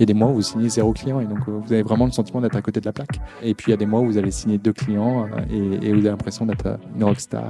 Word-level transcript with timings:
Il 0.00 0.04
y 0.04 0.04
a 0.04 0.06
des 0.06 0.14
mois 0.14 0.28
où 0.28 0.36
vous 0.36 0.42
signez 0.42 0.70
zéro 0.70 0.94
client 0.94 1.20
et 1.20 1.26
donc 1.26 1.40
euh, 1.46 1.60
vous 1.62 1.70
avez 1.74 1.82
vraiment 1.82 2.06
le 2.06 2.10
sentiment 2.10 2.40
d'être 2.40 2.56
à 2.56 2.62
côté 2.62 2.80
de 2.80 2.86
la 2.86 2.92
plaque. 2.92 3.20
Et 3.42 3.52
puis 3.52 3.66
il 3.68 3.70
y 3.72 3.74
a 3.74 3.76
des 3.76 3.84
mois 3.84 4.00
où 4.00 4.06
vous 4.06 4.16
allez 4.16 4.30
signer 4.30 4.56
deux 4.56 4.72
clients 4.72 5.28
et, 5.50 5.56
et 5.56 5.92
vous 5.92 5.98
avez 5.98 6.08
l'impression 6.08 6.46
d'être 6.46 6.78
une 6.96 7.04
rockstar 7.04 7.44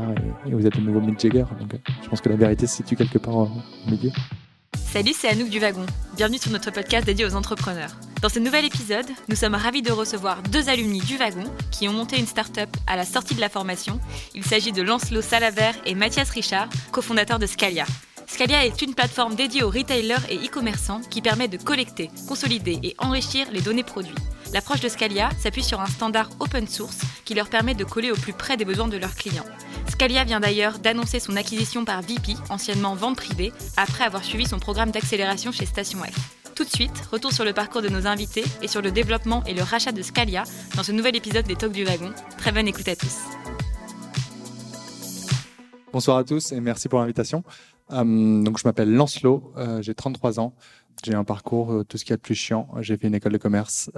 et, 0.44 0.50
et, 0.50 0.54
vous 0.54 0.66
êtes 0.66 0.74
le 0.74 0.82
nouveau 0.82 1.00
Mick 1.00 1.20
Jagger. 1.20 1.44
Donc 1.60 1.76
je 2.02 2.08
pense 2.08 2.20
que 2.20 2.28
la 2.28 2.34
vérité 2.34 2.66
se 2.66 2.74
situe 2.74 2.96
quelque 2.96 3.18
part 3.18 3.36
au 3.36 3.48
milieu. 3.88 4.10
Salut, 4.74 5.12
c'est 5.16 5.28
Anouk 5.28 5.48
du 5.48 5.60
Wagon. 5.60 5.86
Bienvenue 6.16 6.38
sur 6.38 6.50
notre 6.50 6.72
podcast 6.72 7.06
dédié 7.06 7.24
aux 7.24 7.36
entrepreneurs. 7.36 7.94
Dans 8.20 8.28
ce 8.28 8.40
nouvel 8.40 8.64
épisode, 8.64 9.06
nous 9.28 9.36
sommes 9.36 9.54
ravis 9.54 9.82
de 9.82 9.92
recevoir 9.92 10.42
deux 10.50 10.68
alumni 10.68 10.98
du 10.98 11.18
Wagon 11.18 11.44
qui 11.70 11.88
ont 11.88 11.92
monté 11.92 12.18
une 12.18 12.26
start-up 12.26 12.68
à 12.88 12.96
la 12.96 13.04
sortie 13.04 13.36
de 13.36 13.40
la 13.40 13.48
formation. 13.48 14.00
Il 14.34 14.42
s'agit 14.44 14.72
de 14.72 14.82
Lancelot 14.82 15.22
Salavert 15.22 15.76
et 15.86 15.94
Mathias 15.94 16.30
Richard, 16.30 16.68
cofondateurs 16.90 17.38
de 17.38 17.46
Scalia. 17.46 17.84
Scalia 18.30 18.64
est 18.64 18.80
une 18.80 18.94
plateforme 18.94 19.34
dédiée 19.34 19.64
aux 19.64 19.70
retailers 19.70 20.24
et 20.30 20.36
e-commerçants 20.36 21.00
qui 21.10 21.20
permet 21.20 21.48
de 21.48 21.58
collecter, 21.58 22.10
consolider 22.28 22.78
et 22.84 22.94
enrichir 22.98 23.48
les 23.50 23.60
données 23.60 23.82
produits. 23.82 24.14
L'approche 24.54 24.80
de 24.80 24.88
Scalia 24.88 25.28
s'appuie 25.38 25.64
sur 25.64 25.80
un 25.80 25.86
standard 25.86 26.30
open 26.38 26.68
source 26.68 27.00
qui 27.24 27.34
leur 27.34 27.50
permet 27.50 27.74
de 27.74 27.82
coller 27.82 28.12
au 28.12 28.14
plus 28.14 28.32
près 28.32 28.56
des 28.56 28.64
besoins 28.64 28.86
de 28.86 28.96
leurs 28.96 29.16
clients. 29.16 29.44
Scalia 29.90 30.22
vient 30.22 30.38
d'ailleurs 30.38 30.78
d'annoncer 30.78 31.18
son 31.18 31.36
acquisition 31.36 31.84
par 31.84 32.02
VP, 32.02 32.36
anciennement 32.50 32.94
vente 32.94 33.16
privée, 33.16 33.52
après 33.76 34.04
avoir 34.04 34.22
suivi 34.22 34.46
son 34.46 34.60
programme 34.60 34.92
d'accélération 34.92 35.50
chez 35.50 35.66
Station 35.66 35.98
F. 35.98 36.54
Tout 36.54 36.64
de 36.64 36.70
suite, 36.70 37.02
retour 37.10 37.32
sur 37.32 37.44
le 37.44 37.52
parcours 37.52 37.82
de 37.82 37.88
nos 37.88 38.06
invités 38.06 38.44
et 38.62 38.68
sur 38.68 38.80
le 38.80 38.92
développement 38.92 39.42
et 39.44 39.54
le 39.54 39.62
rachat 39.62 39.92
de 39.92 40.02
Scalia 40.02 40.44
dans 40.76 40.84
ce 40.84 40.92
nouvel 40.92 41.16
épisode 41.16 41.46
des 41.46 41.56
Talks 41.56 41.72
du 41.72 41.84
Wagon. 41.84 42.12
Très 42.38 42.52
bonne 42.52 42.68
écoute 42.68 42.88
à 42.88 42.94
tous. 42.94 43.16
Bonsoir 45.92 46.18
à 46.18 46.24
tous 46.24 46.52
et 46.52 46.60
merci 46.60 46.88
pour 46.88 47.00
l'invitation. 47.00 47.42
Euh, 47.92 48.42
donc 48.42 48.58
je 48.58 48.66
m'appelle 48.66 48.92
Lancelot, 48.92 49.52
euh, 49.56 49.82
j'ai 49.82 49.94
33 49.94 50.40
ans. 50.40 50.54
J'ai 51.02 51.14
un 51.14 51.24
parcours, 51.24 51.72
euh, 51.72 51.84
tout 51.84 51.96
ce 51.96 52.04
qui 52.04 52.12
est 52.12 52.16
le 52.16 52.20
plus 52.20 52.34
chiant. 52.34 52.68
J'ai 52.80 52.96
fait 52.98 53.06
une 53.06 53.14
école 53.14 53.32
de 53.32 53.38
commerce. 53.38 53.90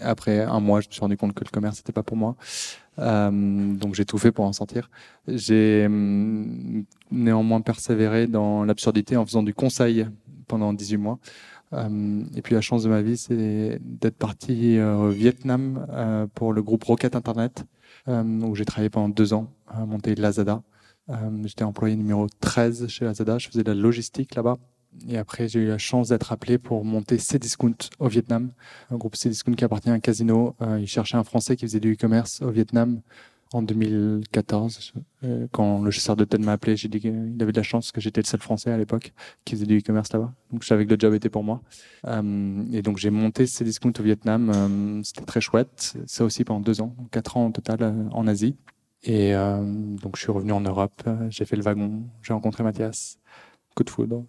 Après 0.00 0.40
un 0.40 0.60
mois, 0.60 0.80
je 0.80 0.88
me 0.88 0.92
suis 0.92 1.00
rendu 1.00 1.16
compte 1.16 1.34
que 1.34 1.44
le 1.44 1.50
commerce 1.50 1.78
n'était 1.78 1.92
pas 1.92 2.02
pour 2.02 2.16
moi. 2.16 2.36
Donc 2.98 3.94
j'ai 3.94 4.04
tout 4.04 4.18
fait 4.18 4.32
pour 4.32 4.44
en 4.44 4.52
sortir. 4.52 4.90
J'ai 5.28 5.86
hum, 5.86 6.84
néanmoins 7.10 7.60
persévéré 7.60 8.26
dans 8.26 8.64
l'absurdité 8.64 9.16
en 9.16 9.24
faisant 9.24 9.42
du 9.42 9.54
conseil 9.54 10.06
pendant 10.48 10.72
18 10.72 10.96
mois. 10.96 11.18
Et 11.72 12.42
puis 12.42 12.54
la 12.54 12.60
chance 12.60 12.82
de 12.82 12.88
ma 12.88 13.00
vie, 13.02 13.16
c'est 13.16 13.78
d'être 13.80 14.16
parti 14.16 14.80
au 14.80 15.10
Vietnam 15.10 15.86
pour 16.34 16.52
le 16.52 16.62
groupe 16.62 16.82
Rocket 16.82 17.14
Internet, 17.14 17.64
où 18.08 18.56
j'ai 18.56 18.64
travaillé 18.64 18.90
pendant 18.90 19.08
deux 19.08 19.32
ans 19.32 19.52
à 19.68 19.86
monter 19.86 20.16
Lazada. 20.16 20.62
J'étais 21.44 21.64
employé 21.64 21.96
numéro 21.96 22.26
13 22.40 22.86
chez 22.88 23.04
Lazada, 23.04 23.38
je 23.38 23.48
faisais 23.48 23.62
de 23.62 23.72
la 23.72 23.80
logistique 23.80 24.34
là-bas. 24.34 24.58
Et 25.08 25.18
après, 25.18 25.48
j'ai 25.48 25.60
eu 25.60 25.68
la 25.68 25.78
chance 25.78 26.08
d'être 26.08 26.32
appelé 26.32 26.58
pour 26.58 26.84
monter 26.84 27.16
Cdiscount 27.18 27.76
au 28.00 28.08
Vietnam, 28.08 28.50
un 28.90 28.96
groupe 28.96 29.14
Cdiscount 29.14 29.54
qui 29.54 29.64
appartient 29.64 29.88
à 29.90 29.92
un 29.92 30.00
casino. 30.00 30.56
Euh, 30.62 30.80
il 30.80 30.88
cherchait 30.88 31.16
un 31.16 31.24
Français 31.24 31.56
qui 31.56 31.64
faisait 31.64 31.80
du 31.80 31.94
e-commerce 31.94 32.42
au 32.42 32.50
Vietnam 32.50 33.00
en 33.52 33.62
2014. 33.62 34.92
Euh, 35.24 35.46
quand 35.52 35.82
le 35.82 35.90
chasseur 35.90 36.16
de 36.16 36.24
tête 36.24 36.40
m'a 36.40 36.52
appelé, 36.52 36.76
j'ai 36.76 36.88
dit 36.88 37.00
qu'il 37.00 37.36
avait 37.40 37.52
de 37.52 37.56
la 37.56 37.62
chance 37.62 37.92
que 37.92 38.00
j'étais 38.00 38.20
le 38.20 38.26
seul 38.26 38.40
Français 38.40 38.70
à 38.70 38.78
l'époque 38.78 39.12
qui 39.44 39.54
faisait 39.54 39.66
du 39.66 39.78
e-commerce 39.78 40.12
là-bas. 40.12 40.32
Donc 40.52 40.62
je 40.62 40.68
savais 40.68 40.86
que 40.86 40.90
le 40.90 40.98
job 40.98 41.14
était 41.14 41.28
pour 41.28 41.44
moi. 41.44 41.62
Euh, 42.06 42.64
et 42.72 42.82
donc 42.82 42.98
j'ai 42.98 43.10
monté 43.10 43.46
Cdiscount 43.46 43.92
au 43.98 44.02
Vietnam. 44.02 44.50
Euh, 44.54 45.02
C'était 45.04 45.24
très 45.24 45.40
chouette. 45.40 45.96
Ça 46.06 46.24
aussi 46.24 46.44
pendant 46.44 46.60
deux 46.60 46.80
ans, 46.80 46.94
quatre 47.10 47.36
ans 47.36 47.46
au 47.46 47.50
total 47.50 47.78
euh, 47.82 48.08
en 48.12 48.26
Asie. 48.26 48.56
Et 49.02 49.34
euh, 49.34 49.62
donc 49.62 50.16
je 50.16 50.22
suis 50.22 50.32
revenu 50.32 50.52
en 50.52 50.60
Europe. 50.60 51.02
J'ai 51.30 51.44
fait 51.44 51.56
le 51.56 51.62
wagon. 51.62 52.02
J'ai 52.22 52.32
rencontré 52.32 52.62
Mathias. 52.62 53.18
Coup 53.74 53.84
de 53.84 53.90
foudre. 53.90 54.24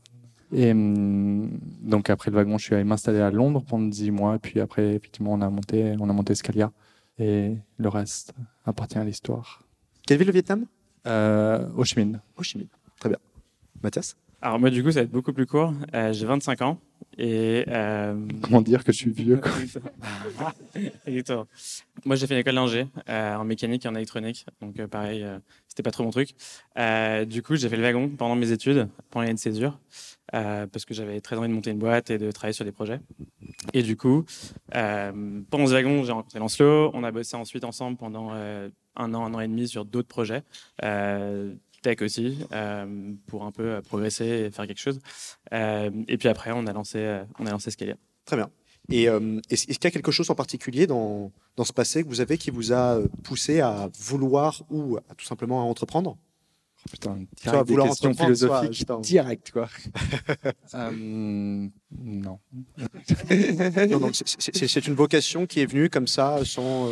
Et 0.53 0.73
donc 0.73 2.09
après 2.09 2.30
le 2.30 2.38
wagon, 2.38 2.58
je 2.58 2.66
suis 2.66 2.75
allé 2.75 2.83
m'installer 2.83 3.19
à 3.19 3.31
Londres 3.31 3.64
pendant 3.67 3.88
10 3.88 4.11
mois. 4.11 4.36
Et 4.36 4.39
puis 4.39 4.59
après, 4.59 4.95
effectivement, 4.95 5.33
on 5.33 5.42
a 5.42 5.49
monté, 5.49 5.95
on 5.99 6.09
a 6.09 6.14
monté 6.14 6.36
Scalia. 6.36 6.72
Et 7.19 7.55
le 7.77 7.89
reste 7.89 8.33
appartient 8.66 8.97
à 8.97 9.03
l'histoire. 9.03 9.61
Quelle 10.05 10.17
ville 10.17 10.27
le 10.27 10.33
Vietnam 10.33 10.65
euh, 11.08 11.67
Ho 11.76 11.83
Chi 11.83 11.98
Minh. 11.98 12.20
Ho 12.38 12.43
Chi 12.43 12.58
Minh. 12.58 12.67
Très 12.99 13.09
bien. 13.09 13.20
Mathias? 13.82 14.15
Alors 14.41 14.59
moi, 14.59 14.69
du 14.71 14.83
coup, 14.83 14.91
ça 14.91 15.02
va 15.02 15.03
être 15.03 15.11
beaucoup 15.11 15.33
plus 15.33 15.45
court. 15.45 15.73
Euh, 15.93 16.13
J'ai 16.13 16.25
25 16.25 16.61
ans. 16.61 16.79
Et 17.17 17.65
euh... 17.67 18.15
Comment 18.41 18.61
dire 18.61 18.83
que 18.83 18.91
je 18.91 18.97
suis 18.97 19.11
vieux 19.11 19.37
quoi? 19.37 19.52
Exactement. 21.05 21.45
Moi, 22.05 22.15
j'ai 22.15 22.25
fait 22.25 22.33
une 22.33 22.39
école 22.39 22.55
d'ingé 22.55 22.87
euh, 23.09 23.35
en 23.35 23.43
mécanique 23.43 23.85
et 23.85 23.87
en 23.87 23.95
électronique. 23.95 24.45
Donc, 24.61 24.79
euh, 24.79 24.87
pareil, 24.87 25.25
c'était 25.67 25.83
pas 25.83 25.91
trop 25.91 26.03
mon 26.03 26.09
truc. 26.09 26.31
Euh, 26.79 27.25
du 27.25 27.43
coup, 27.43 27.55
j'ai 27.55 27.69
fait 27.69 27.75
le 27.77 27.83
wagon 27.83 28.09
pendant 28.09 28.35
mes 28.35 28.52
études, 28.52 28.87
pendant 29.09 29.23
l'année 29.23 29.35
de 29.35 29.39
césure. 29.39 29.79
Euh, 30.33 30.65
parce 30.67 30.85
que 30.85 30.93
j'avais 30.93 31.19
très 31.19 31.35
envie 31.35 31.49
de 31.49 31.53
monter 31.53 31.71
une 31.71 31.79
boîte 31.79 32.09
et 32.09 32.17
de 32.17 32.31
travailler 32.31 32.53
sur 32.53 32.63
des 32.63 32.71
projets. 32.71 33.02
Et 33.73 33.83
du 33.83 33.97
coup, 33.97 34.23
euh, 34.75 35.41
pendant 35.49 35.67
ce 35.67 35.73
wagon, 35.73 36.03
j'ai 36.03 36.13
rencontré 36.13 36.39
Lancelot. 36.39 36.91
On 36.93 37.03
a 37.03 37.11
bossé 37.11 37.35
ensuite 37.35 37.65
ensemble 37.65 37.97
pendant 37.97 38.29
euh, 38.31 38.69
un 38.95 39.13
an, 39.13 39.25
un 39.25 39.33
an 39.33 39.39
et 39.41 39.47
demi 39.47 39.67
sur 39.67 39.83
d'autres 39.85 40.08
projets, 40.08 40.43
euh, 40.83 41.53
tech 41.81 42.02
aussi, 42.02 42.37
euh, 42.52 43.14
pour 43.27 43.45
un 43.45 43.52
peu 43.52 43.81
progresser 43.81 44.25
et 44.25 44.52
faire 44.52 44.67
quelque 44.67 44.80
chose. 44.80 44.99
et 45.52 46.17
puis 46.17 46.30
après, 46.30 46.52
on 46.52 46.65
a 46.67 46.73
lancé, 46.73 47.21
on 47.39 47.45
a 47.45 47.52
lancé 47.52 47.71
Scalia. 47.71 47.95
Très 48.25 48.36
bien. 48.36 48.49
Et 48.89 49.03
est-ce 49.49 49.65
qu'il 49.65 49.83
y 49.83 49.87
a 49.87 49.91
quelque 49.91 50.11
chose 50.11 50.30
en 50.30 50.36
particulier 50.36 50.87
dans, 50.87 51.31
dans 51.55 51.64
ce 51.64 51.73
passé 51.73 52.03
que 52.03 52.09
vous 52.09 52.21
avez 52.21 52.37
qui 52.37 52.52
vous 52.52 52.73
a 52.73 52.99
poussé 53.23 53.61
à 53.61 53.89
vouloir 53.97 54.64
ou 54.70 54.97
à, 54.97 55.15
tout 55.15 55.25
simplement 55.25 55.61
à 55.61 55.64
entreprendre? 55.64 56.17
Putain, 56.89 57.20
direct 57.43 57.67
des 57.67 57.75
questions 57.75 58.14
philosophiques 58.14 58.86
soit, 58.87 59.02
direct, 59.02 59.52
quoi. 59.52 59.70
euh, 60.73 60.91
non. 60.91 61.70
non, 61.91 62.39
non 63.99 64.09
c'est 64.14 64.87
une 64.87 64.95
vocation 64.95 65.45
qui 65.45 65.59
est 65.59 65.67
venue 65.67 65.89
comme 65.89 66.08
ça, 66.08 66.43
sans... 66.43 66.87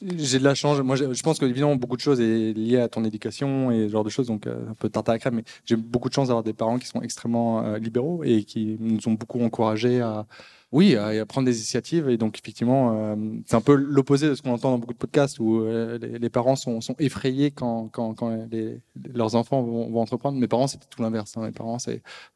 J'ai 0.00 0.38
de 0.38 0.44
la 0.44 0.54
chance. 0.54 0.78
Moi, 0.80 0.96
je 0.96 1.22
pense 1.22 1.38
que 1.38 1.44
évidemment 1.44 1.74
beaucoup 1.76 1.96
de 1.96 2.00
choses 2.00 2.20
est 2.20 2.52
liées 2.52 2.78
à 2.78 2.88
ton 2.88 3.04
éducation 3.04 3.70
et 3.72 3.86
ce 3.86 3.92
genre 3.92 4.04
de 4.04 4.10
choses, 4.10 4.28
donc 4.28 4.46
euh, 4.46 4.70
un 4.70 4.74
peu 4.74 4.88
tarte 4.88 5.08
à 5.08 5.18
crème. 5.18 5.36
Mais 5.36 5.44
j'ai 5.64 5.76
beaucoup 5.76 6.08
de 6.08 6.14
chance 6.14 6.28
d'avoir 6.28 6.44
des 6.44 6.52
parents 6.52 6.78
qui 6.78 6.86
sont 6.86 7.02
extrêmement 7.02 7.64
euh, 7.64 7.78
libéraux 7.78 8.22
et 8.22 8.44
qui 8.44 8.76
nous 8.78 9.08
ont 9.08 9.14
beaucoup 9.14 9.40
encouragés 9.42 10.00
à, 10.00 10.26
oui, 10.70 10.94
à, 10.94 11.26
prendre 11.26 11.46
des 11.46 11.56
initiatives. 11.56 12.08
Et 12.08 12.16
donc, 12.16 12.38
effectivement, 12.38 12.92
euh, 12.94 13.16
c'est 13.46 13.56
un 13.56 13.60
peu 13.60 13.74
l'opposé 13.74 14.28
de 14.28 14.34
ce 14.34 14.42
qu'on 14.42 14.52
entend 14.52 14.70
dans 14.70 14.78
beaucoup 14.78 14.92
de 14.92 14.98
podcasts 14.98 15.40
où 15.40 15.66
les, 15.66 16.30
parents 16.30 16.56
sont, 16.56 16.80
effrayés 17.00 17.50
quand, 17.50 17.90
leurs 19.12 19.34
enfants 19.34 19.62
vont, 19.62 20.00
entreprendre. 20.00 20.38
Mes 20.38 20.48
parents, 20.48 20.68
c'était 20.68 20.86
tout 20.88 21.02
l'inverse. 21.02 21.36
Hein. 21.36 21.42
Mes 21.42 21.52
parents, 21.52 21.78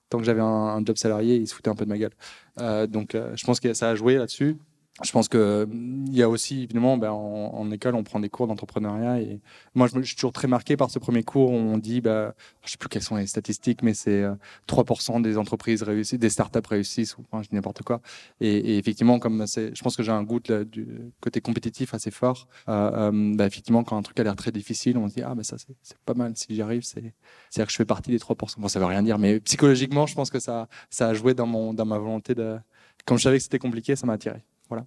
tant 0.09 0.19
que 0.19 0.25
j'avais 0.25 0.41
un, 0.41 0.85
job 0.85 0.97
salarié, 0.97 1.37
ils 1.37 1.47
se 1.47 1.55
foutaient 1.55 1.71
un 1.71 1.77
peu 1.77 1.85
de 1.85 1.91
ma 1.91 1.99
gueule. 1.99 2.89
Donc, 2.89 3.13
je 3.15 3.45
pense 3.45 3.61
que 3.61 3.73
ça 3.73 3.91
a 3.91 3.95
joué 3.95 4.17
là-dessus 4.17 4.57
je 5.03 5.13
pense 5.13 5.29
que 5.29 5.69
il 6.07 6.15
y 6.15 6.23
a 6.23 6.29
aussi 6.29 6.63
évidemment 6.63 6.97
ben, 6.97 7.11
en, 7.11 7.71
école 7.71 7.95
on 7.95 8.05
prend 8.05 8.21
des 8.21 8.29
cours 8.29 8.47
d'entrepreneuriat 8.47 9.21
et 9.21 9.41
moi 9.75 9.87
je, 9.87 9.99
je, 10.01 10.07
suis 10.07 10.17
toujours 10.17 10.33
très 10.33 10.49
marqué 10.49 10.77
par 10.77 10.91
ce 10.91 10.99
premier 10.99 11.23
cours 11.23 11.51
où 11.51 11.55
on 11.55 11.79
dit 11.79 12.01
bah 12.01 12.35
je 12.65 12.71
sais 12.71 12.77
plus 12.77 12.89
quelles 12.89 13.03
sont 13.03 13.17
les 13.17 13.27
statistiques 13.27 13.83
mais 13.83 13.95
c'est 13.95 14.23
euh, 14.23 14.35
3% 14.69 15.23
des 15.23 15.39
entreprises 15.39 15.83
réussissent 15.83 16.19
des 16.19 16.31
startups 16.31 16.61
réussissent 16.69 17.17
ou 17.17 17.25
enfin, 17.31 17.43
je 17.43 17.49
dis 17.49 17.55
n'importe 17.55 17.83
quoi. 17.83 18.01
Et, 18.41 18.79
effectivement 18.79 19.19
comme 19.19 19.47
je 19.47 19.83
pense 19.83 19.97
que 19.97 20.03
j'ai 20.03 20.13
un 20.13 20.23
goût 20.23 20.41
du 20.41 21.13
côté 21.21 21.41
compétitif 21.41 21.95
assez 21.95 22.11
fort 22.11 22.49
euh, 22.69 23.11
euh, 23.11 23.35
bah, 23.35 23.47
effectivement 23.47 23.85
quand 23.85 23.97
un 23.97 24.03
truc 24.03 24.19
a 24.21 24.25
l'air 24.25 24.37
très 24.37 24.53
difficile 24.53 24.99
on 24.99 25.09
se 25.09 25.15
dit 25.15 25.23
ah 25.23 25.35
ben 25.35 25.43
ça 25.43 25.57
c'est 25.59 25.99
pas 26.05 26.15
mal 26.15 26.33
si 26.37 26.55
j'y 26.55 26.63
arrive 26.63 26.83
c'est 26.83 27.15
c'est 27.51 27.61
à 27.61 27.63
dire 27.63 27.67
que 27.67 27.73
je 27.73 27.77
fais 27.77 27.85
partie 27.85 28.11
des 28.11 28.19
3% 28.19 28.61
bon 28.61 28.69
ça 28.69 28.79
veut 28.79 28.87
rien 28.87 29.03
dire 29.03 29.19
mais 29.19 29.41
psychologiquement 29.41 30.07
je 30.07 30.15
pense 30.15 30.31
que 30.31 30.39
ça 30.39 30.69
ça 30.91 31.09
a 31.09 31.15
joué 31.15 31.35
dans 31.35 31.47
mon 31.47 31.75
dans 31.75 31.87
ma 31.87 31.99
volonté 31.99 32.35
de 32.35 32.59
quand 33.05 33.17
je 33.17 33.23
savais 33.23 33.39
que 33.39 33.43
c'était 33.43 33.59
compliqué 33.59 33.97
ça 33.97 34.07
m'a 34.07 34.15
attiré 34.15 34.45
voilà. 34.73 34.87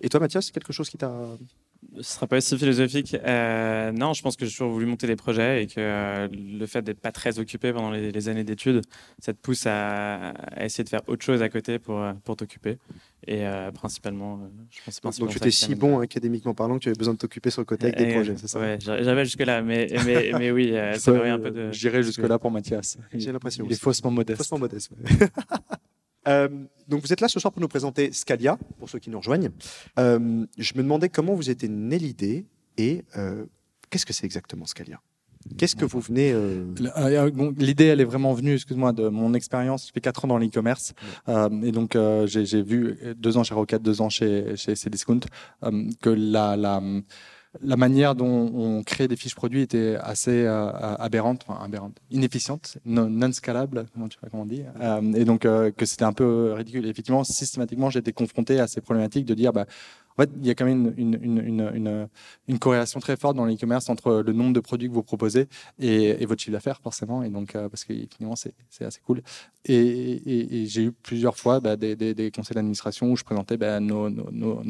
Et 0.00 0.08
toi, 0.08 0.20
Mathias, 0.20 0.46
c'est 0.46 0.52
quelque 0.52 0.72
chose 0.72 0.88
qui 0.88 0.96
t'a. 0.96 1.12
Ce 2.00 2.14
sera 2.14 2.26
pas 2.26 2.38
aussi 2.38 2.58
philosophique. 2.58 3.16
Euh, 3.24 3.92
non, 3.92 4.12
je 4.12 4.20
pense 4.22 4.36
que 4.36 4.44
j'ai 4.44 4.50
toujours 4.50 4.70
voulu 4.70 4.86
monter 4.86 5.06
des 5.06 5.14
projets 5.14 5.62
et 5.62 5.66
que 5.68 5.74
euh, 5.78 6.28
le 6.32 6.66
fait 6.66 6.82
d'être 6.82 6.98
pas 7.00 7.12
très 7.12 7.38
occupé 7.38 7.72
pendant 7.72 7.92
les, 7.92 8.10
les 8.10 8.28
années 8.28 8.42
d'études, 8.42 8.82
ça 9.20 9.32
te 9.32 9.38
pousse 9.38 9.64
à, 9.66 10.30
à, 10.30 10.64
essayer 10.64 10.82
de 10.82 10.88
faire 10.88 11.02
autre 11.06 11.24
chose 11.24 11.40
à 11.40 11.48
côté 11.48 11.78
pour, 11.78 12.04
pour 12.24 12.34
t'occuper. 12.34 12.78
Et 13.28 13.46
euh, 13.46 13.70
principalement, 13.70 14.40
je 14.70 14.80
pense 14.84 14.98
principalement 14.98 15.32
Donc 15.32 15.40
tu 15.40 15.48
étais 15.48 15.52
si 15.52 15.76
bon 15.76 16.00
académiquement 16.00 16.52
parlant 16.52 16.74
que 16.78 16.82
tu 16.82 16.88
avais 16.88 16.98
besoin 16.98 17.14
de 17.14 17.18
t'occuper 17.18 17.50
sur 17.50 17.60
le 17.60 17.66
côté 17.66 17.86
avec 17.86 17.98
des 17.98 18.12
projets, 18.12 18.36
c'est 18.36 18.48
ça 18.48 18.58
Ouais, 18.58 18.78
j'arrive 18.80 19.24
jusque-là, 19.24 19.62
mais, 19.62 19.86
mais, 20.04 20.32
mais 20.36 20.50
oui, 20.50 20.74
ça 20.98 21.12
revient 21.12 21.30
un 21.30 21.38
peu 21.38 21.52
de. 21.52 21.70
J'irai 21.70 22.02
jusque-là 22.02 22.40
pour 22.40 22.50
Mathias. 22.50 22.98
J'ai 23.14 23.30
l'impression. 23.30 23.64
Il 23.64 23.72
est 23.72 23.80
faussement 23.80 24.10
modeste. 24.10 24.38
Faussement 24.38 24.58
modeste. 24.58 24.90
Ouais. 24.90 25.28
Euh, 26.28 26.48
donc 26.88 27.02
vous 27.02 27.12
êtes 27.12 27.20
là 27.20 27.28
ce 27.28 27.40
soir 27.40 27.52
pour 27.52 27.60
nous 27.60 27.68
présenter 27.68 28.12
Scalia, 28.12 28.58
pour 28.78 28.88
ceux 28.88 28.98
qui 28.98 29.10
nous 29.10 29.18
rejoignent. 29.18 29.50
Euh, 29.98 30.46
je 30.56 30.72
me 30.74 30.82
demandais 30.82 31.08
comment 31.08 31.34
vous 31.34 31.50
était 31.50 31.68
née 31.68 31.98
l'idée 31.98 32.46
et 32.76 33.04
euh, 33.16 33.44
qu'est-ce 33.90 34.06
que 34.06 34.12
c'est 34.12 34.26
exactement 34.26 34.66
Scalia? 34.66 35.00
Qu'est-ce 35.56 35.76
que 35.76 35.84
vous 35.84 36.00
venez 36.00 36.32
euh... 36.32 36.64
L'idée, 37.56 37.86
elle 37.86 38.00
est 38.00 38.04
vraiment 38.04 38.34
venue, 38.34 38.54
excuse-moi, 38.54 38.92
de 38.92 39.08
mon 39.08 39.32
expérience. 39.32 39.86
J'ai 39.86 39.92
fait 39.92 40.00
quatre 40.00 40.24
ans 40.24 40.28
dans 40.28 40.36
l'e-commerce 40.36 40.92
ouais. 41.26 41.48
et 41.62 41.72
donc 41.72 41.96
j'ai 42.26 42.62
vu 42.62 42.98
deux 43.16 43.38
ans 43.38 43.44
chez 43.44 43.54
Rocket, 43.54 43.80
deux 43.80 44.02
ans 44.02 44.10
chez 44.10 44.56
chez 44.56 44.74
Cdiscount 44.74 45.20
que 46.02 46.10
la, 46.10 46.56
la 46.56 46.82
la 47.62 47.76
manière 47.76 48.14
dont 48.14 48.50
on 48.54 48.82
crée 48.82 49.08
des 49.08 49.16
fiches 49.16 49.34
produits 49.34 49.62
était 49.62 49.96
assez 50.00 50.46
aberrante, 50.46 51.44
enfin 51.46 51.64
aberrante, 51.64 51.96
inefficiente, 52.10 52.78
non, 52.84 53.32
scalable, 53.32 53.86
comment 53.92 54.08
tu 54.08 54.18
vois 54.20 54.28
comment 54.30 54.42
on 54.42 54.46
dit, 54.46 54.62
et 55.18 55.24
donc 55.24 55.40
que 55.40 55.86
c'était 55.86 56.04
un 56.04 56.12
peu 56.12 56.52
ridicule. 56.52 56.86
effectivement, 56.86 57.24
systématiquement, 57.24 57.90
été 58.00 58.12
confronté 58.12 58.60
à 58.60 58.66
ces 58.66 58.80
problématiques 58.80 59.24
de 59.24 59.34
dire, 59.34 59.52
bah, 59.52 59.66
en 60.18 60.22
fait, 60.22 60.30
il 60.40 60.46
y 60.46 60.50
a 60.50 60.54
quand 60.56 60.64
même 60.64 60.92
une, 60.96 62.58
corrélation 62.58 62.98
très 62.98 63.16
forte 63.16 63.36
dans 63.36 63.44
l'e-commerce 63.44 63.88
entre 63.88 64.22
le 64.26 64.32
nombre 64.32 64.52
de 64.52 64.58
produits 64.58 64.88
que 64.88 64.92
vous 64.92 65.04
proposez 65.04 65.46
et, 65.78 66.26
votre 66.26 66.42
chiffre 66.42 66.52
d'affaires, 66.52 66.80
forcément. 66.80 67.22
Et 67.22 67.28
donc, 67.28 67.54
euh, 67.54 67.68
parce 67.68 67.84
que 67.84 67.94
finalement, 68.16 68.34
c'est 68.34 68.84
assez 68.84 69.00
cool. 69.06 69.22
Et, 69.64 70.64
j'ai 70.66 70.84
eu 70.84 70.92
plusieurs 70.92 71.36
fois 71.36 71.60
bah, 71.60 71.76
des, 71.76 72.32
conseils 72.34 72.56
d'administration 72.56 73.12
où 73.12 73.16
je 73.16 73.22
présentais 73.22 73.56
bah, 73.56 73.78
nos, 73.78 74.08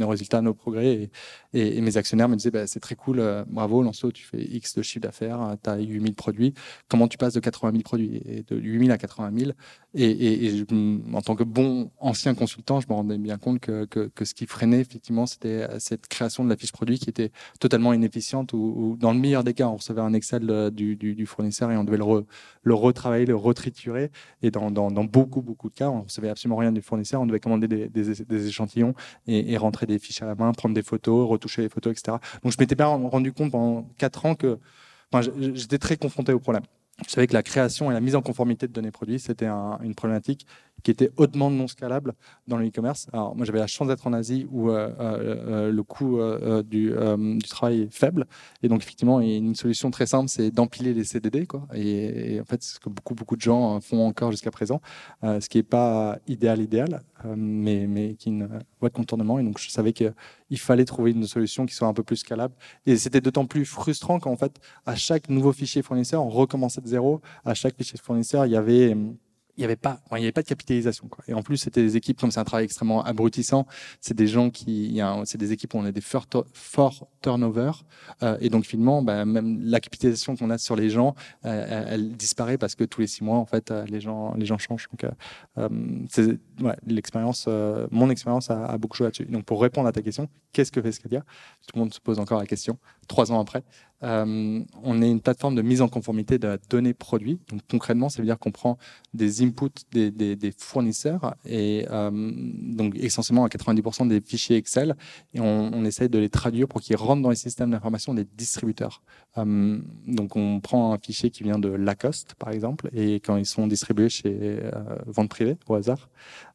résultats, 0.07 0.43
nos 0.43 0.53
progrès. 0.53 1.09
Et, 1.55 1.81
mes 1.81 1.97
actionnaires 1.97 2.29
me 2.29 2.37
disaient 2.37 2.51
bah, 2.51 2.67
c'est 2.67 2.81
très 2.81 2.95
cool, 2.95 3.21
euh, 3.21 3.45
bravo, 3.49 3.83
Lancelot, 3.83 4.13
tu 4.13 4.25
fais 4.25 4.43
X 4.43 4.75
de 4.75 4.83
chiffre 4.83 5.01
d'affaires, 5.01 5.57
tu 5.63 5.71
as 5.71 5.79
8000 5.79 6.15
produits. 6.15 6.53
Comment 6.89 7.09
tu 7.09 7.17
passes 7.17 7.33
de 7.33 7.41
80 7.41 7.73
000 7.73 7.83
produits 7.85 8.21
et 8.27 8.43
De 8.43 8.57
8000 8.57 8.91
à 8.91 8.99
80 8.99 9.33
000 9.35 9.53
et, 9.95 10.67
en 11.15 11.23
tant 11.23 11.35
que 11.35 11.45
bon 11.45 11.91
ancien 11.99 12.35
consultant, 12.35 12.81
je 12.81 12.87
me 12.89 12.93
rendais 12.93 13.17
bien 13.17 13.39
compte 13.39 13.61
que, 13.61 14.11
ce 14.23 14.35
qui 14.35 14.47
freinait, 14.47 14.81
effectivement, 14.81 15.25
c'était 15.39 15.79
cette 15.79 16.09
création 16.09 16.45
de 16.45 16.49
la 16.49 16.57
fiche 16.57 16.73
produit 16.73 16.99
qui 16.99 17.09
était 17.09 17.31
totalement 17.61 17.93
inefficiente, 17.93 18.53
ou 18.53 18.97
dans 18.99 19.13
le 19.13 19.19
meilleur 19.19 19.45
des 19.45 19.55
cas, 19.55 19.69
on 19.69 19.77
recevait 19.77 20.01
un 20.01 20.13
Excel 20.13 20.71
du, 20.73 20.97
du, 20.97 21.27
fournisseur 21.27 21.71
et 21.71 21.77
on 21.77 21.85
devait 21.85 21.99
le, 21.99 22.25
le 22.63 22.75
retravailler, 22.75 23.27
le 23.27 23.37
retriturer. 23.37 24.11
Et 24.43 24.51
dans, 24.51 24.71
beaucoup, 25.05 25.43
beaucoup 25.43 25.71
de 25.71 25.75
cas, 25.75 25.89
on 25.89 26.03
recevait 26.03 26.29
absolument 26.29 26.57
rien 26.57 26.73
du 26.73 26.83
fournisseur. 26.83 27.21
On 27.21 27.27
devait 27.27 27.41
commander 27.41 27.69
des, 27.69 28.47
échantillons 28.49 28.95
et, 29.27 29.57
rentrer 29.57 29.87
des 29.87 29.99
fiches 29.99 30.23
à 30.23 30.27
la 30.27 30.35
main, 30.35 30.53
prendre 30.53 30.75
des 30.75 30.83
photos, 30.83 31.29
retoucher 31.29 31.63
les 31.63 31.69
photos, 31.69 31.93
etc. 31.93 32.19
Donc, 32.43 32.53
je 32.53 32.57
m'étais 32.59 32.77
pas 32.77 32.87
rendu 32.87 33.33
compte 33.33 33.53
pendant 33.53 33.89
quatre 33.99 34.27
ans 34.27 34.35
que 34.35 34.59
j'étais 35.55 35.79
très 35.79 35.97
confronté 35.97 36.33
au 36.33 36.39
problème. 36.39 36.65
Je 37.07 37.13
savais 37.13 37.29
que 37.29 37.35
la 37.35 37.45
création 37.45 37.91
et 37.91 37.95
la 37.95 38.01
mise 38.01 38.17
en 38.17 38.23
conformité 38.23 38.67
de 38.67 38.73
données 38.73 38.91
produits, 38.91 39.21
c'était 39.21 39.47
une 39.47 39.95
problématique 39.95 40.47
qui 40.83 40.91
était 40.91 41.11
hautement 41.17 41.51
non 41.51 41.67
scalable 41.67 42.15
dans 42.47 42.57
le 42.57 42.67
e-commerce. 42.67 43.09
Alors 43.13 43.37
moi 43.37 43.45
j'avais 43.45 43.59
la 43.59 43.67
chance 43.67 43.89
d'être 43.89 44.07
en 44.07 44.13
Asie 44.13 44.47
où 44.51 44.71
euh, 44.71 44.91
euh, 45.01 45.69
euh, 45.69 45.73
le 45.73 45.83
coût 45.83 46.21
du, 46.65 46.93
du, 46.93 47.49
travail 47.49 47.83
est 47.83 47.93
faible 47.93 48.27
et 48.63 48.69
donc 48.69 48.83
effectivement 48.83 49.21
une 49.21 49.55
solution 49.55 49.91
très 49.91 50.07
simple 50.07 50.29
c'est 50.29 50.51
d'empiler 50.51 50.95
les 50.95 51.05
CDD 51.05 51.47
quoi. 51.47 51.67
Et, 51.75 52.39
en 52.41 52.45
fait 52.45 52.63
c'est 52.63 52.75
ce 52.75 52.81
que 52.81 52.89
beaucoup 52.89 53.15
beaucoup 53.15 53.37
de 53.37 53.41
gens 53.41 53.81
font 53.81 54.07
encore 54.07 54.31
jusqu'à 54.31 54.51
présent, 54.51 54.81
ce 55.23 55.49
qui 55.49 55.59
n'est 55.59 55.65
pas 55.65 56.19
idéal 56.27 56.61
idéal, 56.61 57.01
mais 57.25 57.87
mais 57.87 58.15
qui 58.15 58.29
est 58.29 58.33
une 58.33 58.49
voie 58.81 58.89
de 58.89 58.95
contournement. 58.95 59.39
Et 59.39 59.43
donc 59.43 59.59
je 59.59 59.71
savais 59.71 59.93
qu'il 59.93 60.13
fallait 60.57 60.85
trouver 60.85 61.13
une 61.13 61.27
solution 61.27 61.67
qui 61.67 61.75
soit 61.75 61.89
un 61.89 61.95
peu 61.95 62.03
plus 62.03 62.17
scalable. 62.17 62.55
Et 62.87 62.97
c'était 62.97 63.21
d'autant 63.21 63.47
plus 63.47 63.65
frustrant 63.65 64.19
qu'en 64.21 64.37
fait 64.37 64.61
à 64.87 64.97
chaque 64.97 65.29
nouveau 65.29 65.53
fichier 65.53 65.83
fournisseur 65.83 66.25
on 66.25 66.29
recommençait 66.29 66.81
de 66.81 66.89
zéro, 66.89 67.21
à 67.45 67.55
chaque 67.55 67.77
fichier 67.77 67.99
fournisseur 68.03 68.47
il 68.47 68.53
y 68.53 68.57
avait 68.57 68.97
il 69.59 69.63
n'y 69.63 69.65
avait 69.65 69.77
pas, 69.77 70.01
il 70.13 70.19
y 70.19 70.23
avait 70.23 70.33
pas 70.33 70.43
de 70.43 70.47
capitalisation. 70.47 71.09
Quoi. 71.09 71.25
Et 71.27 71.35
en 71.35 71.43
plus, 71.43 71.57
c'était 71.57 71.83
des 71.83 71.97
équipes 71.97 72.21
comme 72.21 72.31
c'est 72.31 72.39
un 72.39 72.45
travail 72.45 72.65
extrêmement 72.65 73.03
abrutissant. 73.03 73.67
C'est 74.01 74.17
des 74.17 74.29
gens 74.29 74.51
qui, 74.51 75.01
c'est 75.25 75.37
des 75.37 75.51
équipes 75.51 75.75
où 75.75 75.79
on 75.79 75.85
a 75.85 75.91
des 75.91 76.01
forts, 76.01 76.27
forts 76.53 77.09
turnover. 77.23 77.73
Euh, 78.23 78.39
et 78.41 78.51
donc 78.51 78.65
finalement, 78.65 79.03
bah, 79.03 79.25
même 79.25 79.61
la 79.61 79.81
capitalisation 79.81 80.37
qu'on 80.37 80.51
a 80.51 80.59
sur 80.59 80.77
les 80.77 80.91
gens, 80.91 81.17
euh, 81.45 81.85
elle, 81.89 82.13
disparaît 82.13 82.57
parce 82.57 82.77
que 82.77 82.85
tous 82.85 83.01
les 83.01 83.09
six 83.09 83.25
mois, 83.25 83.37
en 83.37 83.47
fait, 83.47 83.73
euh, 83.73 83.85
les 83.87 84.01
gens, 84.01 84.35
les 84.35 84.47
gens 84.47 84.59
changent. 84.59 84.89
Donc, 84.91 85.11
euh, 85.59 85.69
c'est, 86.09 86.39
ouais, 86.63 86.77
l'expérience, 86.87 87.49
mon 87.91 88.11
expérience 88.11 88.51
a, 88.51 88.65
a, 88.65 88.79
beaucoup 88.79 88.97
joué 88.97 89.07
là-dessus. 89.07 89.27
Donc 89.27 89.45
pour 89.45 89.61
répondre 89.61 89.89
à 89.89 89.93
ta 89.93 90.03
question, 90.03 90.29
qu'est-ce 90.53 90.73
que 90.73 90.83
fait 90.83 90.93
Tout 90.93 91.17
le 91.75 91.81
monde 91.81 91.95
se 91.95 92.01
pose 92.01 92.19
encore 92.19 92.39
la 92.39 92.47
question. 92.47 92.79
Trois 93.07 93.33
ans 93.33 93.41
après, 93.41 93.63
euh, 94.03 94.63
on 94.83 95.03
est 95.03 95.11
une 95.11 95.21
plateforme 95.21 95.55
de 95.55 95.63
mise 95.63 95.83
en 95.83 95.89
conformité 95.89 96.39
de 96.39 96.47
la 96.47 96.59
donnée. 96.71 96.95
Donc 97.51 97.61
concrètement, 97.71 98.09
ça 98.09 98.21
veut 98.21 98.27
dire 98.27 98.39
qu'on 98.39 98.53
prend 98.53 98.79
des 99.15 99.43
inputs 99.43 99.71
des, 99.91 100.53
fournisseurs 100.57 101.35
et 101.45 101.87
euh, 101.91 102.11
donc 102.13 102.95
essentiellement 102.97 103.45
à 103.45 103.49
90% 103.49 104.09
des 104.09 104.21
fichiers 104.21 104.57
Excel 104.57 104.97
et 105.35 105.41
on, 105.41 105.71
on 105.73 105.85
essaye 105.85 106.09
de 106.09 106.19
les 106.19 106.29
traduire 106.29 106.69
pour 106.69 106.81
qu'ils 106.81 106.97
rentrent 106.97 107.23
dans 107.23 107.31
les 107.31 107.37
systèmes 107.37 107.71
d'information 107.71 108.15
des 108.15 108.25
distributeurs. 108.25 109.03
Euh, 109.37 109.79
donc 110.07 110.37
on 110.37 110.61
prend 110.61 110.93
un 110.93 110.99
fichier 110.99 111.31
qui 111.31 111.43
vient 111.43 111.59
de 111.59 111.69
Lacoste 111.69 112.35
par 112.35 112.51
exemple 112.51 112.89
et 112.93 113.17
quand 113.17 113.37
ils 113.37 113.47
sont 113.47 113.67
distribués 113.67 114.09
chez 114.09 114.61
vente 115.07 115.29
privée 115.29 115.57
au 115.67 115.75
hasard, 115.75 116.09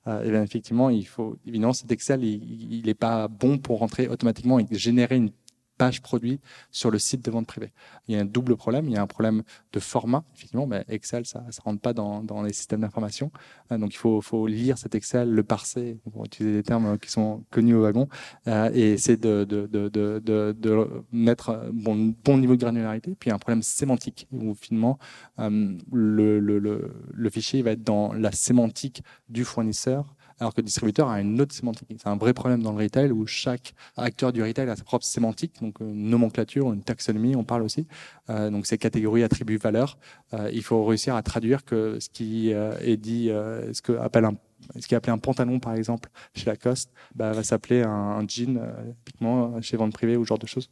et 0.08 0.30
bien 0.30 0.44
effectivement 0.44 0.90
il 0.90 1.08
faut 1.08 1.38
évidemment 1.46 1.74
cet 1.74 1.92
Excel 1.92 2.24
il 2.24 2.84
n'est 2.86 2.94
pas 2.94 3.28
bon 3.28 3.58
pour 3.58 3.80
rentrer 3.80 4.08
automatiquement 4.08 4.60
et 4.60 4.68
générer 4.72 5.16
une 5.16 5.32
page 5.78 6.02
produit 6.02 6.40
sur 6.72 6.92
le 6.92 7.00
site 7.00 7.24
de 7.26 7.32
vente 7.32 7.48
privée. 7.48 7.72
Il 8.08 8.16
y 8.16 8.18
a 8.18 8.22
un 8.22 8.26
double 8.26 8.56
problème. 8.56 8.88
Il 8.88 8.94
y 8.94 8.98
a 8.98 9.02
un 9.02 9.08
problème 9.08 9.44
de 9.72 9.80
format. 9.80 10.24
Effectivement, 10.36 10.68
mais 10.68 10.86
Excel, 10.88 11.26
ça 11.26 11.42
ne 11.42 11.64
rentre 11.64 11.82
pas 11.82 11.94
dans, 11.94 12.24
dans 12.24 12.44
les 12.44 12.54
systèmes 12.54 12.82
d'information. 12.82 13.32
Euh, 13.72 13.78
donc, 13.78 13.94
il 13.94 13.98
faut, 13.98 14.22
faut, 14.22 14.48
lire 14.48 14.78
cet 14.78 14.96
Excel, 14.96 15.30
le 15.30 15.44
parser, 15.44 15.98
pour 16.12 16.26
utiliser 16.26 16.56
des 16.58 16.64
termes 16.64 16.98
qui 17.00 17.10
sont 17.10 17.44
connus 17.52 17.76
au 17.76 17.82
wagon, 17.82 18.08
euh, 18.48 18.70
et 18.74 18.94
essayer 18.94 19.18
de, 19.18 19.44
de, 19.44 19.68
de, 19.68 19.90
de, 19.90 20.88
mettre 21.12 21.70
bon, 21.74 22.14
bon 22.24 22.38
niveau 22.38 22.56
de 22.56 22.62
granularité. 22.62 23.16
Puis, 23.20 23.28
il 23.28 23.32
y 23.32 23.34
a 23.34 23.36
un 23.36 23.40
problème 23.40 23.64
sémantique, 23.64 24.28
où 24.32 24.54
finalement, 24.54 25.00
euh, 25.40 25.78
le, 25.92 26.40
le, 26.40 26.60
le, 26.60 26.94
le 27.12 27.30
fichier 27.30 27.62
va 27.62 27.72
être 27.72 27.84
dans 27.84 28.14
la 28.14 28.32
sémantique 28.32 29.04
du 29.30 29.44
fournisseur 29.44 30.16
alors 30.44 30.54
que 30.54 30.62
le 30.62 30.66
distributeur 30.66 31.10
a 31.10 31.22
une 31.22 31.40
autre 31.40 31.56
sémantique. 31.56 31.88
C'est 31.98 32.08
un 32.08 32.18
vrai 32.18 32.34
problème 32.34 32.62
dans 32.62 32.74
le 32.74 32.84
retail 32.84 33.12
où 33.12 33.26
chaque 33.26 33.74
acteur 33.96 34.34
du 34.34 34.44
retail 34.44 34.70
a 34.70 34.76
sa 34.76 34.84
propre 34.84 35.06
sémantique, 35.06 35.54
donc 35.62 35.80
une 35.80 36.10
nomenclature, 36.10 36.72
une 36.74 36.84
taxonomie, 36.84 37.36
on 37.36 37.46
parle 37.46 37.64
aussi. 37.64 37.88
Euh, 38.30 38.50
donc 38.50 38.66
ces 38.66 38.78
catégories, 38.78 39.24
attributs, 39.24 39.58
valeurs. 39.58 39.98
Euh, 40.34 40.50
il 40.54 40.62
faut 40.62 40.84
réussir 40.84 41.16
à 41.16 41.24
traduire 41.24 41.64
que 41.64 41.98
ce 42.00 42.10
qui 42.10 42.54
euh, 42.54 42.76
est 42.82 42.98
dit, 42.98 43.28
ce 43.28 43.82
que 43.82 43.94
appelle 43.94 44.26
un 44.26 44.36
ce 44.80 44.88
qui 44.88 44.94
est 44.94 44.98
appelé 44.98 45.12
un 45.12 45.18
pantalon, 45.18 45.60
par 45.60 45.76
exemple, 45.76 46.10
chez 46.34 46.46
Lacoste, 46.46 46.90
bah, 47.16 47.34
va 47.34 47.44
s'appeler 47.44 47.84
un, 47.84 47.90
un 47.90 48.26
jean, 48.26 48.62
typiquement 49.04 49.62
chez 49.62 49.76
vente 49.76 49.92
privée 49.92 50.16
ou 50.16 50.24
ce 50.24 50.30
genre 50.30 50.40
de 50.40 50.48
choses. 50.48 50.70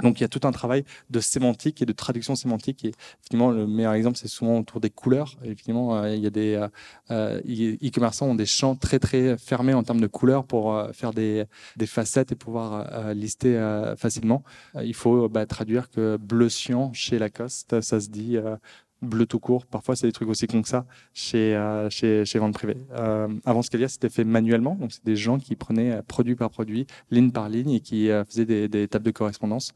Donc 0.00 0.20
il 0.20 0.22
y 0.22 0.24
a 0.24 0.28
tout 0.28 0.40
un 0.44 0.52
travail 0.52 0.84
de 1.10 1.20
sémantique 1.20 1.82
et 1.82 1.86
de 1.86 1.92
traduction 1.92 2.34
sémantique. 2.34 2.84
Et 2.84 2.92
finalement, 3.20 3.50
le 3.50 3.66
meilleur 3.66 3.92
exemple, 3.92 4.16
c'est 4.16 4.28
souvent 4.28 4.58
autour 4.58 4.80
des 4.80 4.90
couleurs. 4.90 5.36
Et 5.44 5.54
finalement, 5.54 5.96
euh, 5.96 6.14
il 6.14 6.22
y 6.22 6.26
a 6.26 6.30
des 6.30 6.54
euh, 6.54 6.68
euh, 7.10 7.76
e-commerçants 7.82 8.28
ont 8.28 8.34
des 8.34 8.46
champs 8.46 8.74
très 8.74 8.98
très 8.98 9.36
fermés 9.36 9.74
en 9.74 9.82
termes 9.82 10.00
de 10.00 10.06
couleurs 10.06 10.44
pour 10.44 10.74
faire 10.92 11.12
des, 11.12 11.44
des 11.76 11.86
facettes 11.86 12.32
et 12.32 12.34
pouvoir 12.34 13.12
lister 13.14 13.58
facilement. 13.96 14.42
il 14.82 14.94
faut 14.94 15.28
bah, 15.28 15.46
traduire 15.46 15.90
que 15.90 16.16
bleu 16.16 16.48
cyan 16.48 16.92
chez 16.92 17.18
Lacoste, 17.18 17.80
ça 17.80 18.00
se 18.00 18.08
dit 18.08 18.38
bleu 19.02 19.26
tout 19.26 19.40
court. 19.40 19.66
Parfois, 19.66 19.96
c'est 19.96 20.06
des 20.06 20.12
trucs 20.12 20.28
aussi 20.28 20.46
cons 20.46 20.62
que 20.62 20.68
ça 20.68 20.86
chez, 21.12 21.54
euh, 21.54 21.90
chez, 21.90 22.24
chez 22.24 22.38
vente 22.38 22.54
privée. 22.54 22.76
Euh, 22.92 23.28
avant 23.44 23.62
Scalia, 23.62 23.88
c'était 23.88 24.08
fait 24.08 24.24
manuellement. 24.24 24.76
Donc, 24.76 24.92
c'est 24.92 25.04
des 25.04 25.16
gens 25.16 25.38
qui 25.38 25.56
prenaient 25.56 25.92
euh, 25.92 26.02
produit 26.02 26.36
par 26.36 26.50
produit, 26.50 26.86
ligne 27.10 27.30
par 27.30 27.48
ligne 27.48 27.72
et 27.72 27.80
qui 27.80 28.08
faisaient 28.28 28.46
des, 28.46 28.68
des, 28.68 28.88
tables 28.88 29.04
de 29.04 29.10
correspondance. 29.10 29.72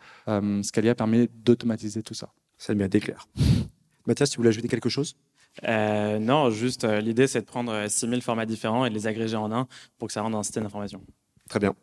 Scalia 0.62 0.94
permet 0.94 1.28
d'automatiser 1.44 2.02
tout 2.02 2.14
ça. 2.14 2.30
Ça 2.58 2.74
bien 2.74 2.86
été 2.86 3.00
clair. 3.00 3.26
Mathias, 4.06 4.30
tu 4.30 4.36
voulais 4.36 4.48
ajouter 4.48 4.68
quelque 4.68 4.88
chose? 4.88 5.16
Non, 5.62 6.50
juste 6.50 6.84
l'idée, 6.84 7.26
c'est 7.26 7.40
de 7.40 7.46
prendre 7.46 7.88
6000 7.88 8.22
formats 8.22 8.46
différents 8.46 8.84
et 8.84 8.90
de 8.90 8.94
les 8.94 9.06
agréger 9.06 9.36
en 9.36 9.50
un 9.52 9.66
pour 9.98 10.08
que 10.08 10.12
ça 10.12 10.22
rende 10.22 10.34
un 10.34 10.42
système 10.42 10.64
d'information. 10.64 11.00
Très 11.48 11.60
bien. 11.60 11.74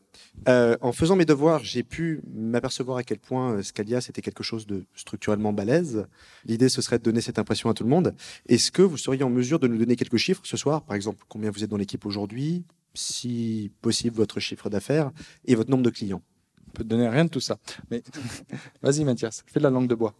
Euh, 0.49 0.75
en 0.81 0.91
faisant 0.91 1.15
mes 1.15 1.25
devoirs, 1.25 1.63
j'ai 1.63 1.83
pu 1.83 2.21
m'apercevoir 2.33 2.97
à 2.97 3.03
quel 3.03 3.19
point 3.19 3.53
euh, 3.53 3.61
Scalia, 3.61 4.01
c'était 4.01 4.21
quelque 4.21 4.43
chose 4.43 4.67
de 4.67 4.85
structurellement 4.93 5.53
balèze. 5.53 6.05
L'idée, 6.45 6.69
ce 6.69 6.81
serait 6.81 6.99
de 6.99 7.03
donner 7.03 7.21
cette 7.21 7.39
impression 7.39 7.69
à 7.69 7.73
tout 7.73 7.83
le 7.83 7.89
monde. 7.89 8.13
Est-ce 8.47 8.71
que 8.71 8.81
vous 8.81 8.97
seriez 8.97 9.23
en 9.23 9.29
mesure 9.29 9.59
de 9.59 9.67
nous 9.67 9.77
donner 9.77 9.95
quelques 9.95 10.17
chiffres 10.17 10.41
ce 10.43 10.57
soir? 10.57 10.83
Par 10.83 10.95
exemple, 10.95 11.23
combien 11.29 11.49
vous 11.49 11.63
êtes 11.63 11.69
dans 11.69 11.77
l'équipe 11.77 12.05
aujourd'hui? 12.05 12.65
Si 12.93 13.71
possible, 13.81 14.17
votre 14.17 14.39
chiffre 14.39 14.69
d'affaires 14.69 15.11
et 15.45 15.55
votre 15.55 15.71
nombre 15.71 15.83
de 15.83 15.89
clients 15.89 16.21
On 16.67 16.71
peut 16.71 16.83
te 16.83 16.89
donner 16.89 17.07
rien 17.07 17.25
de 17.25 17.29
tout 17.29 17.39
ça. 17.39 17.57
Mais 17.89 18.03
vas-y, 18.81 19.05
Mathias, 19.05 19.43
fais 19.47 19.59
de 19.59 19.63
la 19.63 19.69
langue 19.69 19.87
de 19.87 19.95
bois. 19.95 20.13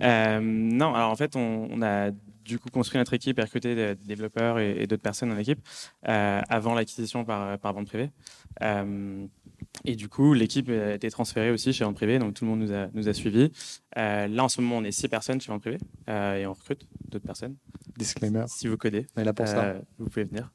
Euh, 0.00 0.40
non, 0.40 0.94
alors 0.94 1.10
en 1.10 1.16
fait, 1.16 1.34
on, 1.34 1.82
a 1.82 2.10
du 2.46 2.58
coup 2.58 2.68
construit 2.70 2.98
notre 2.98 3.14
équipe 3.14 3.38
et 3.38 3.42
recruté 3.42 3.74
des 3.74 3.94
développeurs 3.94 4.58
et, 4.58 4.86
d'autres 4.86 5.02
personnes 5.02 5.30
dans 5.30 5.34
l'équipe 5.34 5.60
avant 6.02 6.74
l'acquisition 6.74 7.24
par, 7.24 7.58
par 7.58 7.72
vente 7.72 7.88
privée. 7.88 8.10
Euh, 8.62 9.26
et 9.84 9.94
du 9.94 10.08
coup, 10.08 10.34
l'équipe 10.34 10.68
a 10.68 10.94
été 10.94 11.10
transférée 11.10 11.50
aussi 11.50 11.72
chez 11.72 11.84
Vente 11.84 11.96
Privé, 11.96 12.18
donc 12.18 12.34
tout 12.34 12.44
le 12.44 12.50
monde 12.50 12.60
nous 12.60 12.72
a, 12.72 12.88
nous 12.92 13.08
a 13.08 13.12
suivis. 13.12 13.52
Euh, 13.96 14.26
là, 14.26 14.44
en 14.44 14.48
ce 14.48 14.60
moment, 14.60 14.78
on 14.78 14.84
est 14.84 14.92
six 14.92 15.08
personnes 15.08 15.40
chez 15.40 15.52
Vente 15.52 15.62
Privé 15.62 15.78
euh, 16.08 16.36
et 16.36 16.46
on 16.46 16.52
recrute 16.52 16.86
d'autres 17.08 17.26
personnes. 17.26 17.56
Disclaimer. 17.96 18.44
Si 18.48 18.68
vous 18.68 18.76
codez, 18.76 19.06
on 19.16 19.22
est 19.22 19.24
là 19.24 19.32
pour 19.32 19.46
ça. 19.46 19.74
vous 19.98 20.08
pouvez 20.08 20.24
venir. 20.24 20.52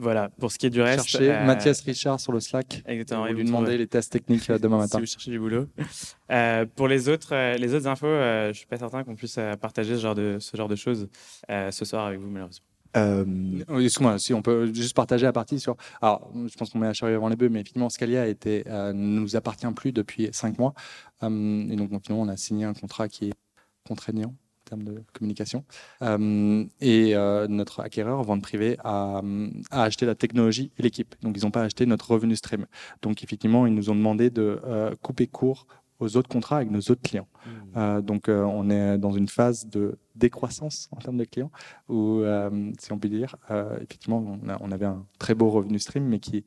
voilà, 0.00 0.30
pour 0.38 0.52
ce 0.52 0.58
qui 0.58 0.66
est 0.66 0.70
du 0.70 0.82
reste. 0.82 1.06
Cherchez 1.06 1.28
Mathias 1.44 1.80
Richard 1.82 2.20
sur 2.20 2.32
le 2.32 2.40
Slack. 2.40 2.82
Exactement. 2.86 3.26
Et 3.26 3.32
lui 3.32 3.44
demander 3.44 3.78
les 3.78 3.86
tests 3.86 4.12
techniques 4.12 4.50
demain 4.50 4.78
matin. 4.78 4.98
si 4.98 5.00
vous 5.00 5.06
cherchez 5.06 5.30
du 5.30 5.38
boulot. 5.38 5.66
pour 6.76 6.88
les 6.88 7.08
autres, 7.08 7.56
les 7.56 7.74
autres 7.74 7.86
infos, 7.86 8.06
je 8.06 8.48
ne 8.48 8.52
suis 8.52 8.66
pas 8.66 8.78
certain 8.78 9.04
qu'on 9.04 9.14
puisse 9.14 9.38
partager 9.60 9.96
ce 9.96 10.00
genre 10.00 10.14
de, 10.14 10.38
ce 10.40 10.56
genre 10.56 10.68
de 10.68 10.76
choses 10.76 11.08
ce 11.48 11.84
soir 11.84 12.06
avec 12.06 12.20
vous, 12.20 12.28
malheureusement. 12.28 12.64
Euh, 12.96 13.24
Excuse-moi, 13.68 14.18
si 14.18 14.32
on 14.32 14.42
peut 14.42 14.72
juste 14.72 14.94
partager 14.94 15.26
la 15.26 15.32
partie 15.32 15.60
sur. 15.60 15.76
Alors, 16.00 16.30
je 16.34 16.56
pense 16.56 16.70
qu'on 16.70 16.78
met 16.78 16.86
la 16.86 16.94
charrue 16.94 17.14
avant 17.14 17.28
les 17.28 17.36
bœufs, 17.36 17.48
mais 17.48 17.60
effectivement, 17.60 17.90
Scalia 17.90 18.26
était, 18.26 18.64
euh, 18.66 18.92
ne 18.92 19.20
nous 19.20 19.36
appartient 19.36 19.70
plus 19.74 19.92
depuis 19.92 20.28
cinq 20.32 20.58
mois. 20.58 20.74
Euh, 21.22 21.68
et 21.68 21.76
donc, 21.76 21.90
finalement, 22.04 22.24
on 22.24 22.28
a 22.28 22.36
signé 22.36 22.64
un 22.64 22.74
contrat 22.74 23.08
qui 23.08 23.28
est 23.28 23.34
contraignant 23.86 24.34
termes 24.68 24.84
de 24.84 25.02
communication. 25.14 25.64
Euh, 26.02 26.64
et 26.80 27.16
euh, 27.16 27.48
notre 27.48 27.80
acquéreur, 27.80 28.22
vente 28.22 28.42
privée, 28.42 28.76
a, 28.84 29.22
a 29.70 29.82
acheté 29.82 30.04
la 30.06 30.14
technologie 30.14 30.70
et 30.78 30.82
l'équipe. 30.82 31.14
Donc, 31.22 31.36
ils 31.36 31.44
n'ont 31.44 31.50
pas 31.58 31.62
acheté 31.62 31.86
notre 31.86 32.10
revenu 32.14 32.34
stream. 32.36 32.66
Donc, 33.02 33.22
effectivement, 33.24 33.66
ils 33.66 33.74
nous 33.74 33.88
ont 33.90 33.96
demandé 33.96 34.30
de 34.30 34.60
euh, 34.64 34.94
couper 35.02 35.26
court 35.26 35.66
aux 36.00 36.16
autres 36.16 36.28
contrats 36.28 36.58
avec 36.58 36.70
nos 36.70 36.78
autres 36.90 37.02
clients. 37.02 37.26
Euh, 37.76 38.00
donc, 38.00 38.28
on 38.28 38.70
est 38.70 38.98
dans 38.98 39.14
une 39.20 39.26
phase 39.26 39.66
de 39.66 39.98
décroissance 40.14 40.88
en 40.92 40.98
termes 41.04 41.16
de 41.16 41.24
clients, 41.24 41.50
où, 41.88 42.22
si 42.78 42.92
on 42.92 42.98
peut 42.98 43.08
dire, 43.08 43.34
effectivement, 43.82 44.22
on, 44.44 44.48
a- 44.48 44.58
on 44.60 44.70
avait 44.70 44.86
un 44.86 45.04
très 45.18 45.34
beau 45.34 45.48
revenu 45.50 45.78
stream, 45.80 46.04
mais 46.04 46.20
qui, 46.20 46.44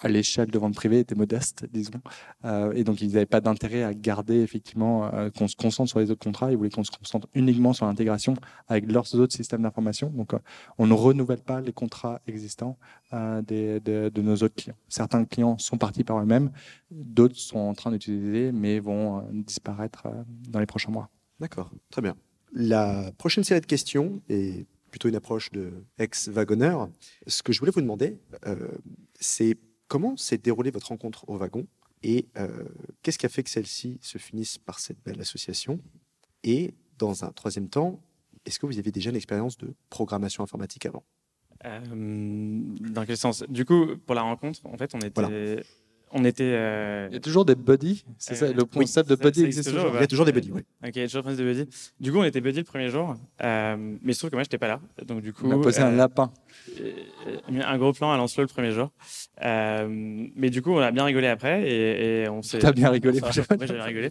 à 0.00 0.08
l'échelle 0.08 0.50
de 0.50 0.58
vente 0.58 0.74
privée, 0.74 1.00
était 1.00 1.14
modeste, 1.14 1.66
disons. 1.72 2.00
Euh, 2.44 2.72
et 2.72 2.84
donc, 2.84 3.00
ils 3.00 3.12
n'avaient 3.12 3.26
pas 3.26 3.40
d'intérêt 3.40 3.82
à 3.82 3.94
garder, 3.94 4.40
effectivement, 4.40 5.12
euh, 5.12 5.30
qu'on 5.30 5.48
se 5.48 5.56
concentre 5.56 5.88
sur 5.88 6.00
les 6.00 6.10
autres 6.10 6.22
contrats. 6.22 6.50
Ils 6.50 6.56
voulaient 6.56 6.70
qu'on 6.70 6.84
se 6.84 6.90
concentre 6.90 7.28
uniquement 7.34 7.72
sur 7.72 7.86
l'intégration 7.86 8.34
avec 8.68 8.90
leurs 8.90 9.14
autres 9.14 9.34
systèmes 9.34 9.62
d'information. 9.62 10.10
Donc, 10.10 10.34
euh, 10.34 10.38
on 10.78 10.86
ne 10.86 10.92
renouvelle 10.92 11.40
pas 11.40 11.60
les 11.60 11.72
contrats 11.72 12.20
existants 12.26 12.78
de, 13.12 14.20
nos 14.20 14.34
autres 14.34 14.54
clients. 14.54 14.76
Certains 14.88 15.24
clients 15.24 15.56
sont 15.58 15.78
partis 15.78 16.04
par 16.04 16.20
eux-mêmes, 16.20 16.50
d'autres 16.90 17.36
sont 17.36 17.58
en 17.58 17.74
train 17.74 17.90
d'utiliser, 17.90 18.52
mais 18.52 18.80
vont 18.80 19.26
disparaître 19.32 20.08
dans 20.48 20.60
les 20.60 20.66
prochains 20.66 20.90
mois. 20.90 21.08
D'accord, 21.40 21.70
très 21.90 22.02
bien. 22.02 22.16
La 22.52 23.10
prochaine 23.18 23.44
série 23.44 23.60
de 23.60 23.66
questions 23.66 24.20
est 24.28 24.66
plutôt 24.90 25.08
une 25.08 25.14
approche 25.14 25.50
de 25.52 25.84
ex-wagonneur. 25.98 26.88
Ce 27.26 27.42
que 27.42 27.52
je 27.52 27.60
voulais 27.60 27.72
vous 27.72 27.80
demander, 27.80 28.18
c'est 29.20 29.56
comment 29.88 30.16
s'est 30.16 30.38
déroulée 30.38 30.70
votre 30.70 30.88
rencontre 30.88 31.28
au 31.28 31.36
wagon 31.36 31.66
et 32.02 32.28
euh, 32.36 32.64
qu'est-ce 33.02 33.18
qui 33.18 33.26
a 33.26 33.28
fait 33.28 33.42
que 33.42 33.50
celle-ci 33.50 33.98
se 34.00 34.18
finisse 34.18 34.58
par 34.58 34.78
cette 34.78 35.02
belle 35.04 35.20
association? 35.20 35.80
Et 36.44 36.74
dans 36.98 37.24
un 37.24 37.32
troisième 37.32 37.68
temps, 37.68 38.00
est-ce 38.44 38.58
que 38.58 38.66
vous 38.66 38.78
aviez 38.78 38.92
déjà 38.92 39.10
une 39.10 39.16
expérience 39.16 39.56
de 39.58 39.74
programmation 39.90 40.44
informatique 40.44 40.86
avant? 40.86 41.04
Euh, 41.64 41.80
dans 41.82 43.04
quel 43.04 43.16
sens? 43.16 43.42
Du 43.48 43.64
coup, 43.64 43.96
pour 44.04 44.14
la 44.14 44.22
rencontre, 44.22 44.60
en 44.66 44.76
fait, 44.76 44.94
on 44.94 44.98
était. 44.98 45.20
Voilà. 45.20 45.62
On 46.12 46.24
était 46.24 46.44
euh, 46.44 47.08
Il 47.10 47.14
y 47.14 47.16
a 47.16 47.20
toujours 47.20 47.44
des 47.44 47.56
buddies, 47.56 48.04
c'est 48.16 48.34
Euh, 48.34 48.36
ça, 48.36 48.46
le 48.52 48.62
oui, 48.62 48.68
concept 48.72 49.10
de 49.10 49.16
ça- 49.16 49.22
buddy 49.24 49.40
existe 49.44 49.58
existe 49.58 49.68
toujours. 49.70 49.82
toujours, 49.86 49.96
Il 49.96 50.00
y 50.00 50.04
a 50.04 50.06
toujours 50.06 50.24
des 50.24 50.32
buddies, 50.32 50.52
oui. 50.52 50.62
Ok, 50.84 50.92
il 50.94 51.00
y 51.00 51.04
a 51.04 51.06
toujours 51.08 51.24
plus 51.24 51.36
de 51.36 51.44
buddy. 51.44 51.68
Du 52.00 52.12
coup, 52.12 52.18
on 52.18 52.24
était 52.24 52.40
buddy 52.40 52.58
le 52.58 52.64
premier 52.64 52.88
jour, 52.88 53.16
euh, 53.42 53.76
mais 53.76 54.12
il 54.12 54.14
se 54.14 54.20
trouve 54.20 54.30
que 54.30 54.36
moi, 54.36 54.44
j'étais 54.44 54.56
pas 54.56 54.68
là. 54.68 54.80
Donc, 55.04 55.20
du 55.20 55.32
coup, 55.32 55.42
On 55.46 55.60
a 55.60 55.62
posé 55.62 55.80
un 55.82 55.92
euh, 55.92 55.96
lapin. 55.96 56.32
euh, 56.80 56.92
un 57.64 57.76
gros 57.78 57.92
plan 57.92 58.12
à 58.12 58.16
Lancelot 58.16 58.44
le 58.44 58.48
premier 58.48 58.70
jour. 58.70 58.92
Euh, 59.44 59.86
mais 60.34 60.48
du 60.50 60.62
coup, 60.62 60.72
on 60.72 60.78
a 60.78 60.90
bien 60.92 61.04
rigolé 61.04 61.26
après 61.26 61.68
et, 61.68 62.22
et 62.22 62.28
on 62.28 62.40
s'est. 62.40 62.58
T'as 62.60 62.72
bien 62.72 62.88
rigolé, 62.90 63.20
Enfin, 63.22 63.42
ouais, 63.58 63.66
j'avais 63.66 63.82
rigolé. 63.82 64.10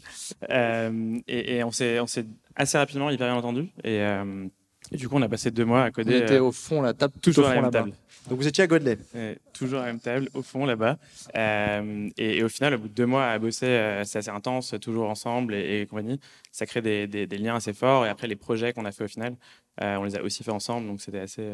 Euh, 0.49 1.17
et, 1.27 1.57
et 1.57 1.63
on 1.63 1.71
s'est, 1.71 1.99
on 2.01 2.07
s'est 2.07 2.25
assez 2.55 2.77
rapidement 2.77 3.09
hyper 3.09 3.27
bien 3.27 3.35
entendu. 3.37 3.69
Et, 3.83 4.01
euh, 4.01 4.45
et 4.91 4.97
du 4.97 5.09
coup, 5.09 5.15
on 5.15 5.21
a 5.21 5.29
passé 5.29 5.49
deux 5.49 5.65
mois 5.65 5.83
à 5.85 5.87
On 5.87 5.91
coder. 5.91 6.17
était 6.17 6.35
euh, 6.35 6.43
au 6.43 6.51
fond, 6.51 6.81
la 6.81 6.93
table 6.93 7.13
tout 7.21 7.29
au 7.29 7.33
toujours 7.33 7.45
à 7.47 7.49
fond 7.49 7.55
la 7.55 7.61
même 7.63 7.71
table. 7.71 7.91
Donc 8.29 8.39
vous 8.39 8.47
étiez 8.47 8.63
à 8.63 8.67
Godley. 8.67 8.97
Ouais, 9.13 9.37
toujours 9.53 9.79
à 9.79 9.85
la 9.85 9.87
même 9.93 9.99
table, 9.99 10.29
au 10.33 10.41
fond, 10.41 10.65
là-bas. 10.65 10.97
Euh, 11.35 12.09
et, 12.17 12.43
au 12.43 12.49
final, 12.49 12.73
au 12.75 12.77
bout 12.79 12.87
de 12.87 12.93
deux 12.93 13.05
mois 13.05 13.27
à 13.27 13.37
bosser, 13.39 13.65
euh, 13.65 14.03
c'est 14.03 14.19
assez 14.19 14.29
intense, 14.29 14.73
toujours 14.81 15.09
ensemble 15.09 15.53
et, 15.53 15.85
compagnie. 15.87 16.19
Ça 16.51 16.65
crée 16.65 16.81
des, 16.81 17.07
des- 17.07 17.37
liens 17.37 17.55
assez 17.55 17.73
forts. 17.73 18.05
Et 18.05 18.09
après, 18.09 18.27
les 18.27 18.35
projets 18.35 18.73
qu'on 18.73 18.85
a 18.85 18.91
fait 18.91 19.03
au 19.03 19.07
final, 19.07 19.35
euh, 19.81 19.97
on 19.97 20.03
les 20.03 20.15
a 20.15 20.23
aussi 20.23 20.43
fait 20.43 20.51
ensemble. 20.51 20.87
Donc, 20.87 21.01
c'était 21.01 21.19
assez. 21.19 21.47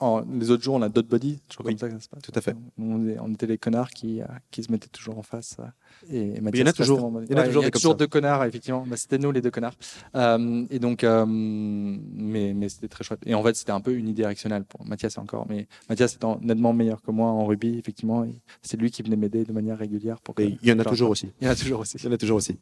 En- 0.00 0.22
les 0.22 0.50
autres 0.50 0.62
jours, 0.62 0.74
on 0.74 0.82
a 0.82 0.88
d'autres 0.88 1.08
buddies, 1.08 1.40
toujours 1.48 1.66
Oui, 1.66 1.72
comme 1.72 1.78
ça 1.78 1.88
que 1.88 1.94
ça 1.94 2.00
se 2.00 2.08
passe. 2.08 2.22
tout 2.22 2.32
à 2.34 2.40
fait. 2.40 2.56
On, 2.78 3.32
était 3.32 3.46
les 3.46 3.58
connards 3.58 3.90
qui, 3.90 4.20
euh, 4.20 4.26
qui 4.50 4.62
se 4.62 4.70
mettaient 4.72 4.88
toujours 4.88 5.18
en 5.18 5.22
face. 5.22 5.56
euh, 5.60 5.64
et, 6.10 6.36
et 6.36 6.40
Mathias 6.40 6.54
il 6.54 6.58
y 6.58 6.62
en 6.64 6.66
a 6.66 6.72
toujours. 6.72 6.98
Il 6.98 7.30
y 7.30 7.34
en 7.34 7.38
a 7.38 7.46
Ouais, 7.60 7.70
toujours 7.70 7.94
deux 7.94 8.06
connards, 8.06 8.44
effectivement. 8.44 8.84
Bah, 8.86 8.96
c'était 8.96 9.18
nous 9.18 9.30
les 9.30 9.40
deux 9.40 9.50
connards. 9.50 9.74
Euh, 10.16 10.66
et 10.70 10.78
donc, 10.78 11.04
euh, 11.04 11.24
mais, 11.26 12.52
mais 12.54 12.68
c'était 12.68 12.88
très 12.88 13.04
chouette. 13.04 13.20
Et 13.26 13.34
en 13.34 13.42
fait, 13.42 13.54
c'était 13.54 13.72
un 13.72 13.80
peu 13.80 13.94
unidirectionnel 13.94 14.64
pour 14.64 14.84
Mathias 14.84 15.16
encore. 15.18 15.46
Mais 15.48 15.66
Mathias 15.88 16.14
étant 16.14 16.38
nettement 16.42 16.72
meilleur 16.72 17.00
que 17.02 17.10
moi 17.10 17.28
en 17.30 17.46
rugby, 17.46 17.78
effectivement, 17.78 18.26
c'est 18.62 18.76
lui 18.76 18.90
qui 18.90 19.02
venait 19.02 19.16
m'aider 19.16 19.44
de 19.44 19.52
manière 19.52 19.78
régulière. 19.78 20.20
Pour 20.20 20.34
que, 20.34 20.42
Et 20.42 20.58
il 20.62 20.68
y 20.68 20.72
en 20.72 20.78
a 20.78 20.84
toujours 20.84 21.10
aussi. 21.10 21.30
Il 21.40 21.46
y 21.46 21.48
en 21.48 21.52
a 21.52 21.56
toujours 21.56 21.80
aussi. 21.80 21.96
Il 21.98 22.04
y 22.04 22.08
en 22.08 22.12
a 22.12 22.18
toujours 22.18 22.36
aussi. 22.36 22.56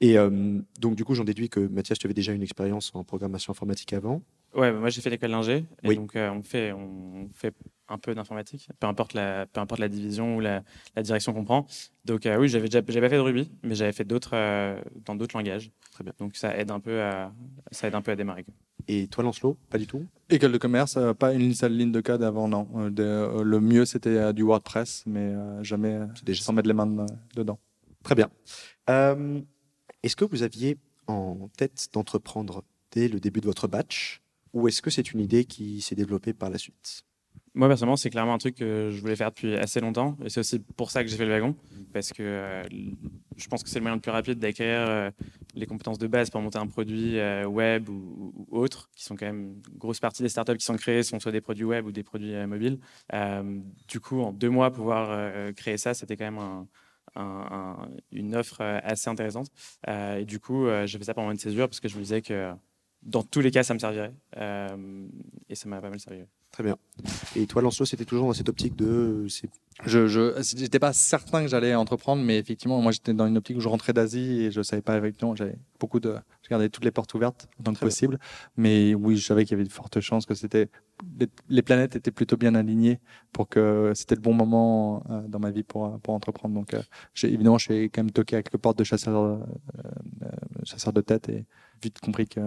Et 0.00 0.18
euh, 0.18 0.60
donc, 0.80 0.94
du 0.94 1.04
coup, 1.04 1.14
j'en 1.14 1.24
déduis 1.24 1.48
que 1.48 1.60
Mathias, 1.60 1.98
tu 1.98 2.06
avais 2.06 2.14
déjà 2.14 2.32
une 2.32 2.42
expérience 2.42 2.90
en 2.94 3.02
programmation 3.04 3.50
informatique 3.52 3.92
avant. 3.92 4.22
Ouais, 4.54 4.72
bah, 4.72 4.78
moi 4.78 4.88
j'ai 4.88 5.02
fait 5.02 5.10
l'école 5.10 5.32
d'ingé 5.32 5.64
et 5.82 5.88
Oui. 5.88 5.96
donc 5.96 6.16
euh, 6.16 6.30
on 6.30 6.42
fait 6.42 6.72
on 6.72 7.28
fait 7.34 7.52
un 7.88 7.98
peu 7.98 8.14
d'informatique, 8.14 8.68
peu 8.80 8.86
importe 8.86 9.12
la 9.12 9.44
peu 9.44 9.60
importe 9.60 9.80
la 9.80 9.88
division 9.88 10.36
ou 10.36 10.40
la, 10.40 10.62
la 10.94 11.02
direction 11.02 11.34
qu'on 11.34 11.44
prend. 11.44 11.66
Donc 12.06 12.24
euh, 12.24 12.38
oui, 12.38 12.48
j'avais 12.48 12.66
déjà 12.68 12.80
j'avais 12.88 13.06
pas 13.06 13.10
fait 13.10 13.16
de 13.16 13.20
Ruby, 13.20 13.50
mais 13.62 13.74
j'avais 13.74 13.92
fait 13.92 14.04
d'autres 14.04 14.30
euh, 14.34 14.80
dans 15.04 15.14
d'autres 15.14 15.36
langages. 15.36 15.70
Très 15.92 16.04
bien. 16.04 16.14
Donc 16.18 16.36
ça 16.36 16.56
aide 16.56 16.70
un 16.70 16.80
peu 16.80 17.02
à 17.02 17.32
ça 17.70 17.88
aide 17.88 17.94
un 17.96 18.00
peu 18.00 18.12
à 18.12 18.16
démarrer. 18.16 18.44
quoi. 18.44 18.54
Et 18.88 19.08
toi, 19.08 19.24
Lancelot, 19.24 19.58
pas 19.68 19.76
du 19.78 19.86
tout? 19.86 20.06
École 20.30 20.52
de 20.52 20.58
commerce, 20.58 20.96
euh, 20.96 21.12
pas 21.12 21.34
une 21.34 21.52
seule 21.52 21.76
ligne 21.76 21.92
de 21.92 22.00
code 22.00 22.22
avant, 22.22 22.48
non. 22.48 22.66
De- 22.88 23.42
le 23.42 23.60
mieux, 23.60 23.84
c'était 23.84 24.08
euh, 24.16 24.32
du 24.32 24.42
WordPress, 24.42 25.02
mais 25.06 25.34
euh, 25.34 25.62
jamais 25.62 25.96
euh, 25.96 26.06
déjà 26.24 26.42
sans 26.44 26.54
mettre 26.54 26.68
les 26.68 26.74
mains 26.74 27.04
dedans. 27.34 27.58
Très 28.02 28.14
bien. 28.14 28.30
Est-ce 30.02 30.16
que 30.16 30.24
vous 30.24 30.42
aviez 30.42 30.78
en 31.06 31.48
tête 31.56 31.88
d'entreprendre 31.92 32.64
dès 32.92 33.08
le 33.08 33.20
début 33.20 33.40
de 33.40 33.46
votre 33.46 33.68
batch 33.68 34.22
ou 34.52 34.68
est-ce 34.68 34.80
que 34.80 34.90
c'est 34.90 35.12
une 35.12 35.20
idée 35.20 35.44
qui 35.44 35.80
s'est 35.80 35.94
développée 35.94 36.32
par 36.32 36.50
la 36.50 36.58
suite? 36.58 37.02
Moi 37.54 37.68
personnellement, 37.68 37.96
c'est 37.96 38.10
clairement 38.10 38.34
un 38.34 38.38
truc 38.38 38.56
que 38.56 38.90
je 38.90 39.00
voulais 39.00 39.16
faire 39.16 39.30
depuis 39.30 39.54
assez 39.54 39.80
longtemps 39.80 40.16
et 40.24 40.28
c'est 40.28 40.40
aussi 40.40 40.58
pour 40.58 40.90
ça 40.90 41.02
que 41.02 41.10
j'ai 41.10 41.16
fait 41.16 41.24
le 41.24 41.32
wagon 41.32 41.56
parce 41.92 42.12
que 42.12 42.22
euh, 42.22 42.62
je 43.36 43.48
pense 43.48 43.62
que 43.62 43.68
c'est 43.68 43.78
le 43.78 43.82
moyen 43.82 43.96
le 43.96 44.00
plus 44.00 44.10
rapide 44.10 44.38
d'acquérir 44.38 44.88
euh, 44.88 45.10
les 45.54 45.66
compétences 45.66 45.98
de 45.98 46.06
base 46.06 46.30
pour 46.30 46.40
monter 46.40 46.58
un 46.58 46.66
produit 46.66 47.18
euh, 47.18 47.46
web 47.46 47.88
ou, 47.88 48.46
autre 48.50 48.90
qui 48.94 49.04
sont 49.04 49.16
quand 49.16 49.26
même 49.26 49.60
une 49.68 49.78
grosse 49.78 50.00
partie 50.00 50.22
des 50.22 50.28
startups 50.28 50.56
qui 50.56 50.64
sont 50.64 50.76
créées 50.76 51.02
sont 51.02 51.18
soit 51.18 51.32
des 51.32 51.40
produits 51.40 51.64
web 51.64 51.86
ou 51.86 51.92
des 51.92 52.02
produits 52.02 52.34
mobiles. 52.46 52.78
Du 53.88 54.00
coup, 54.00 54.20
en 54.20 54.32
deux 54.32 54.50
mois 54.50 54.70
pouvoir 54.70 55.52
créer 55.54 55.78
ça, 55.78 55.94
c'était 55.94 56.16
quand 56.16 56.24
même 56.24 56.38
un- 56.38 56.66
un- 57.16 57.46
un- 57.50 57.88
une 58.12 58.34
offre 58.36 58.60
euh, 58.60 58.78
assez 58.82 59.08
intéressante. 59.10 59.48
Euh, 59.88 60.18
et 60.18 60.24
du 60.24 60.38
coup, 60.40 60.66
euh, 60.66 60.86
j'ai 60.86 60.98
fait 60.98 61.04
ça 61.04 61.14
pendant 61.14 61.30
une 61.30 61.38
césure 61.38 61.68
parce 61.68 61.80
que 61.80 61.88
je 61.88 61.96
me 61.96 62.02
disais 62.02 62.22
que 62.22 62.52
dans 63.02 63.22
tous 63.22 63.40
les 63.40 63.50
cas, 63.50 63.62
ça 63.62 63.74
me 63.74 63.78
servirait. 63.78 64.12
Euh, 64.36 65.06
et 65.48 65.54
ça 65.54 65.68
m'a 65.68 65.80
pas 65.80 65.90
mal 65.90 66.00
servi. 66.00 66.22
Très 66.50 66.62
bien. 66.64 66.76
Et 67.36 67.46
toi, 67.46 67.60
Lancelot, 67.60 67.84
c'était 67.84 68.06
toujours 68.06 68.26
dans 68.28 68.32
cette 68.32 68.48
optique 68.48 68.74
de. 68.76 69.26
Je 69.84 70.42
j'étais 70.56 70.78
pas 70.78 70.94
certain 70.94 71.42
que 71.42 71.48
j'allais 71.48 71.74
entreprendre, 71.74 72.22
mais 72.22 72.38
effectivement, 72.38 72.80
moi 72.80 72.92
j'étais 72.92 73.12
dans 73.12 73.26
une 73.26 73.36
optique 73.36 73.58
où 73.58 73.60
je 73.60 73.68
rentrais 73.68 73.92
d'Asie 73.92 74.44
et 74.44 74.50
je 74.50 74.62
savais 74.62 74.80
pas 74.80 74.96
effectivement. 74.96 75.36
J'avais 75.36 75.56
beaucoup 75.78 76.00
de, 76.00 76.16
je 76.42 76.48
gardais 76.48 76.70
toutes 76.70 76.84
les 76.84 76.90
portes 76.90 77.12
ouvertes 77.12 77.46
autant 77.60 77.72
que 77.74 77.78
bien. 77.80 77.86
possible. 77.88 78.18
Mais 78.56 78.94
oui, 78.94 79.18
je 79.18 79.26
savais 79.26 79.44
qu'il 79.44 79.52
y 79.52 79.54
avait 79.60 79.68
de 79.68 79.72
fortes 79.72 80.00
chances 80.00 80.24
que 80.24 80.34
c'était 80.34 80.68
les, 81.18 81.28
les 81.48 81.62
planètes 81.62 81.96
étaient 81.96 82.10
plutôt 82.10 82.36
bien 82.36 82.54
alignées 82.54 83.00
pour 83.32 83.48
que 83.48 83.92
c'était 83.94 84.14
le 84.14 84.20
bon 84.20 84.34
moment 84.34 85.04
euh, 85.10 85.22
dans 85.28 85.38
ma 85.38 85.50
vie 85.50 85.62
pour 85.62 85.98
pour 86.00 86.14
entreprendre. 86.14 86.54
Donc 86.54 86.74
euh, 86.74 86.82
évidemment, 87.22 87.58
j'ai 87.58 87.88
quand 87.88 88.02
même 88.02 88.10
toqué 88.10 88.36
à 88.36 88.42
quelques 88.42 88.60
portes 88.60 88.78
de 88.78 88.84
chasseurs 88.84 89.22
euh, 89.22 89.38
euh, 90.22 90.28
chasseurs 90.64 90.92
de 90.92 91.00
tête 91.00 91.28
et 91.28 91.44
vite 91.82 92.00
compris 92.00 92.26
que 92.26 92.40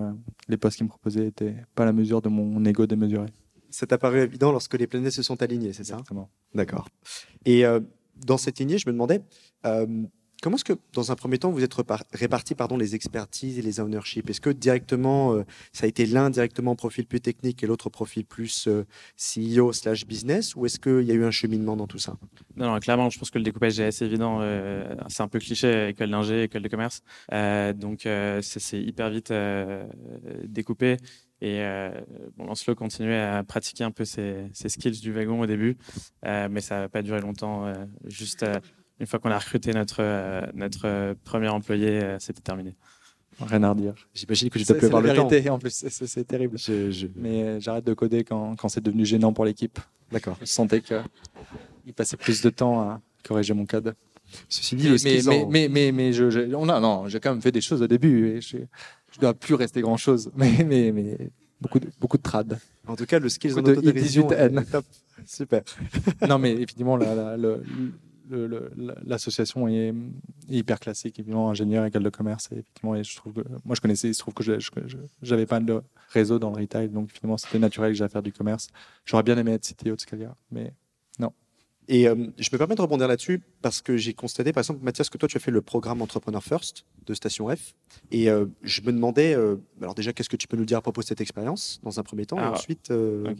les 0.47 0.57
postes 0.57 0.77
qu'ils 0.77 0.85
me 0.85 0.89
proposaient 0.89 1.27
étaient 1.27 1.55
pas 1.75 1.83
à 1.83 1.85
la 1.87 1.93
mesure 1.93 2.21
de 2.21 2.29
mon 2.29 2.63
ego 2.65 2.85
démesuré. 2.87 3.27
Ça 3.69 3.85
t'a 3.85 3.97
paru 3.97 4.21
évident 4.21 4.51
lorsque 4.51 4.73
les 4.73 4.87
planètes 4.87 5.13
se 5.13 5.21
sont 5.23 5.41
alignées, 5.43 5.73
c'est 5.73 5.83
ça? 5.83 5.93
Exactement. 5.93 6.29
D'accord. 6.55 6.87
Et 7.45 7.63
dans 8.15 8.37
cette 8.37 8.57
lignée, 8.57 8.79
je 8.79 8.89
me 8.89 8.93
demandais 8.93 9.21
comment 10.41 10.55
est-ce 10.55 10.63
que, 10.63 10.73
dans 10.93 11.11
un 11.11 11.15
premier 11.15 11.37
temps, 11.37 11.51
vous 11.51 11.63
êtes 11.63 11.75
répartis 12.13 12.55
pardon, 12.55 12.77
les 12.77 12.95
expertises 12.95 13.59
et 13.59 13.61
les 13.61 13.79
ownerships 13.79 14.29
Est-ce 14.29 14.41
que 14.41 14.49
directement, 14.49 15.33
euh, 15.33 15.43
ça 15.73 15.85
a 15.85 15.87
été 15.87 16.05
l'un 16.05 16.29
directement 16.29 16.75
profil 16.75 17.05
plus 17.05 17.21
technique 17.21 17.63
et 17.63 17.67
l'autre 17.67 17.89
profil 17.89 18.25
plus 18.25 18.67
euh, 18.67 18.85
CEO 19.17 19.73
slash 19.73 20.05
business 20.05 20.55
Ou 20.55 20.65
est-ce 20.65 20.79
qu'il 20.79 21.05
y 21.07 21.11
a 21.11 21.13
eu 21.13 21.25
un 21.25 21.31
cheminement 21.31 21.75
dans 21.75 21.87
tout 21.87 21.99
ça? 21.99 22.15
Non, 22.55 22.77
clairement, 22.79 23.09
je 23.09 23.19
pense 23.19 23.29
que 23.29 23.37
le 23.37 23.43
découpage 23.43 23.79
est 23.79 23.85
assez 23.85 24.05
évident. 24.05 24.39
euh, 24.41 24.95
c'est 25.07 25.23
un 25.23 25.27
peu 25.27 25.39
cliché, 25.39 25.89
école 25.89 26.11
d'ingé, 26.11 26.43
école 26.43 26.61
de 26.61 26.69
commerce. 26.69 27.01
Donc, 27.75 28.01
c'est 28.03 28.41
c'est 28.41 28.81
hyper 28.81 29.09
vite 29.09 29.33
découpé. 30.43 30.97
Et 31.41 31.61
euh, 31.61 31.91
bon, 32.37 32.45
Lancelot 32.45 32.75
continuait 32.75 33.21
à 33.21 33.43
pratiquer 33.43 33.85
un 33.85 33.91
peu 33.91 34.03
ses, 34.03 34.49
skills 34.53 34.99
du 34.99 35.13
wagon 35.13 35.39
au 35.39 35.45
début, 35.45 35.77
mais 36.23 36.61
ça 36.61 36.81
n'a 36.81 36.89
pas 36.89 37.01
duré 37.01 37.21
longtemps. 37.21 37.71
juste 38.05 38.45
une 38.99 39.05
fois 39.07 39.19
qu'on 39.19 39.31
a 39.31 39.37
recruté 39.39 39.71
notre, 39.73 39.97
euh, 40.01 40.41
notre 40.53 40.81
euh, 40.85 41.13
premier 41.23 41.47
employé, 41.49 42.01
euh, 42.03 42.17
c'était 42.19 42.41
terminé. 42.41 42.75
Rien 43.41 43.63
à 43.63 43.69
redire. 43.69 43.93
J'imagine 44.13 44.49
que 44.49 44.59
tu 44.59 44.65
dois 44.65 44.75
plus 44.75 44.81
c'est 44.81 44.85
avoir 44.87 45.01
la 45.01 45.13
le 45.13 45.19
temps. 45.19 45.27
vérité 45.29 45.49
en 45.49 45.59
plus, 45.59 45.71
c'est- 45.87 46.23
terrible. 46.27 46.57
Je- 46.57 46.91
je- 46.91 47.07
Mais 47.15 47.43
euh, 47.43 47.59
j'arrête 47.61 47.85
de 47.85 47.93
coder 47.93 48.25
quand, 48.25 48.55
quand 48.57 48.67
c'est 48.67 48.83
devenu 48.83 49.05
gênant 49.05 49.31
pour 49.31 49.45
l'équipe. 49.45 49.79
D'accord. 50.11 50.37
Je 50.41 50.45
sentais 50.45 50.81
qu'il 50.81 51.93
passait 51.95 52.17
plus 52.17 52.41
de 52.41 52.49
temps 52.49 52.81
à 52.81 53.01
corriger 53.23 53.53
mon 53.53 53.65
code. 53.65 53.95
Ceci 54.49 54.75
dit, 54.75 54.89
Mais, 54.89 54.97
le 54.97 54.99
mais, 55.03 55.21
mais, 55.23 55.45
mais, 55.47 55.69
mais, 55.69 55.91
mais 55.93 56.13
je, 56.13 56.29
je- 56.29 56.53
on 56.53 56.67
a, 56.67 56.79
non, 56.81 57.07
j'ai 57.07 57.19
quand 57.21 57.31
même 57.31 57.41
fait 57.41 57.51
des 57.53 57.61
choses 57.61 57.81
au 57.81 57.87
début. 57.87 58.27
Et 58.27 58.41
je, 58.41 58.57
je 59.13 59.19
dois 59.19 59.33
plus 59.33 59.55
rester 59.55 59.81
grand 59.81 59.97
chose. 59.97 60.29
Mais, 60.35 60.63
mais, 60.65 60.91
mais 60.91 61.17
beaucoup 61.61 61.79
de, 61.79 61.87
beaucoup 61.99 62.17
de 62.17 62.21
trad. 62.23 62.59
En 62.87 62.95
tout 62.95 63.05
cas, 63.05 63.19
le 63.19 63.29
skills 63.29 63.51
Beaucoup 63.53 63.61
en 63.69 63.73
de 63.73 63.77
autodérision 63.77 64.27
I18N. 64.29 64.61
est 64.61 64.71
top. 64.71 64.85
Super. 65.25 65.61
non, 66.27 66.39
mais 66.39 66.55
la- 66.55 67.15
la- 67.15 67.37
le- 67.37 67.37
la- 67.37 67.57
l'association 69.05 69.67
est, 69.67 69.87
est 69.89 69.93
hyper 70.49 70.79
classique. 70.79 71.19
Évidemment, 71.19 71.49
ingénieur, 71.49 71.85
école 71.85 72.03
de 72.03 72.09
commerce. 72.09 72.49
Et 72.51 72.59
effectivement, 72.59 72.95
et 72.95 73.03
je 73.03 73.15
trouve 73.15 73.33
que, 73.33 73.41
moi, 73.65 73.75
je 73.75 73.81
connaissais, 73.81 74.07
il 74.09 74.13
se 74.13 74.19
trouve 74.19 74.33
que 74.33 74.43
je- 74.43 74.53
j'avais 75.21 75.45
pas 75.45 75.59
de 75.59 75.81
réseau 76.09 76.39
dans 76.39 76.49
le 76.51 76.61
retail. 76.61 76.89
Donc, 76.89 77.11
finalement, 77.11 77.37
c'était 77.37 77.59
naturel 77.59 77.91
que 77.91 77.97
j'aille 77.97 78.09
faire 78.09 78.23
du 78.23 78.33
commerce. 78.33 78.67
J'aurais 79.05 79.23
bien 79.23 79.37
aimé 79.37 79.51
être 79.53 79.65
CTO 79.65 79.95
de 79.95 80.01
Scalia, 80.01 80.35
mais 80.51 80.71
Et 81.91 82.07
euh, 82.07 82.27
je 82.37 82.49
me 82.53 82.57
permets 82.59 82.75
de 82.75 82.81
rebondir 82.83 83.07
là-dessus 83.07 83.41
parce 83.63 83.81
que 83.81 83.97
j'ai 83.97 84.13
constaté, 84.13 84.53
par 84.53 84.61
exemple, 84.61 84.83
Mathias, 84.83 85.09
que 85.09 85.17
toi, 85.17 85.27
tu 85.27 85.37
as 85.37 85.39
fait 85.39 85.49
le 85.49 85.63
programme 85.63 86.03
Entrepreneur 86.03 86.43
First 86.43 86.85
de 87.07 87.15
Station 87.15 87.49
F. 87.49 87.73
Et 88.11 88.29
euh, 88.29 88.45
je 88.61 88.81
me 88.81 88.91
demandais, 88.91 89.33
euh, 89.33 89.55
alors 89.81 89.95
déjà, 89.95 90.13
qu'est-ce 90.13 90.29
que 90.29 90.35
tu 90.37 90.47
peux 90.47 90.55
nous 90.55 90.65
dire 90.65 90.77
à 90.77 90.81
propos 90.81 91.01
de 91.01 91.07
cette 91.07 91.19
expérience, 91.19 91.79
dans 91.81 91.99
un 91.99 92.03
premier 92.03 92.27
temps 92.27 92.37
Et 92.37 92.41
ensuite, 92.53 92.91
euh, 92.91 93.33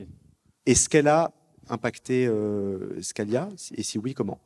est-ce 0.66 0.90
qu'elle 0.90 1.08
a 1.08 1.32
impacté 1.70 2.26
euh, 2.26 3.00
Scalia 3.04 3.50
Et 3.76 3.84
si 3.84 4.00
oui, 4.00 4.16
comment? 4.16 4.40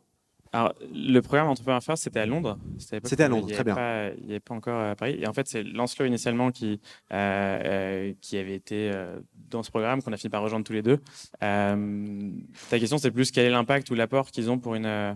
Alors, 0.54 0.74
le 0.94 1.20
programme 1.22 1.48
Entrepreneur 1.48 1.82
First, 1.84 2.04
c'était 2.04 2.20
à 2.20 2.26
Londres. 2.28 2.58
C'était 2.78 3.24
à 3.24 3.28
Londres, 3.28 3.48
très 3.52 3.64
bien. 3.64 3.74
pas- 3.76 4.10
il 4.20 4.26
n'y 4.26 4.32
avait 4.32 4.40
pas 4.40 4.54
encore 4.54 4.80
à 4.82 4.96
Paris. 4.96 5.18
Et 5.20 5.28
en 5.28 5.34
fait, 5.34 5.48
c'est 5.48 5.64
Lancelot 5.64 6.06
initialement 6.06 6.52
qui, 6.52 6.80
euh, 7.12 7.60
euh, 7.66 8.14
qui 8.22 8.38
avait 8.38 8.54
été 8.56 8.92
euh, 8.94 9.20
dans 9.50 9.64
ce 9.64 9.72
programme, 9.72 10.02
qu'on 10.04 10.14
a 10.14 10.18
fini 10.18 10.30
par 10.30 10.44
rejoindre 10.44 10.64
tous 10.66 10.74
les 10.74 10.84
deux. 10.84 11.00
Euh, 11.42 12.30
ta 12.70 12.80
question, 12.80 12.98
c'est 13.00 13.12
plus 13.12 13.32
quel 13.32 13.46
est 13.46 13.50
l'impact 13.50 13.90
ou 13.90 13.96
l'apport 13.96 14.30
qu'ils 14.32 14.52
ont 14.52 14.60
pour 14.60 14.76
une, 14.76 14.86
euh, 14.86 15.14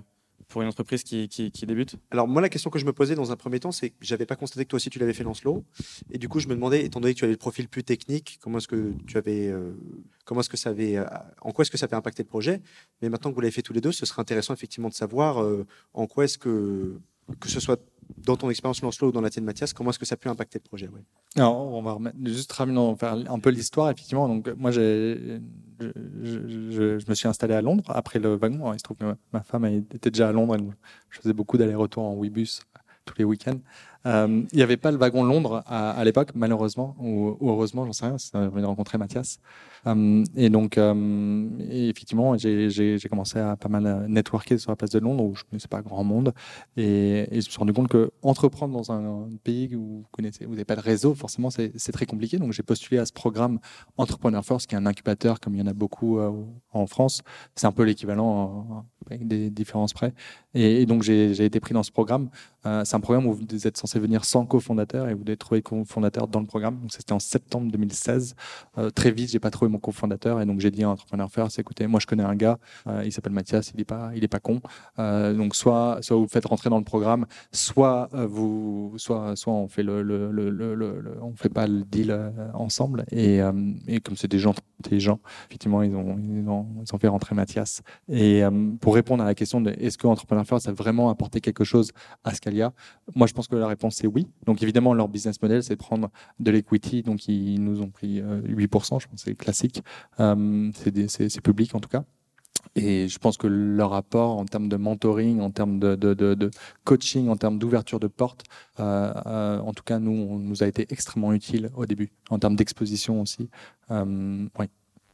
pour 0.47 0.61
une 0.61 0.67
entreprise 0.67 1.03
qui, 1.03 1.27
qui, 1.27 1.51
qui 1.51 1.65
débute 1.65 1.95
Alors 2.11 2.27
moi, 2.27 2.41
la 2.41 2.49
question 2.49 2.69
que 2.69 2.79
je 2.79 2.85
me 2.85 2.93
posais 2.93 3.15
dans 3.15 3.31
un 3.31 3.35
premier 3.35 3.59
temps, 3.59 3.71
c'est 3.71 3.89
que 3.89 3.95
j'avais 4.01 4.25
pas 4.25 4.35
constaté 4.35 4.63
que 4.65 4.69
toi 4.69 4.77
aussi 4.77 4.89
tu 4.89 4.99
l'avais 4.99 5.13
fait 5.13 5.23
Lancelot, 5.23 5.63
et 6.11 6.17
du 6.17 6.29
coup 6.29 6.39
je 6.39 6.47
me 6.47 6.55
demandais, 6.55 6.85
étant 6.85 6.99
donné 6.99 7.13
que 7.13 7.19
tu 7.19 7.25
avais 7.25 7.33
le 7.33 7.37
profil 7.37 7.67
plus 7.67 7.83
technique, 7.83 8.39
comment 8.41 8.57
est-ce 8.57 8.67
que 8.67 8.93
tu 9.05 9.17
avais, 9.17 9.47
euh, 9.47 9.73
comment 10.25 10.41
est-ce 10.41 10.49
que 10.49 10.57
ça 10.57 10.69
avait, 10.69 10.97
euh, 10.97 11.05
en 11.41 11.51
quoi 11.51 11.63
est-ce 11.63 11.71
que 11.71 11.77
ça 11.77 11.85
avait 11.85 11.95
impacté 11.95 12.23
le 12.23 12.27
projet? 12.27 12.61
Mais 13.01 13.09
maintenant 13.09 13.31
que 13.31 13.35
vous 13.35 13.41
l'avez 13.41 13.51
fait 13.51 13.61
tous 13.61 13.73
les 13.73 13.81
deux, 13.81 13.91
ce 13.91 14.05
serait 14.05 14.21
intéressant 14.21 14.53
effectivement 14.53 14.89
de 14.89 14.93
savoir 14.93 15.41
euh, 15.41 15.65
en 15.93 16.07
quoi 16.07 16.25
est-ce 16.25 16.37
que, 16.37 16.99
que 17.39 17.49
ce 17.49 17.59
soit 17.59 17.81
dans 18.17 18.37
ton 18.37 18.49
expérience 18.49 18.81
Lancelot 18.81 19.09
ou 19.09 19.11
dans 19.11 19.21
la 19.21 19.29
tienne 19.29 19.43
Mathias, 19.43 19.73
comment 19.73 19.89
est-ce 19.89 19.99
que 19.99 20.05
ça 20.05 20.13
a 20.13 20.17
pu 20.17 20.29
impacter 20.29 20.59
le 20.63 20.67
projet? 20.67 20.87
Ouais. 20.87 21.01
Alors, 21.35 21.73
on 21.73 21.81
va 21.81 21.91
remettre, 21.93 22.15
juste 22.23 22.51
rapidement 22.53 22.95
faire 22.95 23.13
un 23.13 23.39
peu 23.39 23.49
l'histoire, 23.49 23.89
effectivement. 23.89 24.27
Donc, 24.27 24.47
moi, 24.57 24.71
j'ai, 24.71 25.39
je, 25.79 25.87
je- 26.23 26.99
je- 26.99 27.09
me 27.09 27.13
suis 27.15 27.27
installé 27.27 27.53
à 27.53 27.61
Londres 27.61 27.83
après 27.93 28.19
le 28.19 28.35
wagon. 28.35 28.73
Il 28.73 28.79
se 28.79 28.83
trouve 28.83 28.97
que 28.97 29.05
ma- 29.33 29.43
femme 29.43 29.65
était 29.65 30.09
déjà 30.09 30.29
à 30.29 30.31
Londres. 30.31 30.55
Elle- 30.55 30.75
je 31.09 31.19
faisais 31.19 31.33
beaucoup 31.33 31.57
d'allers-retours 31.57 32.03
en 32.03 32.15
Webus 32.15 32.61
tous 33.05 33.15
les 33.17 33.23
week-ends. 33.23 33.59
Euh, 34.07 34.43
il 34.51 34.55
n'y 34.55 34.63
avait 34.63 34.77
pas 34.77 34.91
le 34.91 34.97
wagon 34.97 35.23
Londres 35.23 35.63
à, 35.67 36.03
l'époque, 36.03 36.29
malheureusement, 36.33 36.95
ou, 36.99 37.37
heureusement, 37.41 37.85
j'en 37.85 37.93
sais 37.93 38.05
rien. 38.05 38.15
De 38.33 38.65
rencontrer 38.65 38.97
Mathias. 38.97 39.39
Euh, 39.85 40.23
et 40.35 40.49
donc, 40.49 40.77
euh, 40.77 41.47
effectivement, 41.69 42.37
j'ai, 42.37 42.97
commencé 43.09 43.39
à 43.39 43.55
pas 43.55 43.69
mal 43.69 43.85
euh, 43.85 44.07
networker 44.07 44.59
sur 44.59 44.71
la 44.71 44.75
place 44.75 44.89
de 44.91 44.99
Londres 44.99 45.23
où 45.23 45.35
je 45.35 45.43
ne 45.43 45.49
connaissais 45.49 45.67
pas 45.67 45.81
grand 45.81 46.03
monde. 46.03 46.33
Et, 46.75 47.27
je 47.31 47.35
me 47.35 47.41
suis 47.41 47.57
rendu 47.57 47.73
compte 47.73 47.87
que 47.87 48.11
entreprendre 48.21 48.73
dans 48.73 48.91
un 48.91 49.29
pays 49.43 49.75
où 49.75 50.05
vous 50.17 50.23
n'avez 50.51 50.65
pas 50.65 50.75
de 50.75 50.81
réseau, 50.81 51.13
forcément, 51.13 51.49
c'est 51.49 51.91
très 51.91 52.05
compliqué. 52.05 52.37
Donc, 52.37 52.53
j'ai 52.53 52.63
postulé 52.63 52.99
à 52.99 53.05
ce 53.05 53.13
programme 53.13 53.59
Entrepreneur 53.97 54.43
Force, 54.43 54.65
qui 54.65 54.75
est 54.75 54.77
un 54.77 54.85
incubateur, 54.85 55.39
comme 55.39 55.55
il 55.55 55.59
y 55.59 55.63
en 55.63 55.67
a 55.67 55.73
beaucoup 55.73 56.19
en 56.71 56.87
France. 56.87 57.21
C'est 57.55 57.67
un 57.67 57.71
peu 57.71 57.83
l'équivalent 57.83 58.85
avec 59.05 59.27
des 59.27 59.49
différences 59.49 59.93
près. 59.93 60.13
Et, 60.53 60.85
donc, 60.85 61.03
j'ai 61.03 61.45
été 61.45 61.59
pris 61.59 61.73
dans 61.73 61.83
ce 61.83 61.91
programme. 61.91 62.29
C'est 62.63 62.95
un 62.95 62.99
programme 62.99 63.27
où 63.27 63.33
vous 63.33 63.67
êtes 63.67 63.77
censé 63.77 63.96
venir 63.99 64.25
sans 64.25 64.45
cofondateur 64.45 65.09
et 65.09 65.13
vous 65.13 65.23
devez 65.23 65.37
trouver 65.37 65.61
cofondateur 65.61 66.27
dans 66.27 66.39
le 66.39 66.45
programme. 66.45 66.79
Donc, 66.79 66.91
c'était 66.91 67.13
en 67.13 67.19
septembre 67.19 67.71
2016. 67.71 68.35
Euh, 68.77 68.89
très 68.89 69.11
vite, 69.11 69.31
j'ai 69.31 69.39
pas 69.39 69.51
trouvé 69.51 69.69
mon 69.69 69.79
cofondateur 69.79 70.41
et 70.41 70.45
donc 70.45 70.59
j'ai 70.59 70.71
dit 70.71 70.83
à 70.83 70.89
Entrepreneur 70.89 71.29
First, 71.29 71.59
écoutez, 71.59 71.87
moi 71.87 71.99
je 71.99 72.07
connais 72.07 72.23
un 72.23 72.35
gars, 72.35 72.57
euh, 72.87 73.03
il 73.05 73.11
s'appelle 73.11 73.33
Mathias, 73.33 73.71
il 73.73 73.81
est 73.81 73.85
pas, 73.85 74.11
il 74.15 74.23
est 74.23 74.27
pas 74.27 74.39
con. 74.39 74.61
Euh, 74.99 75.33
donc 75.33 75.55
soit, 75.55 75.99
soit 76.01 76.17
vous 76.17 76.27
faites 76.27 76.45
rentrer 76.45 76.69
dans 76.69 76.77
le 76.77 76.83
programme, 76.83 77.25
soit 77.51 78.09
vous, 78.13 78.93
soit, 78.97 79.35
soit 79.35 79.53
on 79.53 79.67
fait 79.67 79.83
le, 79.83 81.17
on 81.21 81.35
fait 81.35 81.49
pas 81.49 81.67
le 81.67 81.83
deal 81.83 82.17
ensemble. 82.53 83.05
Et, 83.11 83.39
comme 84.03 84.15
c'est 84.15 84.27
des 84.27 84.39
gens 84.39 84.53
intelligents, 84.79 85.19
effectivement, 85.49 85.81
ils 85.83 85.95
ont, 85.95 86.17
ils 86.19 86.47
ont, 86.47 86.67
ils 86.85 86.95
ont 86.95 86.97
fait 86.97 87.07
rentrer 87.07 87.35
Mathias. 87.35 87.81
Et 88.09 88.43
pour 88.81 88.95
répondre 88.95 89.23
à 89.23 89.25
la 89.25 89.35
question 89.35 89.61
de 89.61 89.71
est-ce 89.71 89.97
que 89.97 90.07
Entrepreneur 90.07 90.45
First 90.45 90.67
a 90.67 90.71
vraiment 90.71 91.09
apporté 91.09 91.41
quelque 91.41 91.63
chose 91.63 91.91
à 92.23 92.33
Scalia, 92.33 92.73
moi 93.15 93.27
je 93.27 93.33
pense 93.33 93.47
que 93.47 93.55
la 93.55 93.67
réponse 93.67 93.76
c'est 93.89 94.07
oui. 94.07 94.27
Donc 94.45 94.61
évidemment, 94.63 94.93
leur 94.93 95.07
business 95.07 95.41
model, 95.41 95.63
c'est 95.63 95.75
de 95.75 95.79
prendre 95.79 96.09
de 96.39 96.51
l'equity. 96.51 97.03
Donc 97.03 97.27
ils 97.27 97.63
nous 97.63 97.81
ont 97.81 97.89
pris 97.89 98.21
euh, 98.21 98.41
8%, 98.41 98.99
je 99.01 99.07
pense 99.07 99.23
que 99.23 99.29
c'est 99.29 99.35
classique. 99.35 99.83
Euh, 100.19 100.71
c'est 101.07 101.41
public 101.41 101.75
en 101.75 101.79
tout 101.79 101.89
cas. 101.89 102.03
Et 102.75 103.07
je 103.07 103.17
pense 103.17 103.37
que 103.37 103.47
leur 103.47 103.93
apport 103.93 104.37
en 104.37 104.45
termes 104.45 104.69
de 104.69 104.75
mentoring, 104.75 105.39
en 105.39 105.51
termes 105.51 105.79
de, 105.79 106.49
coaching, 106.83 107.29
en 107.29 107.37
termes 107.37 107.57
d'ouverture 107.57 107.99
de 107.99 108.07
portes, 108.07 108.43
euh, 108.79 109.13
euh, 109.25 109.59
en 109.59 109.73
tout 109.73 109.83
cas, 109.83 109.99
nous, 109.99 110.11
on 110.11 110.37
nous 110.37 110.63
a 110.63 110.67
été 110.67 110.85
extrêmement 110.89 111.33
utile 111.33 111.71
au 111.75 111.85
début, 111.85 112.11
en 112.29 112.39
termes 112.39 112.55
d'exposition 112.55 113.21
aussi. 113.21 113.49
Euh, 113.91 114.47
oui. 114.59 114.65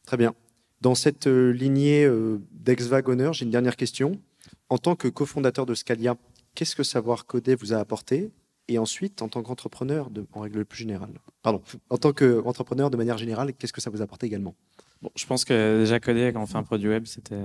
Très 0.04 0.16
bien. 0.16 0.34
Dans 0.80 0.94
cette 0.94 1.26
euh, 1.26 1.50
lignée 1.50 2.04
euh, 2.04 2.38
d'ex-wagonneurs, 2.52 3.32
j'ai 3.32 3.44
une 3.44 3.50
dernière 3.50 3.76
question. 3.76 4.20
En 4.68 4.76
tant 4.76 4.96
que 4.96 5.08
cofondateur 5.08 5.64
de 5.64 5.74
Scalia, 5.74 6.16
qu'est-ce 6.54 6.76
que 6.76 6.82
savoir 6.82 7.24
coder 7.26 7.54
vous 7.54 7.72
a 7.72 7.76
apporté? 7.76 8.30
Et 8.68 8.78
ensuite, 8.78 9.20
en 9.20 9.28
tant 9.28 9.42
qu'entrepreneur, 9.42 10.08
de- 10.10 10.26
en 10.32 10.40
règle 10.40 10.64
plus 10.64 10.78
générale, 10.78 11.20
pardon, 11.42 11.60
en 11.90 11.98
tant 11.98 12.12
qu'entrepreneur 12.12 12.90
de 12.90 12.96
manière 12.96 13.18
générale, 13.18 13.52
qu'est-ce 13.54 13.72
que 13.74 13.80
ça 13.80 13.90
vous 13.90 14.00
a 14.00 14.04
apporté 14.04 14.26
également? 14.26 14.54
Bon, 15.02 15.10
je 15.16 15.26
pense 15.26 15.44
que 15.44 15.80
déjà 15.80 16.00
coder 16.00 16.30
quand 16.32 16.42
on 16.42 16.46
fait 16.46 16.56
un 16.56 16.62
produit 16.62 16.88
web, 16.88 17.04
c'était 17.04 17.36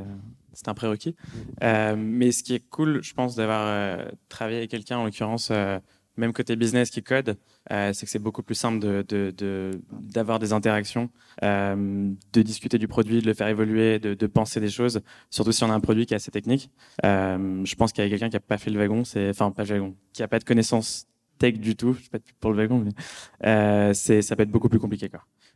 c'était 0.54 0.70
un 0.70 0.74
prérequis. 0.74 1.16
Euh, 1.62 1.96
mais 1.98 2.32
ce 2.32 2.42
qui 2.44 2.56
est 2.56 2.68
cool, 2.70 3.04
je 3.04 3.14
pense, 3.14 3.36
d'avoir 3.36 3.68
euh, 3.68 4.06
travaillé 4.30 4.60
avec 4.60 4.72
quelqu'un, 4.72 4.98
en 5.00 5.04
l'occurrence, 5.04 5.50
euh, 5.52 5.78
même 6.20 6.34
côté 6.34 6.56
business 6.56 6.90
qui 6.92 7.02
code, 7.02 7.38
euh, 7.72 7.92
c'est 7.94 8.06
que 8.06 8.12
c'est 8.12 8.20
beaucoup 8.20 8.44
plus 8.44 8.56
simple 8.56 8.80
de- 8.80 9.04
de- 9.08 9.34
de- 9.36 9.82
d'avoir 9.92 10.38
des 10.40 10.54
interactions, 10.54 11.10
euh, 11.44 12.12
de 12.34 12.42
discuter 12.42 12.78
du 12.78 12.88
produit, 12.88 13.22
de 13.22 13.28
le 13.28 13.34
faire 13.34 13.48
évoluer, 13.48 14.00
de, 14.00 14.28
penser 14.28 14.60
des 14.60 14.70
choses, 14.70 15.02
surtout 15.32 15.52
si 15.52 15.64
on 15.64 15.70
a 15.72 15.74
un 15.74 15.80
produit 15.80 16.06
qui 16.06 16.14
est 16.14 16.18
assez 16.18 16.32
technique. 16.32 16.70
Euh, 17.06 17.66
je 17.66 17.76
pense 17.76 17.92
qu'avec 17.94 18.12
quelqu'un 18.12 18.30
qui 18.30 18.36
n'a 18.36 18.40
pas 18.42 18.58
fait 18.58 18.70
le 18.70 18.80
wagon, 18.80 19.04
c'est 19.04 19.30
enfin 19.30 19.50
pas 19.52 19.64
le 19.64 19.70
wagon, 19.70 19.96
qui 20.14 20.22
n'a 20.22 20.28
pas 20.28 20.40
de 20.40 20.44
connaissances 20.44 21.08
tech 21.40 21.58
du 21.60 21.76
tout, 21.76 21.94
je 21.94 22.04
sais 22.04 22.10
pas 22.10 22.20
pour 22.40 22.52
le 22.52 22.58
wagon, 22.58 22.86
mais 22.86 23.94
ça 23.94 24.36
peut 24.36 24.44
être 24.44 24.52
beaucoup 24.52 24.70
plus 24.70 24.80
compliqué. 24.80 25.10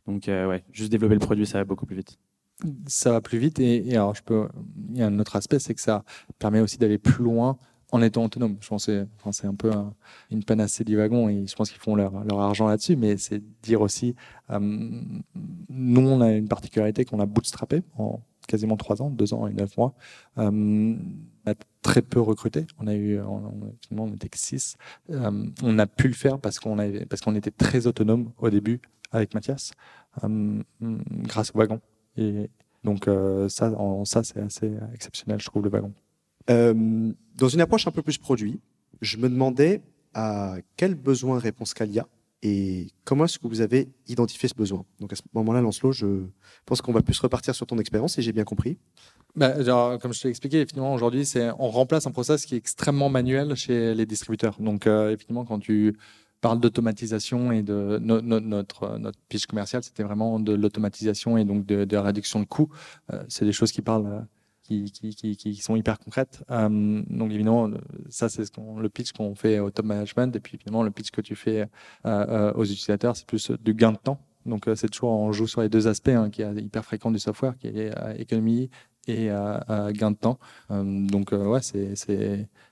Donc 0.06 0.24
ouais, 0.26 0.64
juste 0.72 0.90
développer 0.90 1.14
le 1.14 1.20
produit, 1.20 1.46
ça 1.46 1.58
va 1.58 1.64
beaucoup 1.64 1.86
plus 1.86 1.96
vite. 1.96 2.18
ça 2.86 3.12
va 3.12 3.20
plus 3.20 3.38
vite. 3.38 3.58
Et, 3.60 3.92
alors. 3.94 4.14
Il 4.90 4.98
y 4.98 5.02
a 5.02 5.06
un 5.06 5.18
autre 5.18 5.36
aspect, 5.36 5.58
c'est 5.58 5.74
que 5.74 5.80
ça 5.80 6.04
permet 6.38 6.60
aussi 6.60 6.78
d'aller 6.78 6.98
plus 6.98 7.24
loin 7.24 7.58
en 7.94 8.02
étant 8.02 8.24
autonome. 8.24 8.56
Je 8.60 8.68
pense 8.68 8.86
que 8.86 9.06
enfin, 9.18 9.32
c'est 9.32 9.46
un 9.46 9.54
peu 9.54 9.70
un- 9.72 9.94
une 10.30 10.42
panacée 10.44 10.84
du 10.84 10.96
wagon 10.96 11.28
et 11.28 11.46
je 11.46 11.54
pense 11.54 11.70
qu'ils 11.70 11.80
font 11.80 11.94
leur, 11.96 12.24
leur 12.24 12.40
argent 12.40 12.66
là-dessus. 12.68 12.96
Mais 12.96 13.16
c'est 13.16 13.42
dire 13.62 13.80
aussi, 13.80 14.14
euh, 14.50 14.58
nous, 15.68 16.00
on 16.08 16.20
a 16.20 16.32
une 16.32 16.48
particularité 16.48 17.04
qu'on 17.04 17.20
a 17.20 17.26
bootstrappé 17.26 17.82
en 17.96 18.20
quasiment 18.48 18.76
trois 18.76 19.00
ans, 19.00 19.10
deux 19.10 19.32
ans 19.32 19.46
et 19.46 19.54
neuf 19.54 19.76
mois. 19.78 19.94
Euh, 20.38 20.50
on 20.50 21.50
a 21.50 21.54
très 21.82 22.02
peu 22.02 22.20
recruté. 22.20 22.66
On 22.78 22.86
a 22.86 22.94
eu, 22.94 23.20
on, 23.20 23.52
finalement, 23.86 24.04
on 24.08 24.10
n'était 24.10 24.28
que 24.28 24.38
six. 24.38 24.76
Euh, 25.10 25.46
on 25.62 25.78
a 25.78 25.86
pu 25.86 26.08
le 26.08 26.14
faire 26.14 26.38
parce 26.38 26.58
qu'on 26.58 26.78
avait, 26.78 27.06
parce 27.06 27.22
qu'on 27.22 27.34
était 27.36 27.50
très 27.52 27.86
autonome 27.86 28.32
au 28.38 28.50
début 28.50 28.80
avec 29.12 29.34
Mathias, 29.34 29.70
euh, 30.24 30.62
grâce 30.82 31.52
au 31.54 31.58
wagon. 31.58 31.80
Et 32.16 32.50
donc 32.82 33.08
ça, 33.48 33.72
en, 33.78 34.04
ça 34.04 34.22
c'est 34.24 34.40
assez 34.40 34.72
exceptionnel, 34.92 35.40
je 35.40 35.46
trouve, 35.46 35.62
le 35.64 35.70
wagon. 35.70 35.92
Euh, 36.50 37.12
Dans 37.36 37.48
une 37.48 37.60
approche 37.60 37.86
un 37.86 37.90
peu 37.90 38.02
plus 38.02 38.18
produit, 38.18 38.60
je 39.00 39.16
me 39.16 39.28
demandais 39.28 39.82
à 40.14 40.56
quel 40.76 40.94
besoin 40.94 41.38
répond 41.38 41.64
Scalia 41.64 42.06
et 42.42 42.88
comment 43.04 43.24
est-ce 43.24 43.38
que 43.38 43.48
vous 43.48 43.60
avez 43.62 43.88
identifié 44.06 44.48
ce 44.48 44.54
besoin. 44.54 44.84
Donc 45.00 45.12
à 45.12 45.16
ce 45.16 45.22
moment-là, 45.32 45.62
Lancelot, 45.62 45.92
je 45.92 46.26
pense 46.66 46.82
qu'on 46.82 46.92
va 46.92 47.00
plus 47.02 47.18
repartir 47.18 47.54
sur 47.54 47.66
ton 47.66 47.78
expérience, 47.78 48.18
et 48.18 48.22
j'ai 48.22 48.32
bien 48.32 48.44
compris. 48.44 48.76
Bah, 49.34 49.54
comme 49.98 50.12
je 50.12 50.20
t'ai 50.22 50.28
expliqué, 50.28 50.58
effectivement, 50.58 50.92
aujourd'hui, 50.94 51.26
on 51.58 51.68
remplace 51.70 52.06
un 52.06 52.10
process 52.12 52.44
qui 52.44 52.54
est 52.54 52.58
extrêmement 52.58 53.08
manuel 53.08 53.54
chez 53.56 53.94
les 53.94 54.04
distributeurs. 54.06 54.56
Donc, 54.60 54.86
euh, 54.86 55.10
effectivement, 55.10 55.44
quand 55.46 55.58
tu 55.58 55.96
parles 56.42 56.60
d'automatisation 56.60 57.50
et 57.50 57.62
de 57.62 57.98
no- 58.02 58.20
no- 58.20 58.40
notre 58.40 58.98
notre 58.98 59.18
pitch 59.30 59.46
commercial, 59.46 59.82
c'était 59.82 60.02
vraiment 60.02 60.38
de 60.38 60.52
l'automatisation 60.52 61.38
et 61.38 61.44
donc 61.46 61.64
de, 61.64 61.86
la 61.90 62.02
réduction 62.02 62.38
de 62.40 62.44
coûts. 62.44 62.68
Euh, 63.12 63.24
c'est 63.28 63.46
des 63.46 63.52
choses 63.52 63.72
qui 63.72 63.80
parlent. 63.80 64.26
Qui, 64.64 65.60
sont 65.60 65.76
hyper 65.76 65.98
concrètes. 65.98 66.42
Euh, 66.50 67.02
donc 67.08 67.30
évidemment, 67.30 67.70
ça 68.08 68.28
c'est 68.28 68.44
le 68.56 68.88
pitch 68.88 69.12
qu'on 69.12 69.34
fait 69.34 69.58
au 69.58 69.70
top 69.70 69.86
management. 69.86 70.34
Et 70.34 70.40
puis 70.40 70.56
évidemment, 70.56 70.82
le 70.82 70.90
pitch 70.90 71.10
que 71.10 71.20
tu 71.20 71.36
fais 71.36 71.60
euh, 71.60 71.66
euh, 72.04 72.52
aux 72.54 72.64
utilisateurs, 72.64 73.16
c'est 73.16 73.26
plus 73.26 73.50
du 73.50 73.74
gain 73.74 73.92
de 73.92 73.98
temps. 73.98 74.18
Donc 74.46 74.68
c'est 74.74 74.88
toujours, 74.88 75.10
on 75.10 75.32
joue 75.32 75.46
sur 75.46 75.62
les 75.62 75.68
deux 75.68 75.88
aspects 75.88 76.08
hein, 76.08 76.28
qui 76.30 76.42
est 76.42 76.54
hyper 76.56 76.84
fréquent 76.84 77.10
du 77.10 77.18
software, 77.18 77.56
qui 77.56 77.68
est 77.68 77.92
économie 78.18 78.68
et 79.06 79.26
gain 79.26 80.10
de 80.10 80.16
temps. 80.16 80.38
Donc 80.70 81.32
ouais, 81.32 81.62
c'est, 81.62 81.94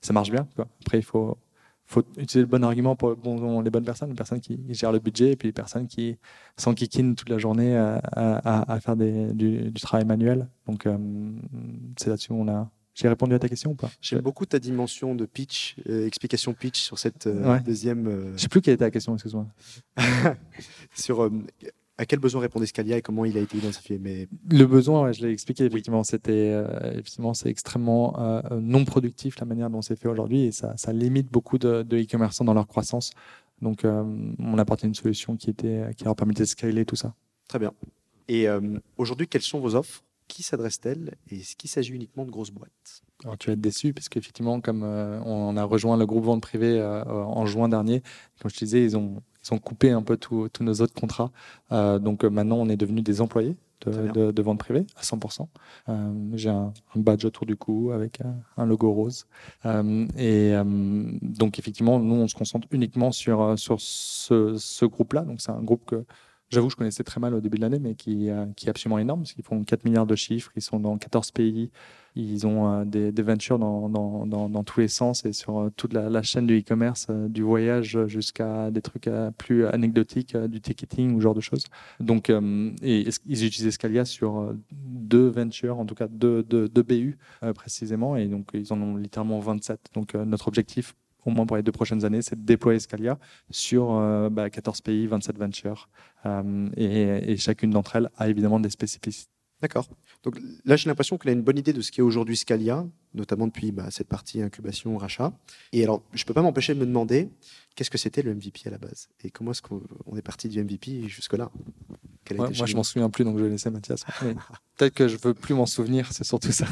ça 0.01 0.13
marche 0.13 0.31
bien. 0.31 0.47
Après, 0.83 0.99
il 0.99 1.05
faut, 1.05 1.39
faut 1.93 2.05
utiliser 2.17 2.41
le 2.41 2.47
bon 2.47 2.65
argument 2.65 2.97
pour 2.97 3.17
bon, 3.17 3.61
les 3.61 3.71
bonnes 3.71 3.85
personnes, 3.85 4.11
les 4.11 4.15
personnes 4.15 4.41
qui 4.41 4.59
gèrent 4.71 4.93
le 4.93 4.99
budget 4.99 5.33
et 5.33 5.37
puis 5.37 5.49
les 5.49 5.53
personnes 5.53 5.87
qui 5.87 6.17
s'enquiquinent 6.57 7.15
toute 7.15 7.29
la 7.29 7.39
journée 7.39 7.77
à, 7.77 8.01
à, 8.15 8.81
faire 8.81 8.97
des, 8.97 9.33
du, 9.33 9.73
travail 9.75 10.05
manuel. 10.05 10.49
Donc, 10.67 10.87
c'est 11.97 12.11
là-dessus 12.11 12.33
où 12.33 12.37
on 12.37 12.49
a, 12.49 12.71
j'ai 12.95 13.09
répondu 13.09 13.35
à 13.35 13.39
ta 13.39 13.49
question 13.49 13.71
ou 13.71 13.75
pas? 13.75 13.91
J'aime 14.03 14.21
beaucoup 14.21 14.45
ta 14.45 14.59
dimension 14.59 15.15
de 15.15 15.25
pitch, 15.25 15.77
euh, 15.89 16.07
explication 16.07 16.53
pitch 16.53 16.79
sur 16.79 16.99
cette 16.99 17.27
euh, 17.27 17.59
deuxième. 17.61 18.07
Euh... 18.07 18.37
Je 18.37 18.43
sais 18.43 18.49
plus 18.49 18.61
quelle 18.61 18.75
était 18.75 18.85
la 18.85 18.91
question, 18.91 19.15
excuse-moi. 19.15 19.47
sur 20.95 21.23
euh, 21.23 21.31
à 22.03 22.07
quel 22.07 22.19
besoin 22.19 22.41
répondait 22.41 22.67
Scalia 22.67 22.97
et 22.97 23.03
comment 23.03 23.25
il 23.25 23.37
a 23.39 23.41
été 23.41 23.57
identifié? 23.57 23.99
Mais 23.99 24.29
le 24.51 24.65
besoin, 24.65 25.13
je 25.13 25.25
l'ai 25.25 25.33
expliqué. 25.33 25.65
Effectivement, 25.65 26.05
c'était 26.05 26.53
effectivement 26.93 27.33
c'est 27.33 27.49
extrêmement 27.49 28.17
non 28.61 28.85
productif 28.85 29.39
la 29.39 29.47
manière 29.47 29.71
dont 29.71 29.83
c'est 29.83 29.97
fait 29.97 30.09
aujourd'hui 30.09 30.43
et 30.45 30.53
ça, 30.53 30.77
ça, 30.77 30.93
limite 30.93 31.31
beaucoup 31.31 31.59
de 31.59 31.87
e-commerçants 31.93 32.45
dans 32.45 32.55
leur 32.55 32.67
croissance. 32.67 33.13
Donc, 33.61 33.85
on 33.85 34.59
a 34.59 34.63
apporté 34.63 34.87
une 34.87 34.95
solution 34.95 35.37
qui 35.37 35.51
était 35.51 35.91
qui 35.97 36.05
leur 36.05 36.17
permettait 36.17 36.43
de 36.43 36.49
scaler 36.49 36.85
tout 36.85 36.97
ça. 36.97 37.15
Très 37.49 37.59
bien. 37.59 37.73
Et 38.29 38.47
aujourd'hui, 38.97 39.29
quelles 39.29 39.43
sont 39.43 39.61
vos 39.61 39.75
offres? 39.75 40.03
Qui 40.29 40.43
s'adresse-t-elle? 40.43 41.15
Et 41.31 41.37
est-ce 41.37 41.57
qu'il 41.57 41.69
s'agit 41.69 41.93
uniquement 41.93 42.25
de 42.25 42.31
grosses 42.31 42.51
boîtes? 42.51 43.03
Alors, 43.25 43.39
tu 43.39 43.49
vas 43.49 43.53
être 43.53 43.61
déçu, 43.61 43.93
parce 43.93 44.09
qu'effectivement, 44.09 44.61
comme 44.61 44.83
euh, 44.83 45.21
on 45.25 45.57
a 45.57 45.65
rejoint 45.65 45.97
le 45.97 46.07
groupe 46.07 46.25
vente 46.25 46.43
privée 46.43 46.81
euh, 46.81 47.05
en 47.05 47.47
juin 47.47 47.69
dernier, 47.69 48.03
comme 48.41 48.51
je 48.51 48.57
te 48.57 48.65
disais, 48.65 48.85
ils 48.85 48.97
ont, 48.97 49.23
ils 49.45 49.55
ont 49.55 49.59
coupé 49.59 49.91
un 49.91 50.03
peu 50.03 50.17
tous 50.17 50.51
nos 50.61 50.75
autres 50.75 50.95
contrats. 50.95 51.31
Euh, 51.73 51.99
donc 51.99 52.25
maintenant, 52.25 52.57
on 52.57 52.69
est 52.69 52.77
devenus 52.77 53.05
des 53.05 53.21
employés 53.21 53.57
de, 53.85 54.43
vente 54.43 54.59
privée 54.59 54.87
à 54.97 55.03
100%. 55.03 55.49
J'ai 56.35 56.51
un, 56.51 56.73
badge 56.95 57.25
autour 57.25 57.47
du 57.47 57.57
cou 57.57 57.91
avec 57.93 58.21
un, 58.57 58.65
logo 58.65 58.93
rose. 58.93 59.27
et 59.65 60.55
donc, 61.23 61.59
effectivement, 61.59 61.99
nous, 61.99 62.15
on 62.15 62.29
se 62.29 62.37
concentre 62.37 62.69
uniquement 62.71 63.11
sur, 63.11 63.59
sur 63.59 63.81
ce, 63.81 64.55
ce 64.57 64.85
groupe-là. 64.85 65.23
Donc, 65.23 65.41
c'est 65.41 65.51
un 65.51 65.63
groupe 65.63 65.85
que 65.85 66.05
j'avoue, 66.53 66.71
je 66.71 66.77
connaissais 66.77 67.03
très 67.03 67.21
mal 67.21 67.35
au 67.35 67.41
début 67.41 67.57
de 67.57 67.63
l'année, 67.63 67.79
mais 67.79 67.95
qui, 67.95 68.31
euh, 68.31 68.47
qui 68.57 68.67
est 68.67 68.71
absolument 68.71 68.99
énorme, 68.99 69.21
parce 69.21 69.33
qu'ils 69.33 69.45
font 69.45 69.65
4 69.65 69.85
milliards 69.85 70.07
de 70.07 70.15
chiffres, 70.15 70.53
ils 70.55 70.63
sont 70.63 70.79
dans 70.79 70.99
14 70.99 71.31
pays, 71.31 71.71
ils 72.15 72.47
ont 72.47 72.71
euh, 72.71 72.85
des, 72.85 73.11
des, 73.11 73.23
ventures 73.23 73.59
dans, 73.59 73.89
dans, 73.89 74.27
dans, 74.27 74.65
tous 74.65 74.81
les 74.81 74.89
sens 74.89 75.25
et 75.25 75.33
sur 75.33 75.59
euh, 75.59 75.71
toute 75.75 75.95
la, 75.95 76.23
chaîne 76.23 76.47
du 76.47 76.59
e-commerce, 76.59 77.09
du 77.11 77.43
voyage 77.43 77.99
jusqu'à 78.07 78.71
des 78.71 78.83
trucs 78.83 79.09
plus 79.39 79.67
anecdotiques, 79.67 80.37
du 80.37 80.61
ticketing 80.61 81.15
ou 81.15 81.21
genre 81.21 81.35
de 81.35 81.41
choses. 81.41 81.65
Donc, 82.01 82.31
ils 82.83 83.09
utilisaient 83.29 83.71
Scalia 83.71 84.05
sur 84.05 84.55
deux 84.71 85.29
ventures, 85.29 85.79
en 85.79 85.87
tout 85.87 85.95
cas 85.95 86.07
deux, 86.07 86.43
deux, 86.43 86.69
deux 86.69 86.83
BU 86.83 87.19
précisément, 87.55 88.17
et 88.17 88.27
donc 88.27 88.51
ils 88.55 88.73
en 88.73 88.81
ont 88.81 88.97
littéralement 88.97 89.41
27. 89.41 89.91
Donc 89.95 90.15
notre 90.15 90.49
objectif 90.49 90.95
au 91.25 91.31
moins 91.31 91.47
pour 91.47 91.57
les 91.57 91.63
deux 91.63 91.73
prochaines 91.73 92.05
années, 92.05 92.23
c'est 92.23 92.37
de 92.37 92.45
déployer 92.45 92.81
Scalia 92.81 93.19
sur 93.51 93.87
14 93.87 93.97
euh, 94.03 94.29
bah, 94.31 94.51
pays, 94.85 95.07
27 95.07 95.39
ventures. 95.39 95.89
Euh, 96.27 96.69
et, 96.77 97.37
chacune 97.37 97.71
d'entre 97.71 97.97
elles 97.97 98.11
a 98.17 98.29
évidemment 98.29 98.61
des 98.61 98.71
spécificités. 98.71 99.29
D'accord. 99.61 99.89
Donc 100.25 100.41
là, 100.65 100.75
j'ai 100.75 100.91
l'impression 100.91 101.17
qu'elle 101.19 101.31
a 101.31 101.33
une 101.35 101.43
bonne 101.43 101.59
idée 101.59 101.73
de 101.73 101.81
ce 101.83 101.93
qu'est 101.93 102.03
aujourd'hui 102.03 102.37
Scalia, 102.37 102.85
notamment 103.15 103.47
depuis 103.47 103.71
bah, 103.71 103.87
cette 103.91 104.09
partie 104.09 104.43
incubation, 104.43 104.97
rachat. 104.97 105.33
Et 105.73 105.85
alors, 105.85 106.03
je 106.13 106.25
ne 106.25 106.27
peux 106.27 106.35
pas 106.35 106.43
m'empêcher 106.43 106.75
de 106.75 106.81
me 106.81 106.87
demander 106.87 107.31
qu'est-ce 107.77 107.91
que 107.91 107.99
c'était 107.99 108.23
le 108.23 108.35
MVP 108.35 108.63
à 108.67 108.71
la 108.71 108.79
base? 108.79 109.09
Et 109.23 109.31
comment 109.31 109.53
est-ce 109.53 109.63
qu'on 109.63 110.17
est 110.17 110.23
parti 110.23 110.49
du 110.49 110.63
MVP 110.63 111.09
jusque-là? 111.09 111.51
moi, 112.35 112.51
je 112.51 112.75
m'en 112.75 112.83
souviens 112.83 113.11
plus, 113.11 113.25
donc 113.25 113.39
je 113.39 113.45
vais 113.45 113.51
laisser 113.51 113.71
Mathias. 113.71 114.05
Peut-être 114.77 114.95
que 114.95 115.07
je 115.07 115.17
veux 115.17 115.35
plus 115.35 115.55
m'en 115.55 115.67
souvenir, 115.67 116.13
c'est 116.13 116.25
surtout 116.25 116.53
ça. 116.53 116.67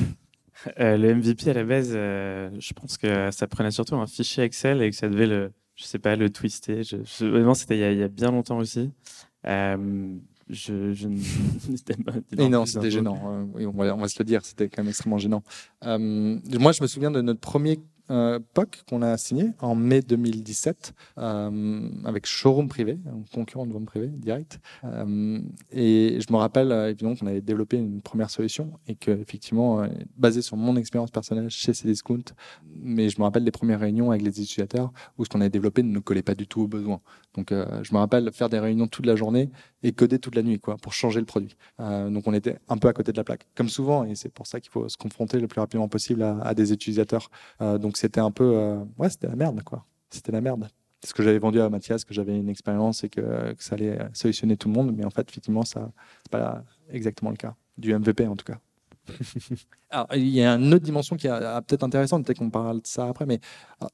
Euh, 0.79 0.96
le 0.96 1.14
MVP 1.14 1.51
à 1.51 1.55
la 1.55 1.64
base, 1.64 1.92
euh, 1.92 2.51
je 2.59 2.73
pense 2.73 2.99
que 2.99 3.31
ça 3.31 3.46
prenait 3.46 3.70
surtout 3.70 3.96
un 3.96 4.07
fichier 4.07 4.44
Excel 4.44 4.83
et 4.83 4.90
que 4.90 4.96
ça 4.96 5.09
devait 5.09 5.27
le, 5.27 5.53
je 5.75 5.85
sais 5.85 5.99
pas, 5.99 6.16
le 6.16 6.31
twister. 6.31 6.83
Je, 6.83 6.96
vraiment, 7.25 7.55
c'était 7.55 7.79
il, 7.92 7.99
y 7.99 8.03
a 8.03 8.09
bien 8.09 8.31
longtemps 8.31 8.59
aussi. 8.59 8.90
Euh, 9.46 10.16
je, 10.49 10.92
je 10.92 11.09
pas. 12.05 12.49
non, 12.49 12.66
c'était 12.66 12.90
gênant. 12.90 13.49
on, 13.55 13.70
va, 13.70 13.94
on, 13.94 13.99
va, 13.99 14.09
se 14.09 14.18
le 14.18 14.25
dire, 14.25 14.44
c'était 14.44 14.68
quand 14.68 14.83
même 14.83 14.90
extrêmement 14.90 15.18
gênant. 15.18 15.42
moi, 15.83 16.73
je 16.73 16.83
me 16.83 16.87
souviens 16.87 17.11
de 17.11 17.20
notre 17.20 17.40
premier 17.40 17.81
euh, 18.11 18.40
POC 18.55 18.83
qu'on 18.88 19.03
a 19.03 19.16
signé 19.16 19.53
en 19.61 19.75
mai 19.75 20.01
2017 20.03 20.94
euh, 21.18 21.88
avec 22.05 22.27
Showroom 22.27 22.68
Privé, 22.68 22.99
un 23.07 23.23
concurrent 23.33 23.66
de 23.66 23.73
vente 23.73 23.87
privée 23.87 24.09
direct. 24.09 24.59
Euh, 24.85 25.40
et 25.70 26.18
je 26.20 26.33
me 26.33 26.38
rappelle 26.38 26.73
évidemment 26.73 27.14
qu'on 27.14 27.27
avait 27.27 27.40
développé 27.40 27.77
une 27.77 28.01
première 28.01 28.31
solution 28.31 28.73
et 28.88 28.96
que 28.96 29.11
effectivement, 29.11 29.87
basé 30.16 30.42
sur 30.42 30.57
mon 30.57 30.77
expérience 30.77 31.11
personnelle 31.11 31.51
chez 31.51 31.73
Cdiscount, 31.73 32.25
mais 32.83 33.09
je 33.09 33.18
me 33.18 33.25
rappelle 33.25 33.44
des 33.44 33.51
premières 33.51 33.81
réunions 33.81 34.11
avec 34.11 34.23
les 34.23 34.40
utilisateurs 34.40 34.92
où 35.16 35.25
ce 35.25 35.29
qu'on 35.29 35.40
avait 35.40 35.51
développé 35.51 35.83
ne 35.83 35.99
collait 36.01 36.23
pas 36.23 36.35
du 36.35 36.46
tout 36.46 36.62
aux 36.62 36.68
besoins. 36.68 37.01
Donc 37.35 37.51
je 37.53 37.94
me 37.94 37.99
rappelle 37.99 38.31
faire 38.33 38.49
des 38.49 38.59
réunions 38.59 38.88
toute 38.88 39.07
la 39.07 39.14
journée 39.14 39.51
et 39.82 39.92
coder 39.92 40.18
toute 40.18 40.34
la 40.34 40.42
nuit 40.42 40.58
quoi 40.58 40.76
pour 40.76 40.92
changer 40.92 41.20
le 41.20 41.26
produit. 41.26 41.56
donc 41.78 42.26
on 42.26 42.34
était 42.34 42.58
un 42.68 42.76
peu 42.76 42.88
à 42.88 42.92
côté 42.92 43.12
de 43.12 43.16
la 43.16 43.24
plaque, 43.24 43.46
comme 43.54 43.68
souvent, 43.68 44.04
et 44.04 44.14
c'est 44.14 44.28
pour 44.28 44.46
ça 44.46 44.60
qu'il 44.60 44.70
faut 44.70 44.88
se 44.88 44.96
confronter 44.96 45.38
le 45.38 45.46
plus 45.46 45.60
rapidement 45.60 45.88
possible 45.88 46.22
à, 46.22 46.54
des 46.54 46.72
utilisateurs. 46.72 47.30
donc 47.60 47.96
c'était 47.96 48.20
un 48.20 48.30
peu. 48.30 48.56
Euh, 48.56 48.78
ouais, 48.98 49.10
c'était 49.10 49.28
la 49.28 49.36
merde, 49.36 49.62
quoi. 49.62 49.84
C'était 50.10 50.32
la 50.32 50.40
merde. 50.40 50.68
ce 51.04 51.14
que 51.14 51.22
j'avais 51.22 51.38
vendu 51.38 51.60
à 51.60 51.68
Mathias, 51.68 52.04
que 52.04 52.14
j'avais 52.14 52.36
une 52.36 52.48
expérience 52.48 53.04
et 53.04 53.08
que, 53.08 53.52
que, 53.52 53.62
ça 53.62 53.74
allait 53.74 53.98
solutionner 54.12 54.56
tout 54.56 54.68
le 54.68 54.74
monde. 54.74 54.94
Mais 54.96 55.04
en 55.04 55.10
fait, 55.10 55.28
effectivement, 55.28 55.64
ça 55.64 55.80
n'est 55.80 56.30
pas 56.30 56.64
exactement 56.90 57.30
le 57.30 57.36
cas. 57.36 57.54
Du 57.78 57.96
MVP, 57.96 58.26
en 58.26 58.36
tout 58.36 58.44
cas. 58.44 58.58
Il 60.14 60.28
y 60.28 60.42
a 60.42 60.54
une 60.54 60.72
autre 60.72 60.84
dimension 60.84 61.16
qui 61.16 61.26
est 61.26 61.30
peut-être 61.66 61.82
intéressante, 61.82 62.24
peut-être 62.24 62.38
qu'on 62.38 62.50
parlera 62.50 62.74
de 62.74 62.80
ça 62.84 63.08
après, 63.08 63.26
mais 63.26 63.40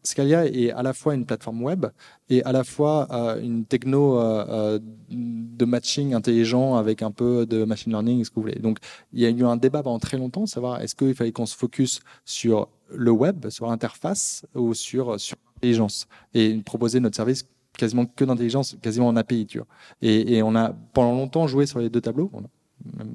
Scalia 0.02 0.46
est 0.46 0.70
à 0.70 0.82
la 0.82 0.92
fois 0.92 1.14
une 1.14 1.24
plateforme 1.24 1.62
web 1.62 1.86
et 2.28 2.42
à 2.44 2.52
la 2.52 2.64
fois 2.64 3.08
euh, 3.10 3.40
une 3.40 3.64
techno 3.64 4.18
euh, 4.18 4.44
euh, 4.48 4.78
de 5.08 5.64
matching 5.64 6.14
intelligent 6.14 6.76
avec 6.76 7.02
un 7.02 7.10
peu 7.10 7.46
de 7.46 7.64
machine 7.64 7.92
learning, 7.92 8.24
ce 8.24 8.30
que 8.30 8.36
vous 8.36 8.42
voulez. 8.42 8.58
Donc, 8.58 8.78
il 9.12 9.20
y 9.20 9.26
a 9.26 9.30
eu 9.30 9.44
un 9.44 9.56
débat 9.56 9.82
pendant 9.82 9.98
très 9.98 10.18
longtemps, 10.18 10.46
savoir 10.46 10.80
est-ce 10.82 10.94
qu'il 10.94 11.14
fallait 11.14 11.32
qu'on 11.32 11.46
se 11.46 11.56
focus 11.56 12.00
sur 12.24 12.68
le 12.90 13.10
web, 13.10 13.48
sur 13.48 13.66
l'interface 13.66 14.44
ou 14.54 14.74
sur, 14.74 15.18
sur 15.18 15.36
l'intelligence 15.56 16.06
et 16.34 16.60
proposer 16.64 17.00
notre 17.00 17.16
service 17.16 17.48
quasiment 17.76 18.06
que 18.06 18.24
d'intelligence, 18.24 18.76
quasiment 18.80 19.08
en 19.08 19.16
API. 19.16 19.46
Tu 19.46 19.60
et, 20.02 20.42
on 20.42 20.54
a 20.54 20.72
pendant 20.92 21.12
longtemps 21.12 21.46
joué 21.46 21.66
sur 21.66 21.78
les 21.78 21.90
deux 21.90 22.00
tableaux 22.00 22.30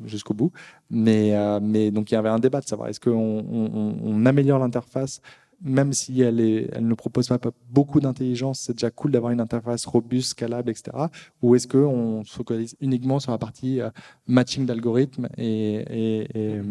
jusqu'au 0.06 0.34
bout. 0.34 0.52
Mais, 0.90 1.36
euh, 1.36 1.60
mais 1.62 1.92
donc 1.92 2.12
il 2.12 2.16
y 2.16 2.18
avait 2.18 2.30
un 2.30 2.40
débat 2.40 2.62
de 2.62 2.68
savoir 2.68 2.90
est-ce 2.90 3.00
qu'on 3.00 3.12
on, 4.04 4.26
améliore 4.26 4.60
l'interface 4.60 5.22
même 5.64 5.94
si 5.94 6.22
elle, 6.22 6.40
est, 6.40 6.70
elle 6.72 6.88
ne 6.88 6.94
propose 6.96 7.28
pas 7.28 7.38
beaucoup 7.70 8.00
d'intelligence, 8.00 8.62
c'est 8.62 8.74
déjà 8.74 8.90
cool 8.90 9.12
d'avoir 9.12 9.32
une 9.32 9.40
interface 9.40 9.86
robuste, 9.86 10.32
scalable, 10.32 10.72
etc. 10.72 10.92
Ou 11.44 11.54
est-ce 11.54 11.68
qu'on 11.68 12.24
se 12.24 12.34
focalise 12.34 12.76
uniquement 12.82 13.20
sur 13.20 13.32
la 13.32 13.38
partie 13.38 13.80
euh, 13.80 13.92
matching 14.26 14.66
d'algorithmes 14.66 15.28
et, 15.38 16.26
et, 16.34 16.62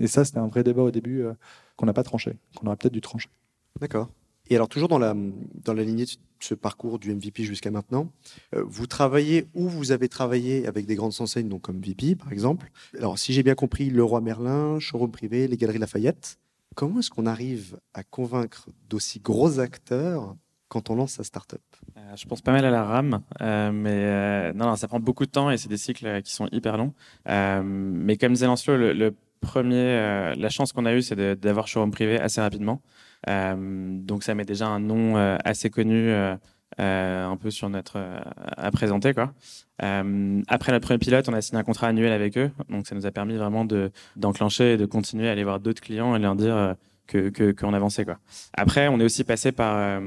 et, 0.00 0.06
ça, 0.08 0.24
c'était 0.24 0.38
un 0.38 0.48
vrai 0.48 0.64
débat 0.64 0.82
au 0.82 0.90
début 0.90 1.22
euh, 1.22 1.32
qu'on 1.76 1.86
n'a 1.86 1.92
pas 1.92 2.02
tranché, 2.02 2.36
qu'on 2.56 2.66
aurait 2.66 2.76
peut-être 2.76 2.92
dû 2.92 3.00
trancher. 3.00 3.30
D'accord. 3.80 4.08
Et 4.50 4.56
alors, 4.56 4.68
toujours 4.68 4.88
dans 4.88 4.98
la, 4.98 5.14
dans 5.64 5.72
la 5.72 5.82
lignée 5.82 6.04
de 6.04 6.10
ce 6.40 6.54
parcours 6.54 6.98
du 6.98 7.14
MVP 7.14 7.44
jusqu'à 7.44 7.70
maintenant, 7.70 8.10
euh, 8.54 8.62
vous 8.66 8.86
travaillez 8.86 9.46
ou 9.54 9.68
vous 9.68 9.90
avez 9.92 10.08
travaillé 10.08 10.66
avec 10.66 10.84
des 10.84 10.94
grandes 10.96 11.14
enseignes, 11.20 11.48
donc 11.48 11.62
comme 11.62 11.80
VP 11.80 12.14
par 12.16 12.30
exemple. 12.30 12.70
Alors, 12.98 13.18
si 13.18 13.32
j'ai 13.32 13.42
bien 13.42 13.54
compris, 13.54 13.88
Leroy 13.88 14.20
Merlin, 14.20 14.78
Showroom 14.78 15.10
Privé, 15.10 15.48
les 15.48 15.56
Galeries 15.56 15.78
Lafayette. 15.78 16.38
Comment 16.74 16.98
est-ce 16.98 17.08
qu'on 17.10 17.24
arrive 17.26 17.78
à 17.94 18.02
convaincre 18.02 18.68
d'aussi 18.90 19.20
gros 19.20 19.60
acteurs 19.60 20.34
quand 20.68 20.90
on 20.90 20.96
lance 20.96 21.12
sa 21.12 21.24
startup? 21.24 21.62
Euh, 21.96 22.16
Je 22.16 22.26
pense 22.26 22.42
pas 22.42 22.52
mal 22.52 22.66
à 22.66 22.70
la 22.70 22.84
RAM, 22.84 23.22
euh, 23.40 23.72
mais 23.72 24.52
non, 24.52 24.66
non, 24.66 24.76
ça 24.76 24.88
prend 24.88 25.00
beaucoup 25.00 25.24
de 25.24 25.30
temps 25.30 25.50
et 25.50 25.56
c'est 25.56 25.68
des 25.70 25.78
cycles 25.78 26.20
qui 26.22 26.32
sont 26.34 26.48
hyper 26.52 26.76
longs. 26.76 26.92
mais 27.26 28.16
comme 28.18 28.34
Lancelot, 28.34 28.76
le, 28.76 28.92
le 28.92 29.14
premier, 29.40 30.34
la 30.36 30.48
chance 30.50 30.72
qu'on 30.72 30.84
a 30.84 30.94
eue, 30.94 31.02
c'est 31.02 31.16
d'avoir 31.40 31.66
showroom 31.68 31.92
privé 31.92 32.18
assez 32.20 32.40
rapidement. 32.42 32.82
Euh, 33.28 33.98
donc 34.00 34.22
ça 34.22 34.34
met 34.34 34.44
déjà 34.44 34.66
un 34.66 34.80
nom 34.80 35.16
euh, 35.16 35.36
assez 35.44 35.70
connu 35.70 36.10
euh, 36.10 36.36
un 36.78 37.36
peu 37.36 37.50
sur 37.50 37.68
notre 37.68 38.04
à 38.56 38.70
présenter 38.70 39.14
quoi. 39.14 39.32
après 39.78 40.72
notre 40.72 40.86
premier 40.86 40.98
pilote, 40.98 41.28
on 41.28 41.32
a 41.32 41.40
signé 41.40 41.60
un 41.60 41.64
contrat 41.64 41.88
annuel 41.88 42.12
avec 42.12 42.36
eux, 42.36 42.50
donc 42.68 42.86
ça 42.86 42.94
nous 42.94 43.06
a 43.06 43.12
permis 43.12 43.36
vraiment 43.36 43.64
de 43.64 43.92
d'enclencher 44.16 44.72
et 44.72 44.76
de 44.76 44.86
continuer 44.86 45.28
à 45.28 45.32
aller 45.32 45.44
voir 45.44 45.60
d'autres 45.60 45.80
clients 45.82 46.16
et 46.16 46.18
leur 46.18 46.34
dire 46.34 46.74
que 47.06 47.52
qu'on 47.52 47.74
avançait 47.74 48.04
quoi. 48.04 48.18
Après, 48.54 48.88
on 48.88 48.98
est 48.98 49.04
aussi 49.04 49.22
passé 49.22 49.52
par 49.52 50.00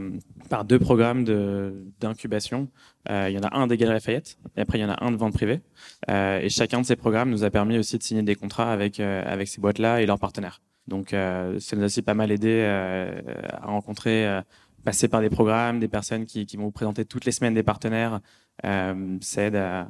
par 0.50 0.66
deux 0.66 0.80
programmes 0.80 1.24
de 1.24 1.86
d'incubation. 2.02 2.68
Il 3.10 3.32
y 3.32 3.38
en 3.38 3.44
a 3.44 3.56
un 3.56 3.68
des 3.68 3.78
Galeries 3.78 3.96
Lafayette 3.96 4.38
et 4.58 4.62
après 4.62 4.78
il 4.78 4.82
y 4.82 4.86
en 4.86 4.90
a 4.90 5.02
un 5.06 5.12
de 5.12 5.18
vente 5.18 5.34
privée. 5.34 5.62
et 6.10 6.50
chacun 6.50 6.82
de 6.82 6.86
ces 6.86 6.98
programmes 6.98 7.30
nous 7.30 7.46
a 7.46 7.50
permis 7.50 7.78
aussi 7.78 7.98
de 7.98 8.04
signer 8.04 8.24
des 8.24 8.36
contrats 8.36 8.74
avec 8.74 9.00
avec 9.00 9.48
ces 9.48 9.62
boîtes 9.62 9.80
là 9.80 10.02
et 10.02 10.06
leurs 10.06 10.20
partenaires. 10.20 10.60
Donc, 10.88 11.14
euh, 11.14 11.60
ça 11.60 11.76
nous 11.76 11.84
a 11.84 11.86
aussi 11.86 12.02
pas 12.02 12.14
mal 12.14 12.32
aidé 12.32 12.64
euh, 12.66 13.22
à 13.52 13.68
rencontrer, 13.68 14.28
euh, 14.28 14.42
passer 14.84 15.08
par 15.08 15.22
des 15.22 15.30
programmes, 15.30 15.80
des 15.80 15.88
personnes 15.88 16.26
qui, 16.26 16.46
qui 16.46 16.58
vont 16.58 16.66
vous 16.66 16.72
présenter 16.72 17.06
toutes 17.06 17.26
les 17.26 17.32
semaines 17.32 17.54
des 17.54 17.64
partenaires. 17.64 18.22
ça 18.64 19.42
aide 19.42 19.56
à, 19.56 19.88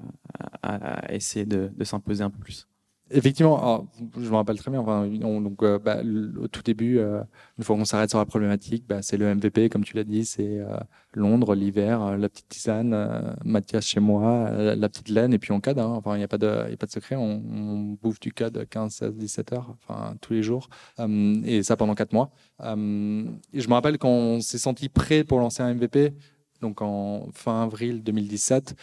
essayer 1.09 1.45
de, 1.45 1.71
s'imposer 1.83 2.23
un 2.23 2.29
peu 2.29 2.39
plus. 2.39 2.67
Effectivement, 3.09 3.87
je 4.17 4.29
me 4.29 4.35
rappelle 4.35 4.57
très 4.57 4.69
bien. 4.69 4.81
Enfin, 4.81 5.07
donc, 5.07 5.63
euh, 5.63 5.79
bah, 5.79 6.01
au 6.41 6.47
tout 6.47 6.61
début, 6.61 6.97
euh, 6.97 7.21
une 7.57 7.63
fois 7.63 7.77
qu'on 7.77 7.85
s'arrête 7.85 8.09
sur 8.09 8.19
la 8.19 8.25
problématique, 8.25 8.85
bah, 8.87 9.01
c'est 9.01 9.15
le 9.15 9.33
MVP, 9.33 9.69
comme 9.69 9.85
tu 9.85 9.95
l'as 9.95 10.03
dit, 10.03 10.25
c'est 10.25 10.59
euh, 10.59 10.77
Londres, 11.13 11.55
l'hiver, 11.55 12.17
la 12.17 12.27
petite 12.27 12.49
tisane, 12.49 13.35
Mathias 13.45 13.85
chez 13.85 14.01
moi, 14.01 14.51
la, 14.51 14.89
petite 14.89 15.09
laine, 15.09 15.33
et 15.33 15.39
puis 15.39 15.53
on 15.53 15.61
cade. 15.61 15.79
Hein. 15.79 15.87
Enfin, 15.87 16.15
il 16.15 16.17
n'y 16.17 16.25
a, 16.25 16.27
pas 16.27 16.37
de, 16.37 16.47
a 16.47 16.77
pas 16.77 16.85
de 16.85 16.91
secret. 16.91 17.15
On, 17.15 17.41
on, 17.49 17.97
bouffe 18.01 18.19
du 18.19 18.33
cad 18.33 18.67
15, 18.69 18.93
16, 18.93 19.15
17 19.15 19.53
heures, 19.53 19.75
enfin, 19.81 20.15
tous 20.19 20.33
les 20.33 20.43
jours, 20.43 20.69
et 21.45 21.63
ça 21.63 21.77
pendant 21.77 21.95
4 21.95 22.11
mois. 22.11 22.31
et 22.61 22.65
je 22.65 23.67
me 23.69 23.73
rappelle 23.73 23.97
quand 23.97 24.09
on 24.09 24.41
s'est 24.41 24.57
senti 24.57 24.89
prêt 24.89 25.23
pour 25.23 25.39
lancer 25.39 25.63
un 25.63 25.73
MVP, 25.73 26.13
donc 26.61 26.81
en 26.81 27.27
fin 27.33 27.63
avril 27.63 28.03
2017, 28.03 28.75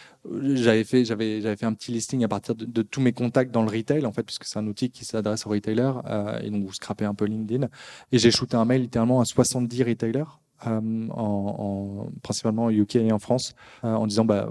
j'avais 0.53 0.83
fait, 0.83 1.05
j'avais, 1.05 1.41
fait 1.55 1.65
un 1.65 1.73
petit 1.73 1.91
listing 1.91 2.23
à 2.23 2.27
partir 2.27 2.55
de, 2.55 2.81
tous 2.81 3.01
mes 3.01 3.13
contacts 3.13 3.51
dans 3.51 3.63
le 3.63 3.69
retail, 3.69 4.05
en 4.05 4.11
fait, 4.11 4.23
puisque 4.23 4.45
c'est 4.45 4.59
un 4.59 4.67
outil 4.67 4.89
qui 4.89 5.05
s'adresse 5.05 5.45
aux 5.45 5.49
retailers, 5.49 5.93
euh, 6.05 6.39
et 6.41 6.49
donc 6.49 6.65
vous 6.65 6.73
scrapez 6.73 7.05
un 7.05 7.13
peu 7.13 7.25
LinkedIn. 7.25 7.67
Et 8.11 8.17
j'ai 8.17 8.31
shooté 8.31 8.55
un 8.55 8.65
mail 8.65 8.81
littéralement 8.81 9.21
à 9.21 9.25
70 9.25 9.83
retailers, 9.83 10.23
euh, 10.67 11.07
en, 11.09 12.07
principalement 12.23 12.65
au 12.65 12.71
UK 12.71 12.95
et 12.97 13.11
en 13.11 13.19
France, 13.19 13.55
euh, 13.83 13.93
en 13.93 14.07
disant 14.07 14.25
bah, 14.25 14.49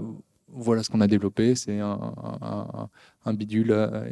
voilà 0.55 0.83
ce 0.83 0.89
qu'on 0.89 1.01
a 1.01 1.07
développé. 1.07 1.55
C'est 1.55 1.79
un, 1.79 3.33
bidule, 3.33 3.71
euh, 3.71 4.09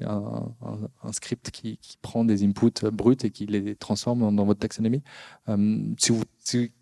un, 1.03 1.11
script 1.11 1.51
qui, 1.51 1.79
prend 2.01 2.25
des 2.25 2.43
inputs 2.43 2.85
bruts 2.91 3.17
et 3.23 3.29
qui 3.29 3.45
les 3.45 3.75
transforme 3.75 4.35
dans, 4.35 4.45
votre 4.45 4.59
taxonomie. 4.59 5.01
Euh, 5.49 5.79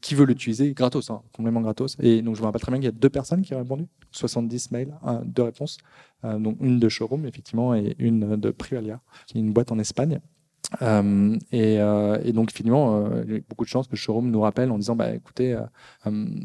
qui 0.02 0.16
veut 0.16 0.26
l'utiliser, 0.26 0.74
gratos, 0.74 1.10
hein, 1.10 1.22
complètement 1.34 1.62
gratos. 1.62 1.96
Et 2.00 2.22
donc, 2.22 2.36
je 2.36 2.42
me 2.42 2.46
rappelle 2.46 2.62
très 2.62 2.72
bien 2.72 2.80
qu'il 2.80 2.86
y 2.86 2.96
a 2.96 3.00
deux 3.00 3.10
personnes 3.10 3.42
qui 3.44 3.54
ont 3.54 3.60
répondu, 3.60 3.86
70 4.12 4.72
mails, 4.72 4.94
deux 5.26 5.44
réponses. 5.44 5.78
Euh, 6.24 6.38
donc, 6.40 6.58
une 6.62 6.80
de 6.80 6.90
Showroom, 6.90 7.26
effectivement, 7.26 7.76
et 7.76 7.96
une 8.00 8.36
de 8.36 8.52
Privalia, 8.52 9.02
qui 9.28 9.38
est 9.38 9.42
une 9.42 9.54
boîte 9.54 9.72
en 9.72 9.80
Espagne. 9.80 10.20
Euh, 10.82 11.38
euh, 11.54 12.20
et, 12.24 12.32
donc 12.32 12.52
finalement, 12.52 13.06
euh, 13.06 13.38
a 13.38 13.40
beaucoup 13.50 13.66
de 13.66 13.70
chances 13.70 13.88
que 13.88 13.96
showroom 13.96 14.30
nous 14.30 14.42
rappelle 14.42 14.72
en 14.72 14.78
disant 14.78 14.96
bah 14.96 15.14
écoutez, 15.14 15.58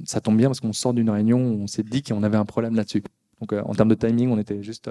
ça 0.04 0.20
tombe 0.20 0.36
bien 0.36 0.48
parce 0.48 0.60
qu'on 0.60 0.72
sort 0.72 0.94
d'une 0.94 1.10
réunion 1.10 1.38
où 1.38 1.62
on 1.62 1.66
s'est 1.66 1.82
dit 1.82 2.02
qu'on 2.02 2.22
avait 2.22 2.36
un 2.36 2.44
problème 2.44 2.74
là-dessus. 2.74 3.02
Donc 3.40 3.52
en 3.52 3.74
termes 3.74 3.90
de 3.90 3.94
timing, 3.94 4.30
on 4.30 4.38
était 4.38 4.62
juste 4.62 4.90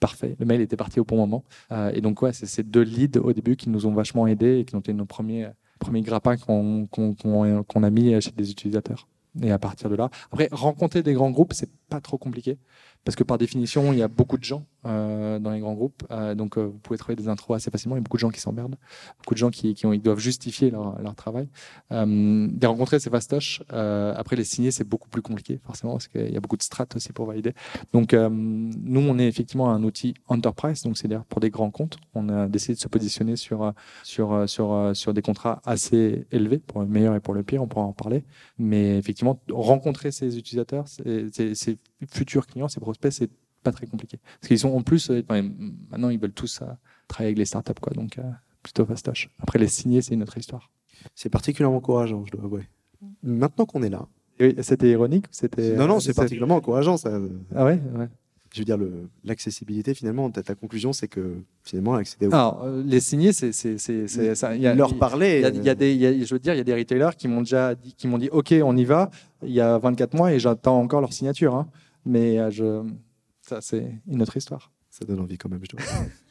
parfait. 0.00 0.36
Le 0.38 0.46
mail 0.46 0.60
était 0.60 0.76
parti 0.76 1.00
au 1.00 1.04
bon 1.04 1.16
moment. 1.16 1.44
et 1.92 2.00
donc 2.00 2.22
ouais, 2.22 2.32
c'est 2.32 2.46
ces 2.46 2.62
deux 2.62 2.82
leads 2.82 3.18
au 3.18 3.32
début 3.32 3.56
qui 3.56 3.70
nous 3.70 3.86
ont 3.86 3.94
vachement 3.94 4.26
aidés 4.26 4.60
et 4.60 4.64
qui 4.64 4.74
ont 4.74 4.80
été 4.80 4.92
nos 4.92 5.06
premiers 5.06 5.48
premiers 5.78 6.02
grappins 6.02 6.36
qu'on 6.36 7.82
a 7.82 7.90
mis 7.90 8.20
chez 8.20 8.32
des 8.32 8.50
utilisateurs. 8.50 9.08
Et 9.42 9.50
à 9.50 9.58
partir 9.58 9.90
de 9.90 9.96
là, 9.96 10.10
après 10.30 10.48
rencontrer 10.52 11.02
des 11.02 11.12
grands 11.12 11.30
groupes, 11.30 11.52
c'est 11.54 11.70
pas 11.88 12.00
trop 12.00 12.18
compliqué 12.18 12.56
parce 13.04 13.16
que 13.16 13.24
par 13.24 13.38
définition, 13.38 13.92
il 13.92 13.98
y 13.98 14.02
a 14.02 14.08
beaucoup 14.08 14.38
de 14.38 14.44
gens 14.44 14.64
euh, 14.86 15.38
dans 15.38 15.50
les 15.50 15.60
grands 15.60 15.74
groupes. 15.74 16.02
Euh, 16.10 16.34
donc, 16.34 16.56
euh, 16.56 16.64
vous 16.64 16.78
pouvez 16.78 16.98
trouver 16.98 17.16
des 17.16 17.28
intros 17.28 17.56
assez 17.56 17.70
facilement. 17.70 17.96
Il 17.96 17.98
y 17.98 18.02
a 18.02 18.02
beaucoup 18.02 18.16
de 18.16 18.20
gens 18.20 18.30
qui 18.30 18.40
s'emmerdent, 18.40 18.76
beaucoup 19.18 19.34
de 19.34 19.38
gens 19.38 19.50
qui, 19.50 19.74
qui 19.74 19.86
ont, 19.86 19.92
ils 19.92 20.00
doivent 20.00 20.18
justifier 20.18 20.70
leur, 20.70 21.00
leur 21.00 21.14
travail. 21.14 21.48
Euh, 21.92 22.48
les 22.60 22.66
rencontrer, 22.66 22.98
c'est 23.00 23.10
fastoche. 23.10 23.62
Euh, 23.72 24.14
après, 24.16 24.36
les 24.36 24.44
signer, 24.44 24.70
c'est 24.70 24.84
beaucoup 24.84 25.08
plus 25.08 25.22
compliqué, 25.22 25.60
forcément, 25.64 25.92
parce 25.92 26.08
qu'il 26.08 26.32
y 26.32 26.36
a 26.36 26.40
beaucoup 26.40 26.56
de 26.56 26.62
strates 26.62 26.96
aussi 26.96 27.12
pour 27.12 27.26
valider. 27.26 27.52
Donc, 27.92 28.14
nous, 28.14 29.00
on 29.00 29.18
est 29.18 29.28
effectivement 29.28 29.70
un 29.70 29.82
outil 29.82 30.14
enterprise, 30.28 30.82
donc 30.82 30.96
c'est-à-dire 30.96 31.24
pour 31.24 31.40
des 31.40 31.50
grands 31.50 31.70
comptes. 31.70 31.98
On 32.14 32.28
a 32.28 32.48
décidé 32.48 32.74
de 32.74 32.80
se 32.80 32.88
positionner 32.88 33.36
sur, 33.36 33.72
sur, 34.02 34.48
sur, 34.48 34.90
sur 34.94 35.14
des 35.14 35.22
contrats 35.22 35.60
assez 35.64 36.26
élevés, 36.32 36.58
pour 36.58 36.80
le 36.80 36.86
meilleur 36.86 37.14
et 37.14 37.20
pour 37.20 37.34
le 37.34 37.42
pire, 37.42 37.62
on 37.62 37.66
pourra 37.66 37.84
en 37.84 37.92
parler. 37.92 38.24
Mais 38.58 38.98
effectivement, 38.98 39.40
rencontrer 39.50 40.10
ces 40.10 40.38
utilisateurs, 40.38 40.86
ces 40.88 41.78
futurs 42.10 42.46
clients, 42.46 42.68
ces 42.68 42.80
prospects, 42.80 43.12
c'est 43.12 43.30
pas 43.64 43.72
très 43.72 43.86
compliqué. 43.86 44.18
Parce 44.40 44.48
qu'ils 44.48 44.58
sont 44.60 44.70
en 44.70 44.82
plus, 44.82 45.10
euh, 45.10 45.22
maintenant 45.90 46.10
ils 46.10 46.20
veulent 46.20 46.32
tous 46.32 46.60
euh, 46.62 46.66
travailler 47.08 47.30
avec 47.30 47.38
les 47.38 47.46
startups, 47.46 47.80
quoi, 47.80 47.92
donc 47.94 48.18
euh, 48.18 48.22
plutôt 48.62 48.84
fastoche. 48.84 49.30
Après, 49.40 49.58
les 49.58 49.66
signer, 49.66 50.02
c'est 50.02 50.14
une 50.14 50.22
autre 50.22 50.38
histoire. 50.38 50.70
C'est 51.16 51.30
particulièrement 51.30 51.78
encourageant, 51.78 52.24
je 52.26 52.30
dois 52.30 52.44
avouer. 52.44 52.68
Maintenant 53.22 53.66
qu'on 53.66 53.82
est 53.82 53.90
là. 53.90 54.06
c'était 54.62 54.90
ironique 54.90 55.26
c'était, 55.30 55.74
Non, 55.76 55.86
non, 55.86 56.00
c'est 56.00 56.14
particulièrement 56.14 56.56
encourageant. 56.56 56.96
Ça. 56.96 57.18
Ah 57.54 57.64
ouais, 57.64 57.80
ouais. 57.96 58.08
Je 58.52 58.60
veux 58.60 58.64
dire, 58.64 58.78
l'accessibilité, 59.24 59.94
finalement, 59.94 60.30
ta, 60.30 60.40
ta 60.40 60.54
conclusion, 60.54 60.92
c'est 60.92 61.08
que 61.08 61.38
finalement, 61.64 61.94
accéder 61.94 62.28
au... 62.28 62.32
Alors, 62.32 62.68
les 62.84 63.00
signer, 63.00 63.32
c'est. 63.32 63.50
Y 63.50 64.66
a, 64.66 64.74
Leur 64.76 64.96
parler. 64.96 65.42
Il 65.52 65.64
y, 65.64 65.68
a, 65.68 65.74
des, 65.74 66.24
je 66.24 66.32
veux 66.32 66.38
dire, 66.38 66.54
il 66.54 66.58
y 66.58 66.60
a 66.60 66.64
des 66.64 66.74
retailers 66.74 67.16
qui 67.18 67.26
m'ont 67.26 67.40
déjà 67.40 67.74
dit, 67.74 67.94
qui 67.94 68.06
m'ont 68.06 68.16
dit 68.16 68.28
OK, 68.30 68.54
on 68.62 68.76
y 68.76 68.84
va, 68.84 69.10
il 69.42 69.52
y 69.52 69.60
a 69.60 69.76
24 69.78 70.14
mois 70.14 70.32
et 70.32 70.38
j'attends 70.38 70.80
encore 70.80 71.00
leur 71.00 71.12
signature. 71.12 71.56
Hein. 71.56 71.66
Mais 72.04 72.50
je, 72.50 72.84
ça, 73.40 73.60
c'est 73.60 74.00
une 74.06 74.22
autre 74.22 74.36
histoire. 74.36 74.72
Ça 74.90 75.04
donne 75.04 75.20
envie 75.20 75.38
quand 75.38 75.48
même, 75.48 75.60
je 75.62 75.76
dois. 75.76 75.84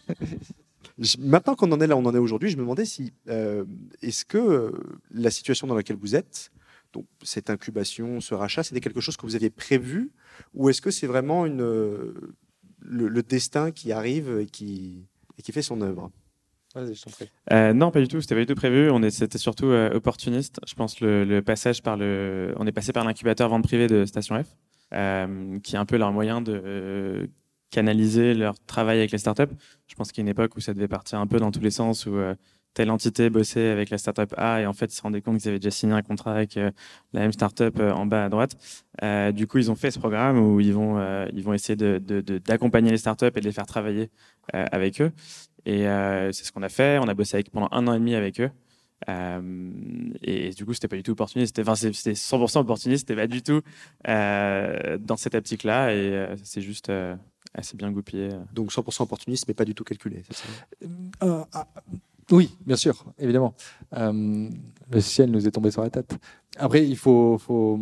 Maintenant 1.20 1.56
qu'on 1.56 1.72
en 1.72 1.80
est 1.80 1.88
là, 1.88 1.98
on 1.98 2.06
en 2.06 2.14
est 2.14 2.20
aujourd'hui, 2.20 2.50
je 2.50 2.58
me 2.58 2.62
demandais 2.62 2.86
si 2.86 3.14
euh, 3.28 3.66
est-ce 4.02 4.26
que 4.26 4.38
euh, 4.38 4.72
la 5.12 5.32
situation 5.32 5.68
dans 5.68 5.76
laquelle 5.76 5.98
vous 5.98 6.16
êtes, 6.16 6.52
donc 6.92 7.06
cette 7.24 7.50
incubation, 7.50 8.20
ce 8.20 8.34
rachat, 8.34 8.64
c'était 8.64 8.82
quelque 8.82 9.02
chose 9.02 9.18
que 9.18 9.26
vous 9.26 9.36
aviez 9.36 9.50
prévu, 9.50 10.12
ou 10.54 10.70
est-ce 10.70 10.82
que 10.82 10.92
c'est 10.92 11.08
vraiment 11.08 11.46
une, 11.46 11.62
euh, 11.62 12.14
le, 12.80 13.24
destin 13.24 13.72
qui 13.72 13.92
arrive 13.92 14.40
et 14.40 14.46
qui, 14.46 15.08
et 15.38 15.42
qui 15.42 15.52
fait 15.52 15.62
son 15.62 15.82
œuvre? 15.82 16.12
Euh, 17.52 17.74
non, 17.74 17.92
pas 17.92 18.02
du 18.02 18.08
tout. 18.08 18.20
C'était 18.22 18.34
pas 18.34 18.42
du 18.42 18.48
tout 18.48 18.56
prévu. 18.56 18.90
On 18.90 19.08
c'était 19.12 19.38
surtout 19.38 19.68
opportuniste. 19.68 20.60
Je 20.68 20.74
pense 20.74 21.02
le, 21.02 21.24
le, 21.24 21.44
passage 21.44 21.84
par 21.84 21.98
le, 21.98 22.54
on 22.58 22.66
est 22.66 22.72
passé 22.72 22.92
par 22.92 23.06
l'incubateur 23.06 23.50
vente 23.50 23.64
privée 23.64 23.88
de 23.88 24.06
Station 24.06 24.44
F. 24.44 24.48
Euh, 24.94 25.60
qui 25.60 25.76
est 25.76 25.80
un 25.80 25.86
peu 25.86 25.98
leur 25.98 26.12
moyen 26.12 26.42
de 26.42 26.62
euh, 26.64 27.28
canaliser 27.72 28.34
leur 28.34 28.60
travail 28.66 29.00
avec 29.00 29.12
les 29.12 29.18
startups. 29.18 29.54
Je 29.88 29.96
pense 29.96 30.12
qu'il 30.12 30.22
y 30.22 30.22
a 30.22 30.26
une 30.26 30.32
époque 30.32 30.56
où 30.56 30.60
ça 30.60 30.74
devait 30.74 30.88
partir 30.88 31.20
un 31.20 31.26
peu 31.26 31.40
dans 31.40 31.52
tous 31.52 31.62
les 31.62 31.72
sens, 31.72 32.06
où 32.06 32.16
euh, 32.16 32.36
telle 32.76 32.92
entité 32.92 33.30
bossait 33.30 33.70
avec 33.70 33.90
la 33.90 33.98
startup 33.98 34.34
A 34.38 34.62
et 34.62 34.66
en 34.66 34.74
fait 34.74 34.94
ils 34.94 34.96
se 34.96 35.02
rendaient 35.02 35.22
compte 35.22 35.40
qu'ils 35.40 35.50
avaient 35.50 35.60
déjà 35.60 35.72
signé 35.72 35.94
un 35.94 36.02
contrat 36.02 36.34
avec 36.34 36.56
la 36.56 36.72
même 37.14 37.32
startup 37.32 37.80
en 37.80 38.08
bas 38.08 38.26
à 38.26 38.30
droite. 38.30 38.58
du 39.34 39.46
coup, 39.46 39.60
ils 39.60 39.70
ont 39.70 39.76
fait 39.76 39.92
ce 39.92 40.00
programme 40.00 40.40
où 40.40 40.60
ils 40.60 40.74
vont, 40.74 41.00
ils 41.34 41.44
vont 41.44 41.54
essayer 41.54 41.76
d'accompagner 41.76 42.88
de, 42.90 42.94
les 42.94 42.98
startups 42.98 43.28
et 43.28 43.40
de 43.40 43.46
les 43.46 43.52
faire 43.52 43.68
travailler 43.68 44.10
avec 44.52 45.02
eux. 45.02 45.12
Et 45.66 45.84
c'est 46.32 46.46
ce 46.46 46.52
qu'on 46.52 46.64
a 46.64 46.70
fait. 46.70 46.98
On 47.00 47.08
a 47.08 47.14
bossé 47.14 47.38
avec, 47.38 47.52
pendant 47.52 47.70
un 47.72 47.88
an 47.88 47.94
et 47.94 48.00
demi 48.00 48.16
avec 48.16 48.42
eux. 48.42 48.50
Euh, 49.10 49.72
et 50.22 50.52
du 50.52 50.66
coup, 50.66 50.74
c'était 50.74 50.88
pas 50.88 50.96
du 50.96 51.04
tout 51.04 51.12
opportuniste. 51.12 51.56
C'était, 51.56 51.70
enfin, 51.70 51.76
c'était 51.76 52.14
100% 52.14 52.60
opportuniste. 52.60 53.02
C'était 53.08 53.20
pas 53.20 53.28
du 53.28 53.42
tout 53.42 53.62
euh, 54.08 54.98
dans 54.98 55.18
cette 55.18 55.36
optique-là. 55.36 55.94
Et 55.94 55.98
euh, 55.98 56.36
c'est 56.44 56.62
juste 56.62 56.92
assez 57.54 57.78
bien 57.78 57.92
goupillé. 57.92 58.30
Donc 58.54 58.72
100% 58.72 59.04
opportuniste, 59.04 59.46
mais 59.48 59.54
pas 59.54 59.66
du 59.66 59.76
tout 59.76 59.84
calculé, 59.84 60.24
c'est 60.28 60.38
ça? 60.38 61.48
Ah, 61.54 61.68
Oui, 62.32 62.56
bien 62.66 62.76
sûr, 62.76 63.06
évidemment. 63.20 63.54
le 63.92 65.00
ciel 65.00 65.32
nous 65.32 65.48
est 65.48 65.52
tombé 65.52 65.72
sur 65.72 65.84
la 65.84 65.90
tête. 65.90 66.18
Après, 66.58 66.86
il 66.88 66.98
faut, 66.98 67.38
faut 67.38 67.80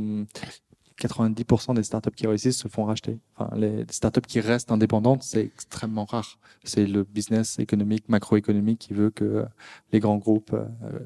90% 1.07 1.73
des 1.73 1.83
startups 1.83 2.11
qui 2.11 2.27
réussissent 2.27 2.59
se 2.59 2.67
font 2.67 2.85
racheter. 2.85 3.19
Les 3.55 3.85
startups 3.89 4.21
qui 4.21 4.39
restent 4.39 4.71
indépendantes, 4.71 5.23
c'est 5.23 5.41
extrêmement 5.41 6.05
rare. 6.05 6.37
C'est 6.63 6.85
le 6.85 7.03
business 7.03 7.59
économique, 7.59 8.07
macroéconomique 8.09 8.79
qui 8.79 8.93
veut 8.93 9.09
que 9.09 9.45
les 9.91 9.99
grands 9.99 10.17
groupes 10.17 10.53
euh, 10.53 10.99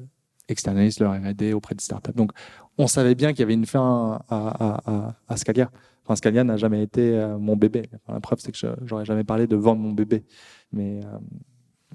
externalisent 0.48 1.00
leur 1.00 1.12
R&D 1.12 1.52
auprès 1.52 1.74
de 1.74 1.80
startups. 1.80 2.12
Donc, 2.12 2.32
on 2.78 2.86
savait 2.86 3.14
bien 3.14 3.30
qu'il 3.30 3.40
y 3.40 3.42
avait 3.42 3.54
une 3.54 3.66
fin 3.66 4.20
à, 4.28 4.82
à, 4.86 5.16
à, 5.28 5.36
Scalia. 5.36 5.70
Enfin, 6.04 6.16
Scalia 6.16 6.44
n'a 6.44 6.56
jamais 6.56 6.82
été 6.82 7.16
euh, 7.16 7.38
mon 7.38 7.56
bébé. 7.56 7.88
la 8.08 8.20
preuve, 8.20 8.38
c'est 8.40 8.52
que 8.52 8.76
j'aurais 8.84 9.04
jamais 9.04 9.24
parlé 9.24 9.46
de 9.46 9.56
vendre 9.56 9.80
mon 9.80 9.92
bébé. 9.92 10.24
Mais 10.72 11.00
euh, 11.04 11.18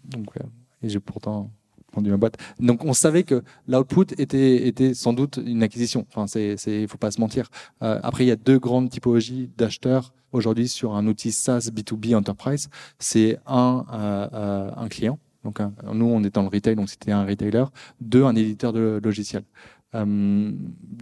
donc, 0.05 0.27
et 0.81 0.89
j'ai 0.89 0.99
pourtant 0.99 1.51
Donc 2.59 2.85
on 2.85 2.93
savait 2.93 3.23
que 3.23 3.43
l'output 3.67 4.13
était, 4.17 4.67
était 4.67 4.93
sans 4.93 5.13
doute 5.13 5.39
une 5.45 5.63
acquisition. 5.63 6.05
Enfin, 6.09 6.27
c'est, 6.27 6.55
c'est, 6.57 6.87
faut 6.87 6.97
pas 6.97 7.11
se 7.11 7.19
mentir. 7.19 7.49
Euh, 7.83 7.99
après, 8.03 8.23
il 8.23 8.27
y 8.27 8.31
a 8.31 8.35
deux 8.35 8.59
grandes 8.59 8.89
typologies 8.89 9.49
d'acheteurs 9.57 10.13
aujourd'hui 10.31 10.67
sur 10.67 10.95
un 10.95 11.07
outil 11.07 11.31
SaaS 11.31 11.69
B2B 11.73 12.15
Enterprise. 12.15 12.69
C'est 12.99 13.37
un, 13.45 13.85
euh, 13.93 14.27
euh 14.33 14.71
un 14.75 14.87
client. 14.87 15.19
Donc 15.43 15.59
nous, 15.91 16.05
on 16.05 16.23
est 16.23 16.33
dans 16.33 16.43
le 16.43 16.49
retail, 16.49 16.75
donc 16.75 16.89
c'était 16.89 17.11
un 17.11 17.25
retailer. 17.25 17.65
Deux, 17.99 18.23
un 18.23 18.35
éditeur 18.35 18.73
de 18.73 18.99
logiciels. 19.03 19.43
Euh, 19.93 20.51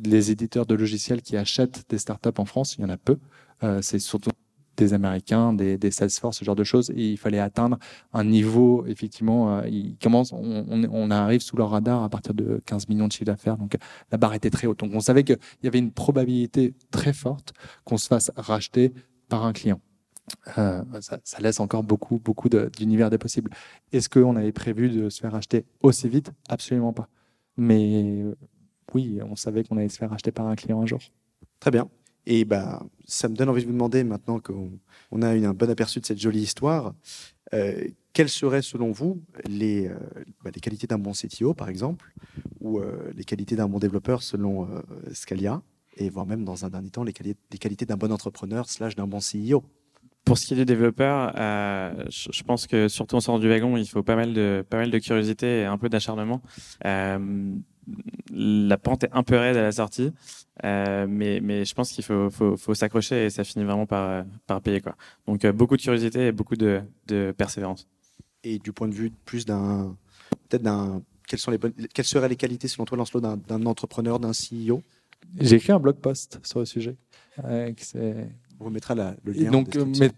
les 0.04 0.32
éditeurs 0.32 0.66
de 0.66 0.76
logiciels 0.76 1.22
qui 1.22 1.38
achètent 1.38 1.86
des 1.90 1.98
startups 1.98 2.30
en 2.38 2.46
France, 2.46 2.76
il 2.78 2.82
y 2.82 2.86
en 2.86 2.90
a 2.90 2.98
peu. 2.98 3.18
Euh, 3.64 3.82
c'est 3.82 4.00
surtout 4.00 4.32
des 4.80 4.94
Américains, 4.94 5.54
des, 5.54 5.92
Salesforce, 5.92 6.38
ce 6.38 6.46
genre 6.46 6.56
de 6.56 6.64
choses. 6.64 6.90
Et 6.92 7.12
il 7.12 7.18
fallait 7.18 7.40
atteindre 7.40 7.78
un 8.14 8.24
niveau, 8.24 8.86
effectivement, 8.88 9.58
euh, 9.58 9.68
il 9.68 9.98
commence, 10.02 10.34
on, 10.34 11.12
arrive 11.12 11.42
sous 11.42 11.58
leur 11.58 11.72
radar 11.72 12.04
à 12.04 12.10
partir 12.10 12.34
de 12.34 12.62
15 12.66 12.88
millions 12.90 13.08
de 13.08 13.12
chiffre 13.12 13.26
d'affaires. 13.26 13.58
Donc 13.58 13.76
la 14.12 14.18
barre 14.18 14.34
était 14.34 14.50
très 14.50 14.68
haute. 14.68 14.80
Donc 14.80 14.92
on 14.94 15.00
savait 15.00 15.24
qu'il 15.24 15.38
y 15.64 15.68
avait 15.68 15.80
une 15.80 15.92
probabilité 15.92 16.74
très 16.92 17.14
forte 17.14 17.54
qu'on 17.84 17.98
se 17.98 18.08
fasse 18.08 18.32
racheter 18.36 18.94
par 19.28 19.46
un 19.46 19.54
client. 19.54 19.80
Euh, 20.58 20.84
ça, 21.02 21.40
laisse 21.40 21.60
encore 21.60 21.84
beaucoup, 21.84 22.20
beaucoup 22.20 22.50
d'univers 22.50 23.10
des 23.10 23.18
possibles. 23.18 23.52
Est-ce 23.92 24.10
qu'on 24.10 24.36
avait 24.36 24.52
prévu 24.52 24.90
de 24.90 25.10
se 25.10 25.20
faire 25.20 25.34
acheter 25.36 25.66
aussi 25.82 26.08
vite? 26.08 26.32
Absolument 26.48 26.94
pas. 26.94 27.08
Mais 27.58 28.24
oui, 28.94 29.20
on 29.28 29.36
savait 29.36 29.64
qu'on 29.64 29.78
allait 29.78 29.90
se 29.90 29.98
faire 29.98 30.14
acheter 30.14 30.32
par 30.32 30.48
un 30.48 30.56
client 30.56 30.82
un 30.82 30.86
jour. 30.86 31.00
Très 31.60 31.72
bien. 31.72 31.90
Et 32.30 32.46
bah, 32.46 32.86
ça 33.06 33.28
me 33.28 33.36
donne 33.36 33.50
envie 33.50 33.64
de 33.64 33.66
vous 33.68 33.74
demander, 33.74 34.04
maintenant 34.04 34.40
qu'on 34.40 34.70
on 35.12 35.22
a 35.24 35.36
eu 35.36 35.44
un 35.46 35.54
bon 35.56 35.68
aperçu 35.68 36.00
de 36.00 36.06
cette 36.06 36.22
jolie 36.22 36.42
histoire, 36.42 36.94
euh, 37.56 37.88
quelles 38.14 38.30
seraient 38.30 38.62
selon 38.62 38.92
vous 38.92 39.24
les, 39.48 39.88
euh, 39.88 39.98
bah, 40.44 40.52
qualités 40.52 40.86
d'un 40.86 41.00
bon 41.00 41.14
CTO, 41.14 41.56
par 41.56 41.70
exemple, 41.70 42.14
ou 42.62 42.80
euh, 42.80 43.12
les 43.16 43.24
qualités 43.24 43.56
d'un 43.56 43.68
bon 43.68 43.80
développeur 43.80 44.22
selon 44.22 44.68
Scalia, 45.12 45.64
et 45.98 46.12
voire 46.12 46.28
même 46.28 46.46
dans 46.46 46.66
un 46.66 46.70
dernier 46.70 46.92
temps 46.92 47.04
les, 47.04 47.14
quali- 47.14 47.36
les 47.52 47.58
qualités 47.58 47.88
d'un 47.88 47.98
bon 47.98 48.12
entrepreneur 48.12 48.70
slash 48.70 48.96
d'un 48.96 49.08
bon 49.08 49.18
CEO 49.18 49.64
Pour 50.24 50.38
ce 50.38 50.46
qui 50.46 50.54
est 50.54 50.58
du 50.58 50.66
développeur, 50.66 51.34
euh, 51.36 52.06
je, 52.12 52.44
pense 52.44 52.68
que 52.68 52.88
surtout 52.90 53.16
en 53.16 53.22
sortant 53.22 53.40
du 53.40 53.50
wagon, 53.50 53.76
il 53.76 53.88
faut 53.88 54.04
pas 54.04 54.16
mal 54.16 54.36
de, 54.36 55.00
curiosité 55.00 55.62
et 55.62 55.66
un 55.66 55.80
peu 55.80 55.90
d'acharnement. 55.90 56.44
La 58.32 58.78
pente 58.78 59.04
est 59.06 59.10
un 59.12 59.24
peu 59.24 59.36
raide 59.38 59.58
à 59.58 59.62
la 59.64 59.72
sortie, 59.72 60.12
euh, 60.64 61.06
mais, 61.10 61.40
mais 61.42 61.66
je 61.66 61.74
pense 61.74 61.92
qu'il 61.92 62.04
faut, 62.04 62.30
faut, 62.30 62.58
faut 62.58 62.74
s'accrocher 62.74 63.26
et 63.26 63.30
ça 63.30 63.44
finit 63.44 63.66
vraiment 63.66 63.86
par, 63.86 64.26
par 64.48 64.62
payer. 64.62 64.82
Quoi. 64.82 64.96
Donc 65.28 65.46
euh, 65.46 65.52
beaucoup 65.52 65.78
de 65.78 65.82
curiosité 65.82 66.28
et 66.28 66.32
beaucoup 66.32 66.56
de, 66.56 66.82
de 67.08 67.34
persévérance. 67.38 67.88
Et 68.44 68.60
du 68.60 68.72
point 68.72 68.88
de 68.88 68.94
vue 68.94 69.12
plus 69.26 69.46
d'un. 69.46 69.96
Peut-être 70.48 70.64
d'un. 70.64 71.02
Quelles, 71.28 71.40
sont 71.40 71.52
les 71.52 71.58
bonnes, 71.58 71.74
quelles 71.94 72.06
seraient 72.06 72.30
les 72.30 72.36
qualités, 72.38 72.68
selon 72.68 72.86
toi, 72.86 72.98
Lancelot, 72.98 73.22
d'un, 73.22 73.38
d'un 73.38 73.66
entrepreneur, 73.66 74.20
d'un 74.20 74.32
CEO 74.32 74.82
J'ai 75.40 75.58
écrit 75.58 75.72
un 75.74 75.80
blog 75.80 75.98
post 75.98 76.40
sur 76.44 76.60
le 76.60 76.66
sujet. 76.66 76.96
euh, 77.44 77.72
On 78.60 78.66
remettra 78.66 78.96
la- 78.96 79.16
le 79.24 79.36
Et 79.36 79.42
lien. 79.42 79.50
en 79.50 79.52
donc, 79.52 79.76
euh, 79.76 80.10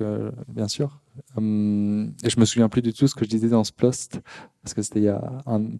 euh, 0.00 0.30
bien 0.48 0.66
sûr. 0.68 1.00
Hum, 1.36 2.12
je 2.24 2.38
me 2.40 2.44
souviens 2.44 2.68
plus 2.68 2.82
du 2.82 2.92
tout 2.92 3.06
ce 3.06 3.14
que 3.14 3.24
je 3.24 3.30
disais 3.30 3.48
dans 3.48 3.64
ce 3.64 3.72
post, 3.72 4.20
parce 4.62 4.74
que 4.74 4.82
c'était 4.82 5.00
il 5.00 5.04
y 5.04 5.08
a 5.08 5.20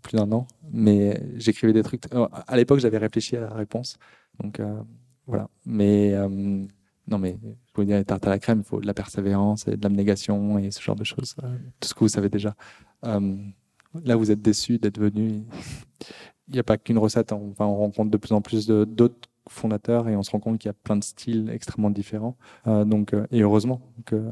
plus 0.03 0.16
d'un 0.16 0.31
an. 0.33 0.47
Mais 0.73 1.20
j'écrivais 1.37 1.73
des 1.73 1.83
trucs. 1.83 2.12
euh, 2.14 2.27
À 2.47 2.57
l'époque, 2.57 2.79
j'avais 2.81 2.99
réfléchi 2.99 3.37
à 3.37 3.40
la 3.40 3.55
réponse. 3.55 3.99
Donc, 4.42 4.61
euh, 4.61 4.81
voilà. 5.27 5.49
Mais, 5.66 6.14
euh, 6.14 6.29
non, 6.29 7.18
mais 7.18 7.37
je 7.42 7.73
voulais 7.75 7.87
dire, 7.87 7.97
les 7.99 8.05
tartes 8.05 8.27
à 8.27 8.31
la 8.31 8.38
crème, 8.38 8.61
il 8.61 8.64
faut 8.64 8.81
de 8.81 8.87
la 8.87 8.94
persévérance 8.94 9.66
et 9.68 9.77
de 9.77 9.83
l'abnégation 9.83 10.59
et 10.59 10.70
ce 10.70 10.81
genre 10.81 10.97
de 10.97 11.05
choses. 11.05 11.35
tout 11.81 11.88
ce 11.88 11.94
que 11.94 12.01
vous 12.01 12.09
savez 12.09 12.29
déjà. 12.29 12.55
Là, 13.03 14.16
vous 14.16 14.31
êtes 14.31 14.42
déçus 14.42 14.79
d'être 14.79 14.99
venu. 15.01 15.44
Il 16.49 16.53
n'y 16.55 16.59
a 16.59 16.62
pas 16.64 16.77
qu'une 16.77 16.99
recette. 16.99 17.33
Enfin, 17.33 17.64
on 17.66 17.77
rencontre 17.77 18.11
de 18.11 18.16
plus 18.18 18.33
en 18.33 18.42
plus 18.42 18.66
d'autres 18.66 19.29
fondateurs 19.48 20.09
et 20.09 20.16
on 20.16 20.22
se 20.22 20.30
rend 20.30 20.40
compte 20.40 20.59
qu'il 20.59 20.68
y 20.68 20.70
a 20.70 20.74
plein 20.74 20.96
de 20.96 21.04
styles 21.04 21.50
extrêmement 21.50 21.90
différents. 21.90 22.37
Euh, 22.66 22.85
donc, 22.85 23.12
euh, 23.14 23.26
et 23.30 23.42
heureusement 23.42 23.80
que 24.07 24.22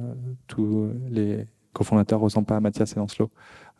tous 0.47 0.89
les 1.11 1.47
cofondateurs 1.73 2.19
ne 2.19 2.25
ressemblent 2.25 2.47
pas 2.47 2.57
à 2.57 2.61
Mathias 2.61 2.93
et 2.93 2.97
Lancelot. 2.97 3.31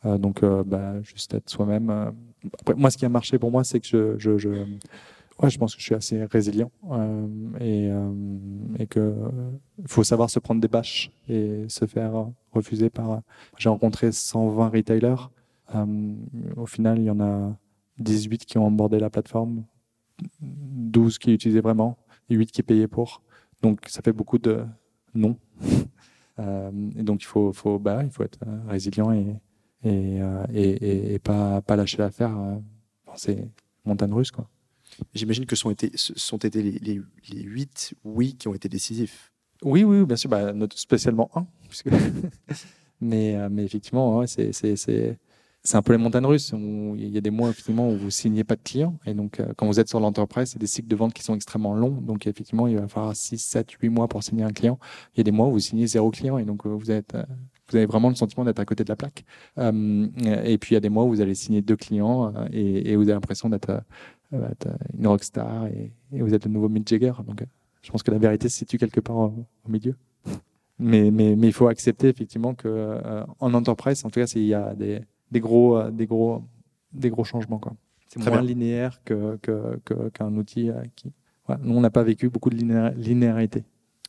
Euh, 0.05 0.19
donc, 0.19 0.43
euh, 0.43 0.65
bah, 0.65 1.01
juste 1.03 1.35
être 1.35 1.49
soi-même. 1.49 1.91
euh. 1.91 2.11
Après, 2.61 2.75
moi, 2.75 2.91
ce 2.91 2.99
qui 2.99 3.05
a 3.05 3.09
marché 3.09 3.39
pour 3.39 3.51
moi, 3.51 3.63
c'est 3.65 3.81
que 3.81 3.87
je, 3.87 4.19
je, 4.19 4.37
je, 4.37 4.49
ouais, 4.49 5.51
je 5.51 5.59
pense 5.59 5.75
que 5.75 5.81
je 5.81 5.87
suis 5.87 5.95
assez 5.95 6.25
résilient 6.25 6.73
et, 7.61 7.89
et 8.81 8.87
que 8.89 9.15
faut 9.87 10.03
savoir 10.03 10.29
se 10.29 10.41
prendre 10.41 10.61
des 10.61 10.67
bâches 10.67 11.13
et 11.29 11.65
se 11.69 11.87
faire 11.87 12.27
refuser 12.53 12.91
par. 12.91 13.21
J'ai 13.59 13.69
rencontré 13.69 14.11
120 14.11 14.69
retailers. 14.71 15.31
Au 16.57 16.67
final, 16.67 16.99
il 16.99 17.05
y 17.05 17.11
en 17.11 17.21
a 17.21 17.57
18 18.01 18.45
qui 18.45 18.59
ont 18.59 18.67
abordé 18.67 18.99
la 18.99 19.09
plateforme, 19.09 19.63
12 20.41 21.19
qui 21.19 21.31
l'utilisaient 21.31 21.61
vraiment 21.61 21.99
et 22.31 22.35
8 22.35 22.51
qui 22.53 22.63
payaient 22.63 22.89
pour. 22.89 23.23
Donc 23.63 23.81
ça 23.89 24.03
fait 24.03 24.13
beaucoup 24.13 24.39
de 24.39 24.65
non. 25.15 25.37
Euh, 26.39 26.71
et 26.97 27.03
donc 27.03 27.23
il 27.23 27.27
faut, 27.27 27.53
faut, 27.53 27.79
bah, 27.79 28.03
il 28.03 28.11
faut 28.11 28.23
être 28.25 28.39
euh, 28.47 28.61
résilient 28.67 29.13
et, 29.13 29.37
et, 29.85 30.23
euh, 30.23 30.45
et, 30.55 30.63
et- 30.71 31.15
et 31.15 31.19
pas, 31.19 31.61
pas 31.61 31.77
lâcher 31.77 31.99
l'affaire. 31.99 32.31
Enfin, 32.31 32.63
c'est 33.17 33.49
montagne 33.85 34.15
russe. 34.15 34.31
Quoi. 34.31 34.49
J'imagine 35.15 35.45
que 35.45 35.55
sont 35.57 35.71
été, 35.71 35.91
ce 35.95 36.19
sont 36.19 36.39
été 36.39 36.63
les, 36.63 36.79
les, 36.79 37.03
les 37.29 37.43
8 37.43 37.95
oui 38.05 38.35
qui 38.35 38.49
ont 38.49 38.55
été 38.55 38.71
décisifs. 38.71 39.31
Oui, 39.63 39.85
oui, 39.85 40.07
bien 40.07 40.17
sûr, 40.17 40.31
bah, 40.31 40.55
notre- 40.55 40.79
spécialement 40.79 41.31
un. 41.35 41.47
puisque- 41.69 41.91
mais, 43.03 43.37
mais 43.51 43.65
effectivement, 43.65 44.17
ouais, 44.19 44.27
c'est, 44.27 44.53
c'est, 45.63 45.77
un 45.77 45.83
peu 45.83 45.93
les 45.93 45.99
montagnes 45.99 46.27
russes. 46.27 46.53
Il 46.53 47.09
y 47.09 47.19
a 47.19 47.21
des 47.21 47.31
mois 47.31 47.51
effectivement, 47.51 47.89
où 47.89 47.97
vous 47.97 48.11
signez 48.11 48.45
pas 48.45 48.57
de 48.57 48.63
clients. 48.63 48.99
Et 49.07 49.15
donc, 49.15 49.41
euh, 49.41 49.53
quand 49.57 49.67
vous 49.67 49.81
êtes 49.81 49.89
sur 49.89 50.01
l'entreprise, 50.01 50.51
c'est 50.51 50.59
des 50.59 50.67
cycles 50.67 50.89
de 50.89 50.97
vente 50.97 51.15
qui 51.15 51.23
sont 51.23 51.35
extrêmement 51.35 51.75
longs. 51.75 52.01
Donc, 52.01 52.27
effectivement, 52.27 52.67
il 52.67 52.79
va 52.79 52.89
falloir 52.89 53.15
6, 53.15 53.39
7, 53.39 53.71
8 53.71 53.89
mois 53.89 54.09
pour 54.09 54.23
signer 54.23 54.45
un 54.45 54.53
client. 54.53 54.79
Il 55.15 55.19
y 55.19 55.21
a 55.21 55.25
des 55.25 55.31
mois 55.31 55.47
où 55.47 55.53
vous 55.53 55.61
signez 55.61 55.87
zéro 55.87 56.11
client. 56.11 56.39
Et 56.39 56.45
donc, 56.45 56.67
euh, 56.67 56.71
vous, 56.71 56.91
êtes, 56.91 57.15
euh, 57.15 57.25
vous 57.69 57.77
avez 57.77 57.87
vraiment 57.87 58.09
le 58.09 58.15
sentiment 58.15 58.45
d'être 58.45 58.61
à 58.61 58.65
côté 58.65 58.85
de 58.85 58.89
la 58.89 58.97
plaque. 58.97 59.25
Et 59.57 60.59
puis, 60.59 60.73
il 60.73 60.75
y 60.75 60.77
a 60.77 60.81
des 60.81 60.89
mois 60.89 61.05
où 61.05 61.09
vous 61.09 61.21
allez 61.21 61.35
signer 61.35 61.63
deux 61.63 61.77
clients 61.77 62.33
et, 62.53 62.97
vous 62.97 63.03
avez 63.03 63.13
l'impression 63.13 63.49
d'être, 63.49 63.83
une 64.33 65.07
rockstar 65.07 65.67
et, 65.67 65.93
et 66.13 66.23
vous 66.23 66.35
êtes 66.35 66.45
le 66.45 66.51
nouveau 66.51 66.69
Mick 66.69 66.89
Jagger. 66.89 67.13
Donc, 67.27 67.45
je 67.83 67.91
pense 67.91 68.03
que 68.03 68.11
la 68.11 68.19
vérité 68.19 68.49
se 68.49 68.59
situe 68.59 68.79
quelque 68.79 69.01
part 69.01 69.17
au, 69.17 69.47
au 69.65 69.71
milieu. 69.71 69.95
Mais, 70.79 71.11
mais, 71.11 71.37
mais 71.37 71.47
il 71.47 71.53
faut 71.53 71.69
accepter 71.69 72.09
effectivement 72.09 72.55
que 72.55 73.25
en 73.39 73.55
entreprise, 73.55 74.05
en 74.05 74.11
tout 74.11 74.21
cas, 74.21 74.27
c'est- 74.27 74.41
il 74.41 74.47
y 74.47 74.55
a 74.55 74.75
des, 74.75 75.03
des 75.33 75.41
gros, 75.41 75.77
euh, 75.79 75.91
des 75.91 76.07
gros, 76.07 76.45
des 76.93 77.11
gros 77.11 77.25
changements. 77.25 77.59
quoi. 77.59 77.75
C'est 78.09 78.19
moins 78.21 78.31
bien. 78.31 78.43
linéaire 78.43 79.03
que, 79.05 79.37
que, 79.43 79.81
que- 79.85 80.09
qu'un 80.11 80.37
outil 80.37 80.71
euh, 80.71 80.83
qui. 80.95 81.13
Nous, 81.63 81.75
on 81.77 81.81
n'a 81.81 81.91
pas 81.91 82.03
vécu 82.05 82.29
beaucoup 82.31 82.51
de 82.51 82.57
linéa- 82.57 82.95
linéarité. 82.97 83.65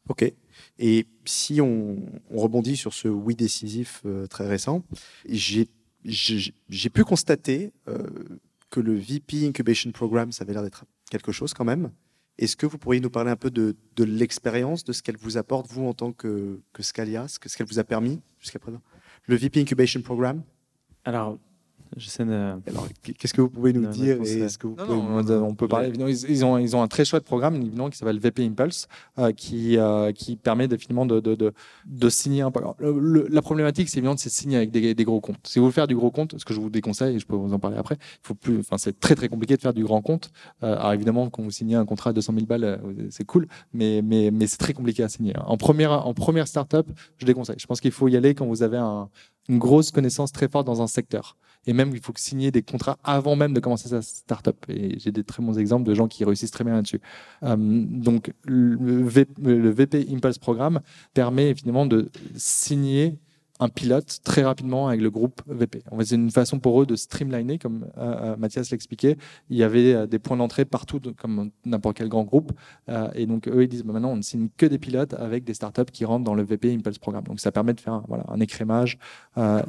OK. 0.10 0.32
Et 0.78 1.08
si 1.26 1.60
on, 1.62 1.98
on 2.30 2.38
rebondit 2.38 2.76
sur 2.78 2.94
ce 2.94 3.08
oui 3.08 3.36
décisif 3.36 4.02
euh, 4.06 4.28
très 4.28 4.48
récent, 4.48 4.84
j'ai 5.28 5.68
j'ai 6.06 6.54
j'ai 6.70 6.90
pu 6.90 7.04
constater 7.06 7.72
euh, 7.88 8.04
que 8.70 8.80
le 8.82 8.94
VP 8.94 9.48
Incubation 9.48 9.92
Program, 9.92 10.32
ça 10.34 10.44
avait 10.44 10.54
l'air 10.54 10.64
d'être 10.64 10.86
quelque 11.10 11.32
chose 11.32 11.54
quand 11.54 11.66
même. 11.66 11.92
Est-ce 12.38 12.56
que 12.58 12.66
vous 12.66 12.78
pourriez 12.78 13.00
nous 13.00 13.10
parler 13.12 13.32
un 13.32 13.36
peu 13.38 13.52
de, 13.52 13.76
de 13.96 14.04
l'expérience, 14.04 14.84
de 14.84 14.92
ce 14.92 15.02
qu'elle 15.04 15.18
vous 15.18 15.38
apporte, 15.38 15.68
vous, 15.72 15.86
en 15.86 15.94
tant 15.94 16.12
que, 16.12 16.60
que 16.74 16.82
Scalia, 16.84 17.28
ce 17.28 17.38
qu'elle 17.40 17.68
vous 17.68 17.80
a 17.80 17.84
permis 17.84 18.20
jusqu'à 18.40 18.60
présent? 18.60 18.82
Le 19.28 19.36
VP 19.36 19.62
Incubation 19.62 20.02
Program, 20.02 20.44
Alors, 21.06 21.38
j'essaie 21.98 22.26
de. 22.26 22.32
alors, 22.32 22.88
qu'est-ce 23.02 23.34
que 23.34 23.42
vous 23.42 23.50
pouvez 23.50 23.74
nous 23.74 23.86
dire 23.88 24.22
est-ce 24.22 24.58
que 24.58 24.68
vous 24.68 24.76
Non, 24.76 24.86
pouvez 24.86 24.98
non, 24.98 25.22
nous- 25.24 25.32
on, 25.32 25.44
on 25.50 25.56
peut 25.56 25.68
parler. 25.68 25.88
évidemment, 25.90 26.10
Ils, 26.10 26.30
ils 26.30 26.46
ont, 26.46 26.58
ils 26.58 26.76
ont 26.76 26.82
un 26.82 26.88
très 26.88 27.06
chouette 27.06 27.24
programme 27.24 27.56
évidemment, 27.56 27.90
qui 27.90 27.98
s'appelle 27.98 28.20
VP 28.20 28.46
Impulse, 28.46 28.88
euh, 29.20 29.32
qui, 29.32 29.78
euh, 29.78 30.12
qui 30.12 30.36
permet 30.36 30.68
définitivement 30.68 31.06
de, 31.06 31.20
de, 31.20 31.36
de, 31.36 31.54
de 31.86 32.10
signer 32.10 32.42
un 32.42 32.52
programme. 32.52 32.74
Le- 32.80 33.00
le- 33.00 33.28
la 33.30 33.42
problématique, 33.42 33.90
c'est 33.90 33.98
évidemment, 33.98 34.18
c'est 34.18 34.30
de 34.30 34.34
signer 34.34 34.58
avec 34.58 34.72
des, 34.72 34.94
des 34.96 35.04
gros 35.04 35.22
comptes. 35.22 35.38
Si 35.46 35.60
vous 35.60 35.66
voulez 35.66 35.74
faire 35.74 35.88
du 35.88 35.96
gros 35.96 36.12
compte, 36.12 36.38
ce 36.40 36.46
que 36.46 36.54
je 36.54 36.60
vous 36.60 36.70
déconseille, 36.70 37.16
et 37.16 37.20
je 37.20 37.26
peux 37.26 37.36
vous 37.36 37.54
en 37.54 37.60
parler 37.60 37.78
après, 37.78 37.96
il 38.00 38.28
faut 38.28 38.36
plus, 38.36 38.60
enfin, 38.60 38.78
c'est 38.78 39.00
très 39.00 39.16
très 39.16 39.30
compliqué 39.30 39.56
de 39.56 39.62
faire 39.62 39.74
du 39.74 39.84
grand 39.84 40.02
compte. 40.02 40.32
Euh, 40.64 40.76
alors 40.78 40.94
évidemment, 40.94 41.30
quand 41.30 41.44
vous 41.44 41.52
signez 41.52 41.76
un 41.76 41.86
contrat 41.86 42.10
à 42.12 42.14
200 42.14 42.34
000 42.34 42.46
balles, 42.46 42.82
c'est 43.10 43.26
cool, 43.26 43.48
mais, 43.74 44.02
mais, 44.04 44.32
mais 44.32 44.48
c'est 44.48 44.58
très 44.58 44.74
compliqué 44.74 45.04
à 45.04 45.10
signer. 45.10 45.34
En 45.46 45.58
première, 45.58 46.06
en 46.08 46.14
première 46.14 46.48
startup, 46.48 46.88
je 47.18 47.26
déconseille. 47.26 47.58
Je 47.60 47.66
pense 47.66 47.80
qu'il 47.82 47.92
faut 47.92 48.08
y 48.08 48.18
aller 48.18 48.34
quand 48.36 48.46
vous 48.46 48.64
avez 48.64 48.78
un- 48.78 49.10
une 49.50 49.58
grosse 49.60 49.92
connaissance 49.92 50.32
très 50.32 50.48
forte 50.48 50.66
dans 50.66 50.82
un 50.82 50.88
secteur. 50.88 51.36
Et 51.66 51.74
même, 51.74 51.92
il 51.94 52.00
faut 52.00 52.14
signer 52.16 52.52
des 52.52 52.62
contrats 52.62 52.98
avant 53.04 53.36
même 53.36 53.54
de 53.54 53.60
commencer 53.60 53.90
sa 53.90 54.02
startup. 54.02 54.66
Et 54.70 55.00
j'ai 55.00 55.12
des 55.12 55.24
très 55.24 55.42
bons 55.42 55.58
exemples 55.58 55.86
de 55.86 55.94
gens 55.94 56.08
qui 56.08 56.26
réussissent 56.26 56.52
très 56.52 56.64
bien 56.64 56.74
là-dessus. 56.74 57.02
Euh, 57.44 57.56
donc, 57.58 58.34
le, 58.44 58.76
le 58.76 59.70
VP 59.70 60.08
Impulse 60.12 60.38
Programme 60.38 60.82
permet 61.14 61.56
finalement 61.56 61.86
de 61.86 62.10
signer 62.36 63.18
un 63.64 63.70
pilote 63.70 64.20
très 64.24 64.44
rapidement 64.44 64.90
avec 64.90 65.00
le 65.02 65.10
groupe 65.10 65.42
VP. 65.48 65.84
C'est 66.02 66.16
une 66.16 66.32
façon 66.32 66.60
pour 66.60 66.82
eux 66.82 66.86
de 66.86 66.96
streamliner, 66.96 67.58
comme 67.58 67.86
euh, 67.98 68.34
euh, 68.34 68.36
Mathias 68.38 68.70
l'expliquait. 68.72 69.18
Il 69.50 69.58
y 69.58 69.64
avait 69.64 69.94
euh, 69.94 70.06
des 70.06 70.20
points 70.20 70.36
d'entrée 70.36 70.66
partout, 70.66 71.00
comme 71.18 71.52
n'importe 71.66 71.98
quel 71.98 72.10
grand 72.10 72.24
groupe. 72.24 72.52
Euh, 72.90 73.08
et 73.16 73.26
donc, 73.26 73.48
eux, 73.48 73.64
ils 73.64 73.70
disent 73.70 73.84
bah, 73.84 73.94
maintenant, 73.94 74.12
on 74.12 74.18
ne 74.18 74.22
signe 74.22 74.50
que 74.58 74.66
des 74.66 74.78
pilotes 74.78 75.14
avec 75.14 75.46
des 75.46 75.54
startups 75.54 75.92
qui 75.92 76.04
rentrent 76.04 76.26
dans 76.26 76.36
le 76.36 76.44
VP 76.44 76.74
Impulse 76.74 76.98
Programme. 77.00 77.24
Donc, 77.24 77.40
ça 77.40 77.52
permet 77.52 77.74
de 77.74 77.80
faire 77.80 77.94
un, 77.94 78.04
voilà, 78.08 78.26
un 78.28 78.40
écrémage. 78.40 78.98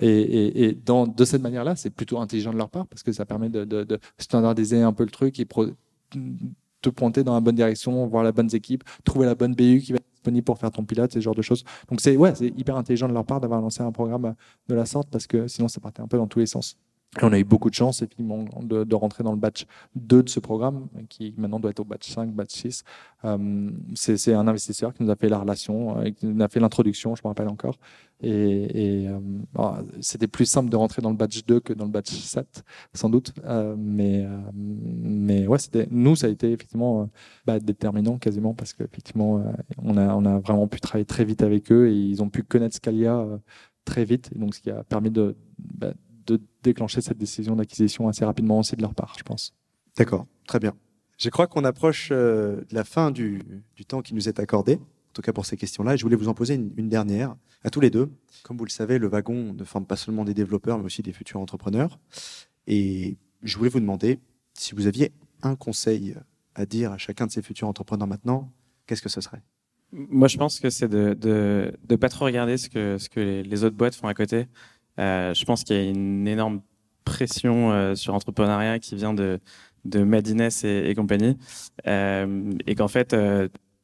Et 0.01 0.77
de 0.85 1.25
cette 1.25 1.43
manière-là, 1.43 1.77
c'est 1.77 1.91
plutôt 1.91 2.19
intelligent 2.19 2.53
de 2.53 2.59
leur 2.59 2.71
part 2.71 2.87
parce 2.87 3.03
que 3.03 3.13
ça 3.13 3.25
permet 3.25 3.49
de, 3.49 3.99
standardiser 4.19 4.83
un 4.83 4.93
peu 4.93 5.05
le 5.05 5.11
truc 5.11 5.39
et 5.39 5.45
pro- 5.45 5.69
te 6.83 6.91
pointer 6.91 7.25
dans 7.25 7.35
la 7.35 7.41
bonne 7.41 7.55
direction, 7.55 8.07
voir 8.07 8.25
la 8.25 8.33
bonne 8.33 8.51
équipe, 8.55 8.85
trouver 9.05 9.27
la 9.27 9.35
bonne 9.35 9.55
BU 9.55 9.81
qui 9.81 9.93
va 9.93 9.99
pour 10.45 10.59
faire 10.59 10.71
ton 10.71 10.85
pilote, 10.85 11.13
ce 11.13 11.21
genre 11.21 11.35
de 11.35 11.43
choses. 11.43 11.65
Donc 11.89 12.01
c'est 12.01 12.17
ouais, 12.17 12.35
c'est 12.35 12.49
hyper 12.57 12.77
intelligent 12.77 13.09
de 13.09 13.15
leur 13.15 13.25
part 13.25 13.41
d'avoir 13.41 13.61
lancé 13.61 13.83
un 13.83 13.93
programme 13.93 14.35
de 14.69 14.75
la 14.75 14.87
sorte 14.87 15.09
parce 15.11 15.27
que 15.27 15.49
sinon 15.49 15.69
ça 15.69 15.81
partait 15.81 16.03
un 16.03 16.09
peu 16.09 16.17
dans 16.17 16.27
tous 16.27 16.39
les 16.39 16.47
sens. 16.47 16.77
Et 17.21 17.25
on 17.25 17.33
a 17.33 17.39
eu 17.39 17.45
beaucoup 17.45 17.71
de 17.71 17.75
chance 17.75 18.03
effectivement 18.03 18.45
de, 18.63 18.85
de 18.85 18.95
rentrer 18.95 19.23
dans 19.23 19.33
le 19.33 19.39
batch 19.39 19.67
2 19.97 20.23
de 20.23 20.29
ce 20.29 20.41
programme 20.41 20.89
qui 21.09 21.35
maintenant 21.37 21.61
doit 21.61 21.71
être 21.71 21.81
au 21.81 21.85
batch 21.85 22.11
5, 22.11 22.33
batch 22.33 22.51
6. 22.51 22.85
Euh, 23.25 23.71
c'est 23.95 24.35
un 24.35 24.49
investisseur 24.49 24.93
qui 24.93 25.03
nous 25.03 25.11
a 25.11 25.17
fait 25.17 25.29
la 25.29 25.39
relation, 25.39 25.99
euh, 25.99 26.11
qui 26.11 26.27
nous 26.27 26.43
a 26.43 26.49
fait 26.49 26.61
l'introduction, 26.61 27.15
je 27.15 27.23
me 27.25 27.29
rappelle 27.29 27.49
encore. 27.49 27.77
Et, 28.21 29.03
et, 29.03 29.09
euh, 29.09 29.19
alors, 29.55 29.81
c'était 30.01 30.27
plus 30.27 30.47
simple 30.47 30.71
de 30.71 30.77
rentrer 30.77 31.03
dans 31.03 31.11
le 31.11 31.17
batch 31.17 31.45
2 31.45 31.61
que 31.61 31.73
dans 31.73 31.85
le 31.85 31.91
batch 31.91 32.11
7, 32.11 32.65
sans 32.95 33.11
doute. 33.11 33.33
Euh, 33.45 33.75
mais, 33.79 34.25
euh, 34.25 34.39
mais 34.55 35.47
ouais, 35.47 35.59
nous, 35.91 36.17
ça 36.17 36.27
a 36.27 36.31
été 36.31 36.53
effectivement 36.53 37.11
bah, 37.45 37.61
déterminant 37.61 38.19
quasiment 38.19 38.55
parce 38.55 38.73
qu'effectivement, 38.73 39.45
on, 39.83 39.97
a, 39.97 40.15
on 40.15 40.25
a 40.25 40.39
vraiment 40.39 40.67
pu 40.69 40.81
travailler 40.81 41.05
très 41.05 41.25
vite 41.25 41.43
avec 41.43 41.71
eux 41.71 41.89
et 41.89 41.95
ils 41.95 42.23
ont 42.23 42.29
pu 42.29 42.43
connaître 42.43 42.77
Scalia 42.77 43.27
très 43.85 44.05
vite. 44.05 44.37
Donc, 44.37 44.55
ce 44.55 44.61
qui 44.61 44.71
a 44.71 44.85
permis 44.85 45.11
de, 45.11 45.37
bah, 45.59 45.93
de 46.27 46.41
déclencher 46.63 47.01
cette 47.01 47.19
décision 47.19 47.57
d'acquisition 47.57 48.09
assez 48.09 48.25
rapidement 48.25 48.59
aussi 48.59 48.77
de 48.77 48.83
leur 48.83 48.95
part, 48.95 49.15
je 49.19 49.23
pense. 49.23 49.53
D'accord, 49.97 50.27
très 50.47 50.59
bien. 50.59 50.75
Je 51.19 51.31
crois 51.31 51.47
qu'on 51.47 51.65
approche 51.65 52.09
euh, 52.11 52.57
de 52.69 52.75
la 52.75 52.85
fin 52.85 53.11
du, 53.11 53.41
du 53.77 53.85
temps 53.85 54.03
qui 54.03 54.15
nous 54.15 54.29
est 54.29 54.41
accordé. 54.41 54.81
tout 55.13 55.23
cas 55.23 55.33
pour 55.33 55.47
ces 55.47 55.57
questions-là. 55.57 55.95
Et 55.95 55.97
je 55.97 56.03
voulais 56.03 56.17
vous 56.17 56.29
en 56.29 56.35
poser 56.35 56.55
une, 56.55 56.73
une, 56.77 56.89
dernière 56.89 57.37
à 57.63 57.71
tous 57.71 57.81
les 57.81 57.91
deux. 57.91 58.11
Comme 58.43 58.57
vous 58.57 58.65
le 58.65 58.71
savez, 58.71 58.99
le 58.99 59.07
wagon 59.07 59.55
ne 59.55 59.65
forme 59.65 59.87
pas 59.87 59.97
seulement 59.97 60.25
des 60.25 60.35
développeurs, 60.35 60.79
mais 60.79 60.85
aussi 60.85 61.03
des 61.03 61.13
futurs 61.13 61.41
entrepreneurs. 61.41 61.99
Et 62.67 63.17
je 63.43 63.57
voulais 63.57 63.71
vous 63.71 63.81
demander 63.81 64.19
si 64.55 64.75
vous 64.75 64.87
aviez 64.87 65.13
un 65.43 65.55
conseil 65.57 66.17
à 66.55 66.67
dire 66.67 66.93
à 66.93 66.99
chacun 66.99 67.27
de 67.27 67.33
ces 67.33 67.43
futurs 67.43 67.69
entrepreneurs 67.69 68.09
maintenant, 68.09 68.53
qu'est-ce 68.87 69.03
que 69.03 69.09
ce 69.09 69.21
serait? 69.21 69.43
Moi, 69.93 70.27
je 70.27 70.37
pense 70.37 70.59
que 70.59 70.71
c'est 70.71 70.89
de, 70.89 71.15
de, 71.15 71.73
de 71.85 71.97
pas 71.97 72.09
trop 72.09 72.25
regarder 72.25 72.57
ce 72.57 72.69
que, 72.69 72.99
ce 72.99 73.09
que 73.09 73.21
les, 73.21 73.43
les 73.45 73.63
autres 73.63 73.77
boîtes 73.77 73.95
font 73.95 74.09
à 74.09 74.15
côté. 74.15 74.49
Euh, 74.99 75.35
je 75.35 75.45
pense 75.45 75.65
qu'il 75.65 75.77
y 75.77 75.79
a 75.79 75.83
une 75.83 76.27
énorme 76.29 76.61
pression 77.05 77.73
euh, 77.73 77.95
sur 77.95 78.13
l'entrepreneuriat 78.13 78.79
qui 78.79 78.95
vient 78.95 79.15
de, 79.15 79.41
de 79.85 80.03
Madines 80.03 80.49
et, 80.63 80.91
et 80.91 80.95
compagnie, 80.95 81.37
euh, 81.87 82.53
et 82.67 82.75
qu'en 82.75 82.89
fait, 82.89 83.15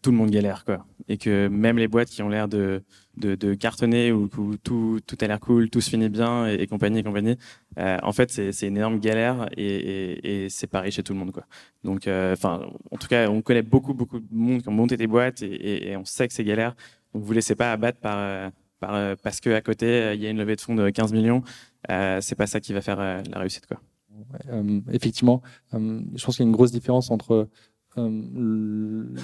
tout 0.02 0.10
le 0.12 0.16
monde 0.16 0.30
galère, 0.30 0.64
quoi. 0.64 0.86
Et 1.08 1.18
que 1.18 1.48
même 1.48 1.76
les 1.76 1.88
boîtes 1.88 2.08
qui 2.08 2.22
ont 2.22 2.28
l'air 2.28 2.48
de, 2.48 2.82
de, 3.16 3.34
de, 3.34 3.52
cartonner 3.54 4.12
ou 4.12 4.30
où 4.38 4.56
tout, 4.56 5.00
tout 5.06 5.18
a 5.20 5.26
l'air 5.26 5.40
cool, 5.40 5.68
tout 5.68 5.80
se 5.80 5.90
finit 5.90 6.08
bien 6.08 6.46
et, 6.46 6.66
compagnie 6.66 7.00
et 7.00 7.02
compagnie, 7.02 7.36
euh, 7.78 7.98
en 8.02 8.12
fait, 8.12 8.30
c'est 8.30 8.68
une 8.68 8.76
énorme 8.76 9.00
galère 9.00 9.48
et, 9.56 9.66
et, 9.66 10.44
et 10.44 10.48
c'est 10.48 10.68
pareil 10.68 10.92
chez 10.92 11.02
tout 11.02 11.12
le 11.12 11.18
monde, 11.18 11.32
quoi. 11.32 11.44
Donc, 11.84 12.02
enfin, 12.06 12.62
en 12.90 12.96
tout 12.96 13.08
cas, 13.08 13.28
on 13.28 13.42
connaît 13.42 13.62
beaucoup, 13.62 13.92
beaucoup 13.92 14.20
de 14.20 14.26
monde 14.30 14.62
qui 14.62 14.68
ont 14.68 14.72
monté 14.72 14.96
des 14.96 15.06
boîtes 15.06 15.42
et, 15.42 15.90
et 15.90 15.96
on 15.96 16.04
sait 16.04 16.28
que 16.28 16.32
c'est 16.32 16.44
galère. 16.44 16.74
Donc, 17.12 17.24
vous 17.24 17.32
laissez 17.32 17.56
pas 17.56 17.72
abattre 17.72 17.98
par 17.98 18.52
par, 18.80 19.16
parce 19.18 19.40
qu'à 19.40 19.60
côté, 19.60 20.12
il 20.14 20.20
y 20.20 20.26
a 20.26 20.30
une 20.30 20.38
levée 20.38 20.56
de 20.56 20.60
fonds 20.60 20.74
de 20.74 20.90
15 20.90 21.12
millions. 21.12 21.42
Euh, 21.88 22.20
c'est 22.20 22.34
pas 22.34 22.46
ça 22.46 22.60
qui 22.60 22.72
va 22.72 22.80
faire 22.80 23.00
euh, 23.00 23.22
la 23.30 23.38
réussite. 23.38 23.66
Quoi. 23.66 23.80
Euh, 24.48 24.80
effectivement, 24.92 25.42
je 25.72 26.24
pense 26.24 26.36
qu'il 26.36 26.44
y 26.44 26.46
a 26.46 26.50
une 26.50 26.54
grosse 26.54 26.72
différence 26.72 27.10
entre 27.10 27.48
le, 27.96 29.16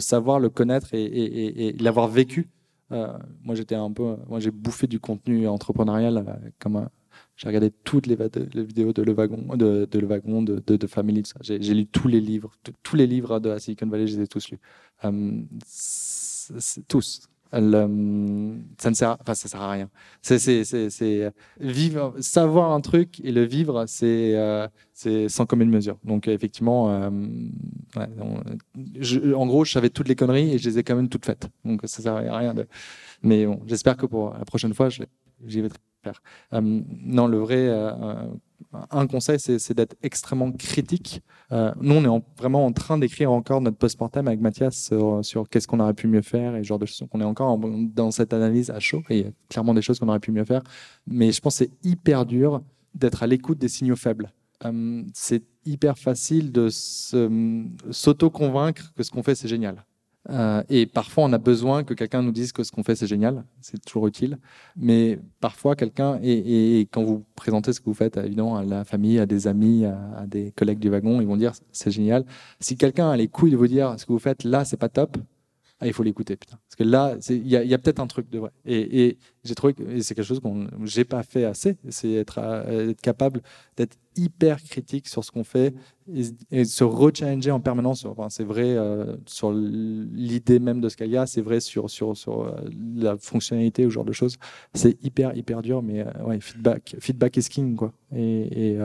savoir, 0.00 0.40
le 0.40 0.48
connaître 0.48 0.88
et, 0.92 1.76
l'avoir 1.78 2.08
vécu. 2.08 2.48
moi, 2.90 3.54
j'étais 3.54 3.74
un 3.74 3.92
peu, 3.92 4.16
moi, 4.28 4.40
j'ai 4.40 4.50
bouffé 4.50 4.86
du 4.86 4.98
contenu 4.98 5.46
entrepreneurial 5.46 6.40
comme 6.58 6.88
j'ai 7.36 7.48
regardé 7.48 7.70
toutes 7.70 8.06
les, 8.06 8.16
vidéos 8.54 8.92
de 8.92 9.02
Le 9.02 9.12
Wagon, 9.12 9.56
de 9.56 10.86
Family, 10.86 11.22
J'ai 11.42 11.58
lu 11.58 11.86
tous 11.86 12.08
les 12.08 12.20
livres, 12.20 12.52
tous 12.82 12.96
les 12.96 13.06
livres 13.06 13.40
de 13.40 13.50
la 13.50 13.58
Silicon 13.58 13.86
Valley, 13.86 14.06
je 14.06 14.16
les 14.16 14.24
ai 14.24 14.26
tous 14.26 14.50
lus. 14.50 14.60
tous 16.88 17.28
le, 17.60 18.58
ça 18.78 18.90
ne 18.90 18.94
sert, 18.94 19.16
enfin, 19.20 19.34
ça 19.34 19.48
sert 19.48 19.60
à 19.60 19.70
rien. 19.70 19.90
C'est, 20.22 20.38
c'est, 20.38 20.64
c'est, 20.64 20.90
c'est 20.90 21.30
vivre, 21.60 22.14
savoir 22.20 22.72
un 22.72 22.80
truc 22.80 23.20
et 23.24 23.32
le 23.32 23.44
vivre, 23.44 23.84
c'est, 23.86 24.34
euh, 24.36 24.66
c'est 24.92 25.28
sans 25.28 25.46
commune 25.46 25.70
mesure. 25.70 25.98
Donc 26.04 26.28
effectivement, 26.28 26.90
euh, 26.90 27.10
ouais, 27.96 28.08
je, 28.98 29.34
en 29.34 29.46
gros, 29.46 29.64
je 29.64 29.72
savais 29.72 29.90
toutes 29.90 30.08
les 30.08 30.16
conneries 30.16 30.54
et 30.54 30.58
je 30.58 30.68
les 30.68 30.78
ai 30.78 30.84
quand 30.84 30.96
même 30.96 31.08
toutes 31.08 31.26
faites. 31.26 31.48
Donc 31.64 31.80
ça 31.84 32.02
sert 32.02 32.14
à 32.14 32.38
rien 32.38 32.54
de. 32.54 32.66
Mais 33.22 33.46
bon, 33.46 33.60
j'espère 33.66 33.96
que 33.96 34.06
pour 34.06 34.32
la 34.32 34.44
prochaine 34.44 34.74
fois, 34.74 34.88
j'y 34.88 35.60
vais 35.60 35.68
Euh, 36.52 36.60
non, 36.60 37.26
le 37.26 37.38
vrai, 37.38 37.66
euh, 37.68 38.26
un 38.90 39.06
conseil, 39.06 39.38
c'est 39.38 39.74
d'être 39.74 39.96
extrêmement 40.02 40.50
critique. 40.52 41.22
Euh, 41.52 41.72
nous, 41.80 41.94
on 41.94 42.04
est 42.04 42.08
en, 42.08 42.22
vraiment 42.36 42.66
en 42.66 42.72
train 42.72 42.98
d'écrire 42.98 43.32
encore 43.32 43.60
notre 43.60 43.76
post-mortem 43.76 44.26
avec 44.28 44.40
Mathias 44.40 44.92
sur, 45.22 45.48
qu'est-ce 45.48 45.68
qu'on 45.68 45.80
aurait 45.80 45.94
pu 45.94 46.08
mieux 46.08 46.22
faire 46.22 46.56
et 46.56 46.62
ce 46.62 46.68
genre 46.68 46.78
de 46.78 46.86
choses. 46.86 47.06
On 47.12 47.20
est 47.20 47.24
encore 47.24 47.48
en, 47.48 47.58
dans 47.58 48.10
cette 48.10 48.32
analyse 48.32 48.70
à 48.70 48.80
chaud 48.80 49.02
et 49.10 49.18
il 49.18 49.26
y 49.26 49.28
a 49.28 49.32
clairement 49.48 49.74
des 49.74 49.82
choses 49.82 49.98
qu'on 49.98 50.08
aurait 50.08 50.20
pu 50.20 50.32
mieux 50.32 50.44
faire. 50.44 50.62
Mais 51.06 51.32
je 51.32 51.40
pense 51.40 51.58
que 51.58 51.64
c'est 51.64 51.88
hyper 51.88 52.26
dur 52.26 52.62
d'être 52.94 53.22
à 53.22 53.26
l'écoute 53.26 53.58
des 53.58 53.68
signaux 53.68 53.96
faibles. 53.96 54.32
C'est 55.12 55.42
hyper 55.64 55.98
facile 55.98 56.52
de 56.52 56.68
s'auto-convaincre 56.70 58.92
que 58.94 59.02
ce 59.02 59.10
qu'on 59.10 59.24
fait, 59.24 59.34
c'est 59.34 59.48
génial. 59.48 59.84
Euh, 60.30 60.62
et 60.68 60.86
parfois, 60.86 61.24
on 61.24 61.32
a 61.32 61.38
besoin 61.38 61.84
que 61.84 61.94
quelqu'un 61.94 62.22
nous 62.22 62.32
dise 62.32 62.52
que 62.52 62.62
ce 62.62 62.70
qu'on 62.70 62.82
fait, 62.82 62.94
c'est 62.94 63.06
génial. 63.06 63.44
C'est 63.60 63.84
toujours 63.84 64.06
utile. 64.06 64.38
Mais 64.76 65.18
parfois, 65.40 65.74
quelqu'un, 65.76 66.18
et, 66.22 66.80
quand 66.92 67.02
vous 67.02 67.24
présentez 67.34 67.72
ce 67.72 67.80
que 67.80 67.86
vous 67.86 67.94
faites, 67.94 68.16
évidemment, 68.16 68.56
à 68.56 68.64
la 68.64 68.84
famille, 68.84 69.18
à 69.18 69.26
des 69.26 69.46
amis, 69.48 69.84
à, 69.84 69.98
à 70.18 70.26
des 70.26 70.52
collègues 70.52 70.78
du 70.78 70.88
wagon, 70.90 71.20
ils 71.20 71.26
vont 71.26 71.36
dire 71.36 71.52
c'est 71.72 71.90
génial. 71.90 72.24
Si 72.60 72.76
quelqu'un 72.76 73.10
a 73.10 73.16
les 73.16 73.28
couilles 73.28 73.52
de 73.52 73.56
vous 73.56 73.66
dire 73.66 73.94
ce 73.98 74.06
que 74.06 74.12
vous 74.12 74.18
faites 74.18 74.44
là, 74.44 74.64
c'est 74.64 74.76
pas 74.76 74.88
top, 74.88 75.18
ah, 75.82 75.86
il 75.88 75.92
faut 75.92 76.04
l'écouter, 76.04 76.36
putain. 76.36 76.58
Parce 76.68 76.76
que 76.76 76.84
là, 76.84 77.16
il 77.28 77.48
y 77.48 77.56
a, 77.56 77.64
y 77.64 77.74
a 77.74 77.78
peut-être 77.78 77.98
un 77.98 78.06
truc 78.06 78.30
de 78.30 78.38
vrai. 78.38 78.50
Et, 78.64 79.18
j'ai 79.42 79.56
trouvé 79.56 79.74
que 79.74 80.00
c'est 80.00 80.14
quelque 80.14 80.24
chose 80.24 80.38
qu'on 80.38 80.68
j'ai 80.84 81.04
pas 81.04 81.24
fait 81.24 81.44
assez, 81.44 81.76
c'est 81.88 82.12
être, 82.12 82.38
euh, 82.38 82.94
capable 83.02 83.42
d'être 83.76 83.96
hyper 84.16 84.62
critique 84.62 85.08
sur 85.08 85.24
ce 85.24 85.32
qu'on 85.32 85.42
fait 85.42 85.74
et, 86.14 86.22
et, 86.52 86.64
se 86.64 86.84
rechallenger 86.84 87.50
en 87.50 87.58
permanence. 87.58 88.04
Enfin, 88.04 88.28
c'est 88.30 88.44
vrai 88.44 88.76
euh, 88.76 89.16
sur 89.26 89.52
l'idée 89.52 90.60
même 90.60 90.80
de 90.80 90.88
Scalia, 90.88 91.26
c'est 91.26 91.40
vrai 91.40 91.58
sur, 91.58 91.86
euh, 91.88 92.50
la 92.94 93.16
fonctionnalité 93.16 93.84
ou 93.84 93.90
ce 93.90 93.94
genre 93.94 94.04
de 94.04 94.12
choses. 94.12 94.36
C'est 94.74 95.02
hyper, 95.02 95.36
hyper 95.36 95.62
dur, 95.62 95.82
mais 95.82 96.06
euh, 96.06 96.38
feedback, 96.40 96.94
feedback 97.00 97.36
is 97.36 97.48
king, 97.48 97.74
quoi. 97.74 97.92
Et, 98.14 98.78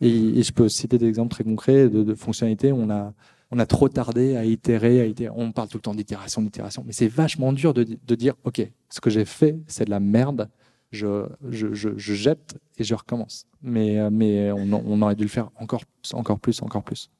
je 0.00 0.50
peux 0.50 0.68
citer 0.68 0.98
des 0.98 1.06
exemples 1.06 1.30
très 1.30 1.44
concrets 1.44 1.88
de, 1.88 2.02
de 2.02 2.14
fonctionnalités. 2.16 2.72
On 2.72 2.90
a 2.90 3.14
on 3.52 3.58
a 3.58 3.66
trop 3.66 3.90
tardé 3.90 4.34
à 4.34 4.46
itérer, 4.46 5.02
à 5.02 5.04
itérer. 5.04 5.32
On 5.36 5.52
parle 5.52 5.68
tout 5.68 5.76
le 5.76 5.82
temps 5.82 5.94
d'itération, 5.94 6.40
d'itération, 6.40 6.82
mais 6.86 6.94
c'est 6.94 7.06
vachement 7.06 7.52
dur 7.52 7.74
de, 7.74 7.84
de, 7.84 8.14
dire, 8.14 8.34
OK, 8.44 8.66
ce 8.88 9.00
que 9.00 9.10
j'ai 9.10 9.26
fait, 9.26 9.58
c'est 9.66 9.84
de 9.84 9.90
la 9.90 10.00
merde, 10.00 10.48
je, 10.90 11.26
je, 11.50 11.74
je, 11.74 11.90
je, 11.96 12.14
jette 12.14 12.58
et 12.78 12.84
je 12.84 12.94
recommence. 12.94 13.46
Mais, 13.62 14.10
mais 14.10 14.50
on, 14.52 15.02
aurait 15.02 15.14
dû 15.14 15.24
le 15.24 15.28
faire 15.28 15.50
encore, 15.56 15.82
encore 16.14 16.40
plus, 16.40 16.62
encore 16.62 16.82
plus. 16.82 17.10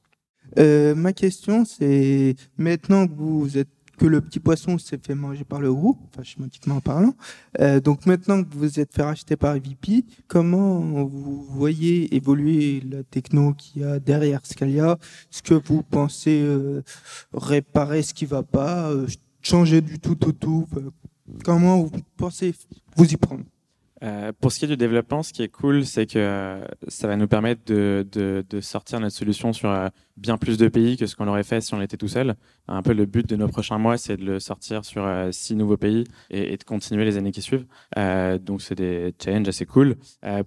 Euh, 0.59 0.95
ma 0.95 1.13
question, 1.13 1.67
c'est 1.67 2.35
maintenant 2.57 3.07
que 3.07 3.13
vous 3.13 3.59
êtes 3.59 3.69
que 3.99 4.07
le 4.07 4.21
petit 4.21 4.41
poisson 4.41 4.79
s'est 4.79 4.99
fait 4.99 5.15
manger 5.15 5.45
par 5.45 5.61
le 5.61 5.73
groupe, 5.73 5.99
enfin 6.09 6.23
schématiquement 6.23 6.81
parlant. 6.81 7.15
Euh, 7.61 7.81
donc 7.81 8.07
maintenant 8.07 8.43
que 8.43 8.49
vous 8.55 8.81
êtes 8.81 8.93
fait 8.95 9.03
racheter 9.03 9.37
par 9.37 9.57
EVP, 9.57 10.05
comment 10.29 10.81
vous 11.05 11.43
voyez 11.51 12.15
évoluer 12.15 12.83
la 12.91 13.03
techno 13.05 13.55
qui 13.55 13.85
a 13.85 13.99
derrière 13.99 14.45
Scalia? 14.45 14.99
Est-ce 15.33 15.43
que 15.43 15.55
vous 15.55 15.83
pensez 15.83 16.41
euh, 16.43 16.83
réparer 17.33 18.03
ce 18.03 18.15
qui 18.15 18.27
va 18.27 18.43
pas, 18.43 18.91
euh, 18.91 19.07
changer 19.43 19.81
du 19.81 19.99
tout 19.99 20.27
au 20.27 20.33
tout? 20.33 20.67
Comment 21.45 21.83
vous 21.83 21.91
pensez 22.17 22.55
vous 22.97 23.11
y 23.11 23.17
prendre? 23.17 23.45
Euh, 24.03 24.33
pour 24.41 24.51
ce 24.51 24.59
qui 24.59 24.65
est 24.65 24.69
du 24.69 24.77
développement, 24.77 25.23
ce 25.23 25.33
qui 25.33 25.43
est 25.43 25.49
cool, 25.49 25.85
c'est 25.85 26.07
que 26.07 26.19
euh, 26.19 26.65
ça 26.89 27.07
va 27.07 27.17
nous 27.17 27.29
permettre 27.29 27.63
de, 27.67 28.07
de, 28.11 28.45
de, 28.49 28.61
sortir 28.61 28.99
notre 28.99 29.15
solution 29.15 29.53
sur 29.53 29.71
euh, 29.71 29.89
bien 30.17 30.39
plus 30.39 30.59
de 30.59 30.67
pays 30.69 30.97
que 30.97 31.07
ce 31.07 31.15
qu'on 31.15 31.29
aurait 31.29 31.45
fait 31.45 31.61
si 31.61 31.73
on 31.75 31.81
était 31.81 31.97
tout 31.97 32.09
seul. 32.09 32.35
Un 32.67 32.83
peu 32.83 32.95
le 32.95 33.07
but 33.07 33.29
de 33.29 33.37
nos 33.37 33.47
prochains 33.47 33.79
mois, 33.79 33.99
c'est 33.99 34.17
de 34.17 34.25
le 34.25 34.41
sortir 34.41 34.85
sur 34.85 35.09
six 35.31 35.55
nouveaux 35.55 35.77
pays 35.77 36.05
et, 36.31 36.53
et, 36.53 36.57
de 36.57 36.65
continuer 36.65 37.05
les 37.05 37.17
années 37.17 37.33
qui 37.33 37.43
suivent. 37.43 37.67
Donc 37.97 38.63
c'est 38.63 38.75
des 38.75 39.15
challenges 39.23 39.49
assez 39.49 39.67
cool. 39.67 39.97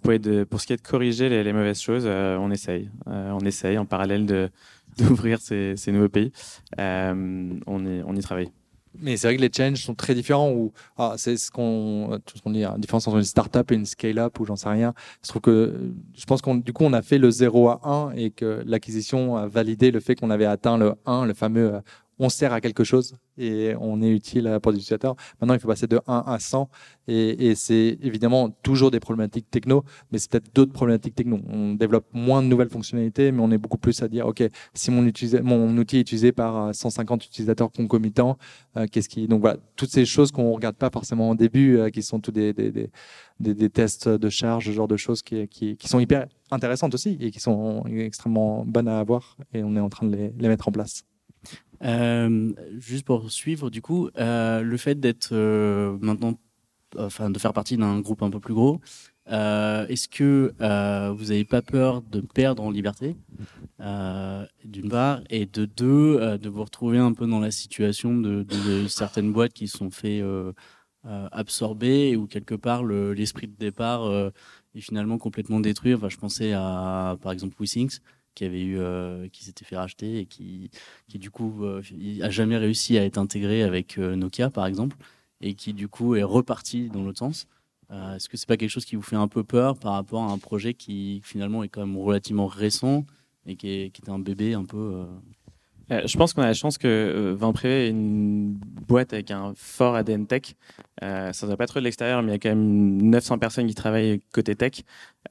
pour, 0.02 0.20
de, 0.20 0.44
pour 0.44 0.60
ce 0.60 0.68
qui 0.68 0.74
est 0.74 0.78
de 0.78 0.82
corriger 0.82 1.30
les, 1.30 1.44
les 1.44 1.54
mauvaises 1.54 1.82
choses, 1.82 2.06
on 2.06 2.52
essaye. 2.52 2.90
on 3.06 3.40
essaye 3.40 3.78
en 3.78 3.86
parallèle 3.86 4.26
d'ouvrir 4.98 5.40
ces, 5.40 5.76
ces, 5.78 5.92
nouveaux 5.92 6.10
pays. 6.10 6.32
on, 6.78 7.86
y, 7.86 8.04
on 8.06 8.16
y 8.16 8.22
travaille. 8.22 8.52
Mais 9.00 9.18
c'est 9.18 9.28
vrai 9.28 9.38
que 9.38 9.42
les 9.42 9.52
challenges 9.52 9.84
sont 9.84 9.96
très 9.96 10.16
différents. 10.16 10.52
Ou 10.52 10.72
ah, 10.98 11.16
c'est 11.18 11.38
ce 11.38 11.52
qu'on, 11.52 12.20
ce 12.34 12.42
qu'on 12.42 12.52
dit, 12.52 12.62
la 12.62 12.78
différence 12.78 13.08
entre 13.08 13.18
une 13.18 13.24
startup 13.24 13.72
et 13.72 13.76
une 13.76 13.86
scale-up 13.86 14.40
ou 14.40 14.46
j'en 14.46 14.56
sais 14.56 14.70
rien. 14.70 14.94
Je 15.24 15.30
trouve 15.30 15.42
que, 15.42 15.94
je 16.14 16.26
pense 16.26 16.42
qu'on, 16.42 16.56
du 16.56 16.74
coup, 16.74 16.84
on 16.84 16.94
a 16.94 17.02
fait 17.02 17.18
le 17.18 17.30
0 17.30 17.70
à 17.70 17.82
1 17.84 18.12
et 18.16 18.32
que 18.32 18.64
l'acquisition 18.66 19.36
a 19.38 19.48
validé 19.48 19.92
le 19.92 20.00
fait 20.00 20.16
qu'on 20.16 20.30
avait 20.30 20.46
atteint 20.46 20.78
le 20.78 20.94
1, 21.06 21.26
le 21.26 21.34
fameux 21.34 21.82
on 22.20 22.30
sert 22.30 22.54
à 22.54 22.62
quelque 22.62 22.84
chose 22.84 23.16
et 23.38 23.74
on 23.80 24.02
est 24.02 24.10
utile 24.10 24.60
pour 24.62 24.72
les 24.72 24.78
utilisateurs. 24.78 25.16
Maintenant, 25.40 25.54
il 25.54 25.60
faut 25.60 25.68
passer 25.68 25.88
de 25.88 26.00
1 26.08 26.24
à 26.26 26.40
100 26.40 26.70
et, 27.08 27.50
et 27.50 27.56
c'est 27.56 27.98
évidemment 28.02 28.50
toujours 28.50 28.92
des 28.92 29.00
problématiques 29.00 29.50
techno, 29.52 29.84
mais 30.12 30.20
c'est 30.20 30.32
peut-être 30.32 30.54
d'autres 30.56 30.74
problématiques 30.74 31.16
techno. 31.16 31.40
On 31.50 31.74
développe 31.74 32.06
moins 32.14 32.42
de 32.42 32.48
nouvelles 32.48 32.70
fonctionnalités, 32.70 33.32
mais 33.32 33.42
on 33.42 33.52
est 33.52 33.58
beaucoup 33.58 33.78
plus 33.78 34.02
à 34.02 34.08
dire, 34.08 34.28
OK, 34.28 34.44
si 34.74 34.92
mon, 34.92 35.12
mon 35.44 35.78
outil 35.78 35.98
est 35.98 36.02
utilisé 36.02 36.32
par 36.32 36.74
150 36.74 37.26
utilisateurs 37.26 37.72
concomitants, 37.72 38.38
euh, 38.78 38.88
qu'est-ce 38.92 39.10
qui... 39.10 39.28
Donc 39.28 39.42
voilà, 39.42 39.58
toutes 39.76 39.92
ces 39.92 40.06
choses 40.06 40.32
qu'on 40.32 40.52
regarde 40.54 40.76
pas 40.76 40.90
forcément 40.90 41.30
au 41.30 41.36
début, 41.36 41.78
euh, 41.78 41.90
qui 41.90 42.02
sont 42.04 42.20
tous 42.20 42.32
des, 42.32 42.54
des, 42.54 42.72
des, 42.72 42.90
des, 43.40 43.54
des 43.54 43.70
tests 43.70 44.08
de 44.08 44.30
charge, 44.30 44.66
ce 44.68 44.72
genre 44.72 44.88
de 44.88 44.98
choses 44.98 45.22
qui, 45.22 45.48
qui, 45.48 45.78
qui, 45.78 45.88
sont 45.88 46.00
hyper 46.00 46.28
intéressantes 46.52 46.94
aussi 46.94 47.18
et 47.20 47.32
qui 47.32 47.40
sont 47.40 47.84
extrêmement 47.88 48.66
bonnes 48.66 48.88
à 48.88 49.00
avoir 49.00 49.38
et 49.54 49.64
on 49.64 49.76
est 49.76 49.80
en 49.80 49.90
train 49.90 50.06
de 50.08 50.16
les, 50.16 50.34
les 50.38 50.48
mettre 50.48 50.68
en 50.68 50.72
place. 50.72 51.04
Euh, 51.84 52.54
juste 52.78 53.06
pour 53.06 53.32
suivre, 53.32 53.70
du 53.70 53.82
coup, 53.82 54.10
euh, 54.18 54.62
le 54.62 54.78
fait 54.78 55.00
d'être 55.00 55.30
euh, 55.32 55.98
maintenant, 56.02 56.40
enfin, 56.98 57.30
de 57.30 57.40
faire 57.40 57.54
partie 57.54 57.78
d'un 57.78 58.00
groupe 58.00 58.22
un 58.24 58.30
peu 58.30 58.40
plus 58.40 58.54
gros, 58.54 58.80
est-ce 59.28 60.08
que 60.08 60.54
vous 61.12 61.26
n'avez 61.26 61.46
pas 61.46 61.62
peur 61.62 62.02
de 62.02 62.22
perdre 62.22 62.64
en 62.64 62.72
liberté, 62.72 63.16
d'une 63.80 64.90
part, 64.90 65.22
et 65.30 65.46
de 65.46 65.66
deux, 65.66 66.38
de 66.38 66.50
vous 66.50 66.64
retrouver 66.64 67.00
un 67.00 67.14
peu 67.14 67.26
dans 67.26 67.40
la 67.40 67.52
situation 67.52 68.16
de, 68.16 68.46
certaines 68.88 69.34
boîtes 69.34 69.54
qui 69.54 69.68
sont 69.68 69.90
fait 69.90 70.24
absorber 71.04 72.16
ou 72.16 72.28
quelque 72.28 72.56
part 72.56 72.84
l'esprit 72.84 73.48
le, 73.48 73.54
de 73.54 73.58
départ 73.58 74.32
est 74.76 74.82
finalement 74.82 75.18
complètement 75.18 75.60
détruit? 75.60 75.96
Enfin, 75.96 76.10
je 76.10 76.18
pensais 76.18 76.54
à, 76.54 77.18
par 77.20 77.32
exemple, 77.32 77.56
WeSings 77.60 78.00
qui 78.36 78.46
avait 78.46 78.64
eu, 78.64 78.80
qui 79.32 79.44
s'était 79.44 79.66
fait 79.66 79.78
racheter 79.78 80.20
et 80.20 80.26
qui, 80.26 80.70
du 81.16 81.32
coup, 81.32 81.66
a 82.22 82.30
jamais 82.30 82.58
réussi 82.58 82.98
à 82.98 83.06
être 83.06 83.18
intégré 83.18 83.64
avec 83.64 83.98
Nokia, 83.98 84.50
par 84.50 84.66
exemple, 84.68 84.98
et 85.42 85.54
qui 85.54 85.74
du 85.74 85.88
coup 85.88 86.16
est 86.16 86.24
reparti 86.24 86.90
dans 86.90 87.04
l'autre 87.04 87.20
sens. 87.20 87.48
Est-ce 87.90 88.30
que 88.30 88.38
c'est 88.38 88.48
pas 88.48 88.58
quelque 88.58 88.70
chose 88.70 88.86
qui 88.86 88.96
vous 88.96 89.02
fait 89.02 89.16
un 89.16 89.28
peu 89.28 89.44
peur 89.44 89.78
par 89.78 89.94
rapport 89.94 90.24
à 90.24 90.32
un 90.32 90.38
projet 90.38 90.74
qui 90.74 91.22
finalement 91.24 91.64
est 91.64 91.70
quand 91.70 91.86
même 91.86 91.98
relativement 91.98 92.48
récent 92.48 93.06
et 93.46 93.56
qui, 93.56 93.70
est, 93.70 94.10
un 94.10 94.20
bébé 94.20 94.54
un 94.54 94.66
peu 94.66 95.06
euh, 95.92 96.02
je 96.06 96.18
pense 96.18 96.34
qu'on 96.34 96.42
a 96.42 96.48
la 96.48 96.54
chance 96.54 96.78
que 96.78 96.88
euh, 96.88 97.54
est 97.64 97.90
une 97.90 98.54
boîte 98.88 99.14
avec 99.14 99.32
un 99.32 99.54
fort 99.56 99.96
ADN 99.96 100.26
tech. 100.26 100.56
Euh, 101.04 101.32
ça 101.34 101.46
ne 101.46 101.52
va 101.52 101.58
pas 101.58 101.68
trop 101.68 101.80
de 101.80 101.84
l'extérieur, 101.84 102.22
mais 102.24 102.30
il 102.30 102.32
y 102.34 102.36
a 102.36 102.40
quand 102.40 102.50
même 102.50 103.02
900 103.02 103.38
personnes 103.38 103.68
qui 103.68 103.76
travaillent 103.76 104.22
côté 104.34 104.56
tech. 104.56 104.82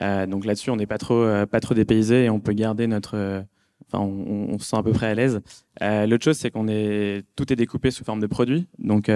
Euh, 0.02 0.26
donc 0.26 0.44
là-dessus, 0.44 0.70
on 0.70 0.76
n'est 0.76 0.86
pas 0.86 0.98
trop, 0.98 1.22
euh, 1.22 1.46
pas 1.46 1.60
trop 1.60 1.74
dépaysé 1.74 2.24
et 2.24 2.30
on 2.30 2.40
peut 2.40 2.52
garder 2.52 2.86
notre. 2.86 3.44
Enfin, 3.86 4.02
on, 4.02 4.54
on, 4.54 4.58
se 4.58 4.66
sent 4.66 4.76
à 4.76 4.82
peu 4.82 4.92
près 4.92 5.06
à 5.06 5.14
l'aise. 5.14 5.40
L'autre 5.80 6.24
chose, 6.24 6.36
c'est 6.38 6.50
qu'on 6.50 6.68
est 6.68 7.24
tout 7.36 7.52
est 7.52 7.56
découpé 7.56 7.90
sous 7.90 8.04
forme 8.04 8.20
de 8.20 8.26
produits. 8.26 8.66
Donc 8.78 9.06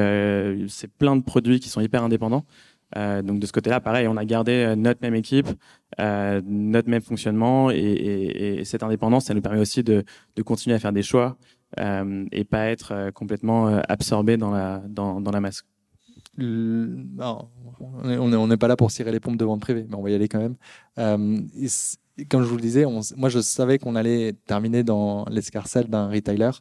c'est 0.68 0.90
plein 0.98 1.16
de 1.16 1.22
produits 1.22 1.60
qui 1.60 1.68
sont 1.68 1.80
hyper 1.80 2.02
indépendants. 2.02 2.44
Euh, 2.96 3.22
donc 3.22 3.38
de 3.38 3.46
ce 3.46 3.52
côté-là, 3.52 3.80
pareil, 3.80 4.08
on 4.08 4.16
a 4.16 4.24
gardé 4.24 4.52
euh, 4.52 4.76
notre 4.76 5.00
même 5.02 5.14
équipe, 5.14 5.48
euh, 6.00 6.40
notre 6.44 6.88
même 6.88 7.02
fonctionnement 7.02 7.70
et, 7.70 7.76
et, 7.76 8.60
et, 8.60 8.64
cette 8.64 8.82
indépendance, 8.82 9.26
ça 9.26 9.34
nous 9.34 9.42
permet 9.42 9.60
aussi 9.60 9.82
de, 9.82 10.04
continuer 10.44 10.76
à 10.76 10.78
faire 10.78 10.92
des 10.92 11.02
choix 11.02 11.36
et 11.76 12.44
pas 12.44 12.66
être 12.66 13.10
complètement 13.10 13.66
absorbé 13.88 14.38
dans 14.38 14.50
la, 14.50 14.82
dans, 14.88 15.20
la 15.20 15.40
masse. 15.40 15.64
Non, 16.38 17.50
on 18.04 18.46
n'est 18.46 18.56
pas 18.56 18.68
là 18.68 18.76
pour 18.76 18.90
cirer 18.90 19.12
les 19.12 19.20
pompes 19.20 19.36
de 19.36 19.44
vente 19.44 19.60
privée, 19.60 19.84
mais 19.86 19.94
on 19.94 20.02
va 20.02 20.08
y 20.08 20.14
aller 20.14 20.28
quand 20.28 20.38
même. 20.38 20.56
comme 20.96 22.42
je 22.42 22.48
vous 22.48 22.56
le 22.56 22.62
disais, 22.62 22.86
moi 23.16 23.28
je 23.28 23.40
savais 23.40 23.78
qu'on 23.78 23.96
allait 23.96 24.32
terminer 24.46 24.82
dans 24.82 25.26
l'escarcelle 25.26 25.88
d'un 25.88 26.08
retailer 26.08 26.52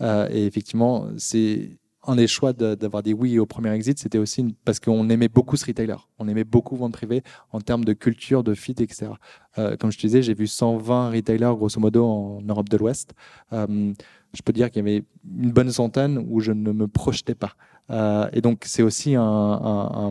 et 0.00 0.46
effectivement, 0.46 1.08
c'est 1.18 1.76
un 2.06 2.16
des 2.16 2.26
choix 2.26 2.52
d'avoir 2.52 3.02
dit 3.02 3.14
oui 3.14 3.38
au 3.38 3.46
premier 3.46 3.72
exit, 3.72 3.98
c'était 3.98 4.18
aussi 4.18 4.54
parce 4.64 4.80
qu'on 4.80 5.08
aimait 5.08 5.28
beaucoup 5.28 5.56
ce 5.56 5.66
retailer. 5.66 5.96
On 6.18 6.28
aimait 6.28 6.44
beaucoup 6.44 6.76
vente 6.76 6.92
privée 6.92 7.22
en 7.52 7.60
termes 7.60 7.84
de 7.84 7.92
culture, 7.92 8.44
de 8.44 8.54
fit, 8.54 8.74
etc. 8.78 9.12
Euh, 9.58 9.76
comme 9.76 9.90
je 9.90 9.98
te 9.98 10.02
disais, 10.02 10.22
j'ai 10.22 10.34
vu 10.34 10.46
120 10.46 11.10
retailers 11.10 11.54
grosso 11.56 11.80
modo 11.80 12.06
en 12.06 12.40
Europe 12.42 12.68
de 12.68 12.76
l'Ouest. 12.76 13.14
Euh, 13.52 13.92
je 14.32 14.42
peux 14.42 14.52
dire 14.52 14.70
qu'il 14.70 14.84
y 14.84 14.88
avait 14.88 15.04
une 15.38 15.52
bonne 15.52 15.70
centaine 15.70 16.24
où 16.28 16.40
je 16.40 16.52
ne 16.52 16.72
me 16.72 16.88
projetais 16.88 17.34
pas. 17.34 17.54
Euh, 17.90 18.28
et 18.32 18.40
donc 18.40 18.62
c'est 18.64 18.82
aussi 18.82 19.14
un, 19.14 20.10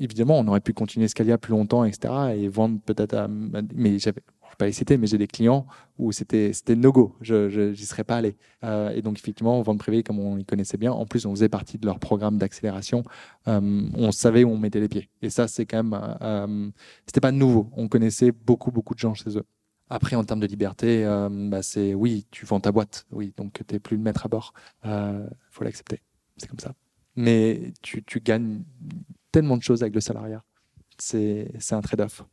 évidemment 0.00 0.38
on 0.38 0.48
aurait 0.48 0.60
pu 0.60 0.72
continuer 0.72 1.06
Scalia 1.06 1.38
plus 1.38 1.52
longtemps, 1.52 1.84
etc. 1.84 2.14
Et 2.36 2.48
vendre 2.48 2.78
peut-être 2.84 3.14
à, 3.14 3.28
mais 3.28 3.98
j'avais 3.98 4.22
pas 4.56 4.66
les 4.66 4.72
citer, 4.72 4.96
mais 4.96 5.06
j'ai 5.06 5.18
des 5.18 5.26
clients 5.26 5.66
où 5.98 6.12
c'était 6.12 6.52
no-go, 6.68 7.16
je 7.20 7.70
n'y 7.70 7.76
serais 7.76 8.04
pas 8.04 8.16
allé. 8.16 8.36
Euh, 8.64 8.90
et 8.90 9.02
donc, 9.02 9.18
effectivement, 9.18 9.60
vente 9.62 9.78
privée, 9.78 10.02
comme 10.02 10.18
on 10.18 10.36
y 10.38 10.44
connaissait 10.44 10.76
bien, 10.76 10.92
en 10.92 11.06
plus, 11.06 11.26
on 11.26 11.30
faisait 11.30 11.48
partie 11.48 11.78
de 11.78 11.86
leur 11.86 11.98
programme 11.98 12.38
d'accélération, 12.38 13.04
euh, 13.48 13.88
on 13.94 14.12
savait 14.12 14.44
où 14.44 14.50
on 14.50 14.58
mettait 14.58 14.80
les 14.80 14.88
pieds. 14.88 15.08
Et 15.22 15.30
ça, 15.30 15.48
c'est 15.48 15.66
quand 15.66 15.82
même, 15.82 16.16
euh, 16.22 16.70
c'était 17.06 17.20
pas 17.20 17.32
nouveau, 17.32 17.70
on 17.76 17.88
connaissait 17.88 18.32
beaucoup, 18.32 18.70
beaucoup 18.70 18.94
de 18.94 18.98
gens 19.00 19.14
chez 19.14 19.36
eux. 19.36 19.44
Après, 19.90 20.16
en 20.16 20.24
termes 20.24 20.40
de 20.40 20.46
liberté, 20.46 21.04
bah, 21.30 21.62
c'est 21.62 21.94
oui, 21.94 22.26
tu 22.30 22.46
vends 22.46 22.58
ta 22.58 22.72
boîte, 22.72 23.06
oui, 23.12 23.34
donc 23.36 23.60
tu 23.66 23.74
n'es 23.74 23.78
plus 23.78 23.96
le 23.96 24.02
maître 24.02 24.24
à 24.24 24.28
bord, 24.28 24.54
il 24.82 25.28
faut 25.50 25.62
l'accepter, 25.62 26.00
c'est 26.38 26.48
comme 26.48 26.58
ça. 26.58 26.74
Mais 27.16 27.72
tu, 27.82 28.02
tu 28.02 28.20
gagnes 28.20 28.62
tellement 29.30 29.58
de 29.58 29.62
choses 29.62 29.82
avec 29.82 29.94
le 29.94 30.00
salariat, 30.00 30.42
c'est 30.98 31.52
un 31.70 31.82
trade-off. 31.82 32.24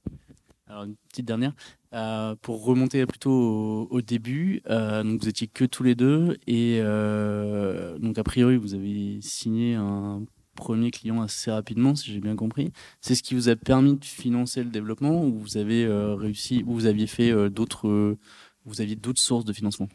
Alors, 0.71 0.85
une 0.85 0.95
petite 1.09 1.25
dernière. 1.25 1.51
Euh, 1.93 2.33
pour 2.41 2.63
remonter 2.63 3.05
plutôt 3.05 3.89
au, 3.91 4.01
début, 4.01 4.61
euh, 4.69 5.03
donc 5.03 5.21
vous 5.21 5.27
étiez 5.27 5.47
que 5.47 5.65
tous 5.65 5.83
les 5.83 5.95
deux 5.95 6.37
et 6.47 6.79
euh, 6.79 7.99
donc 7.99 8.17
a 8.17 8.23
priori 8.23 8.55
vous 8.55 8.73
avez 8.73 9.19
signé 9.19 9.75
un 9.75 10.23
premier 10.55 10.89
client 10.91 11.21
assez 11.21 11.51
rapidement, 11.51 11.93
si 11.93 12.13
j'ai 12.13 12.21
bien 12.21 12.37
compris. 12.37 12.71
C'est 13.01 13.15
ce 13.15 13.23
qui 13.23 13.35
vous 13.35 13.49
a 13.49 13.57
permis 13.57 13.97
de 13.97 14.05
financer 14.05 14.63
le 14.63 14.69
développement 14.69 15.25
ou 15.25 15.39
vous 15.39 15.57
avez 15.57 15.85
réussi 15.87 16.63
ou 16.65 16.73
vous 16.73 16.85
aviez 16.85 17.07
fait 17.07 17.49
d'autres, 17.49 18.17
vous 18.63 18.79
aviez 18.79 18.95
d'autres 18.95 19.21
sources 19.21 19.43
de 19.43 19.51
financement? 19.51 19.89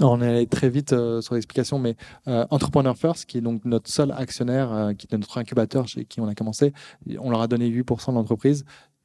On 0.00 0.22
est 0.22 0.28
allé 0.28 0.46
très 0.46 0.70
vite 0.70 0.94
sur 1.20 1.34
l'explication, 1.34 1.78
mais 1.78 1.96
Entrepreneur 2.26 2.96
First, 2.96 3.26
qui 3.26 3.38
est 3.38 3.42
donc 3.42 3.64
notre 3.64 3.90
seul 3.90 4.12
actionnaire, 4.12 4.92
qui 4.96 5.08
est 5.10 5.16
notre 5.16 5.38
incubateur 5.38 5.88
chez 5.88 6.04
qui 6.04 6.20
on 6.20 6.28
a 6.28 6.34
commencé, 6.34 6.72
on 7.18 7.30
leur 7.30 7.40
a 7.40 7.48
donné 7.48 7.68
8% 7.68 8.10
de 8.10 8.14
l'entreprise. 8.14 8.64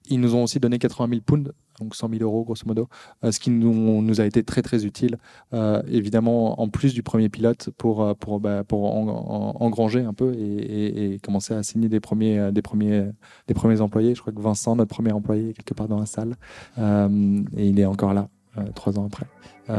Ils 0.10 0.20
nous 0.20 0.36
ont 0.36 0.44
aussi 0.44 0.60
donné 0.60 0.80
80 0.80 1.10
000 1.10 1.22
pounds, 1.26 1.52
donc 1.80 1.96
100 1.96 2.10
000 2.10 2.24
euros 2.24 2.44
grosso 2.44 2.64
modo, 2.66 2.88
euh, 3.24 3.32
ce 3.32 3.40
qui 3.40 3.50
nous, 3.50 4.22
a 4.22 4.26
été 4.26 4.44
très 4.44 4.62
très 4.62 4.86
utile, 4.86 5.18
euh, 5.54 5.82
évidemment 5.88 6.60
en 6.62 6.70
plus 6.70 6.94
du 6.94 7.04
premier 7.04 7.30
pilote 7.30 7.70
pour, 7.78 8.04
euh, 8.04 8.14
pour, 8.14 8.40
bah, 8.40 8.64
pour 8.64 8.96
en, 8.96 9.08
en, 9.08 9.66
engranger 9.66 10.02
un 10.02 10.14
peu 10.14 10.34
et, 10.34 11.20
commencer 11.24 11.54
à 11.54 11.64
signer 11.64 11.90
des 11.90 12.00
premiers, 12.00 12.52
des, 12.52 12.62
premiers, 12.62 13.06
des 13.48 13.54
premiers 13.54 13.82
employés. 13.82 14.16
Je 14.16 14.22
crois 14.22 14.34
que 14.34 14.42
Vincent, 14.42 14.76
notre 14.76 14.94
premier 14.94 15.12
employé, 15.12 15.50
est 15.50 15.54
quelque 15.54 15.74
part 15.74 15.88
dans 15.88 16.00
la 16.00 16.06
salle 16.06 16.36
et 16.78 17.68
il 17.68 17.80
est 17.80 17.86
encore 17.86 18.14
là 18.14 18.30
trois 18.76 18.98
ans 18.98 19.06
après. 19.06 19.26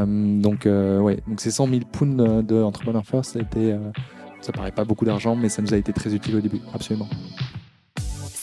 donc 0.05 0.65
ouais, 0.65 1.21
donc 1.27 1.39
ces 1.39 1.51
100 1.51 1.67
000 1.67 1.81
pounds 1.91 2.45
de 2.45 2.61
Entrepreneur 2.61 3.05
First, 3.05 3.37
ça 4.41 4.51
paraît 4.51 4.71
pas 4.71 4.85
beaucoup 4.85 5.05
d'argent, 5.05 5.35
mais 5.35 5.49
ça 5.49 5.61
nous 5.61 5.73
a 5.73 5.77
été 5.77 5.93
très 5.93 6.13
utile 6.13 6.35
au 6.35 6.41
début, 6.41 6.61
absolument. 6.73 7.07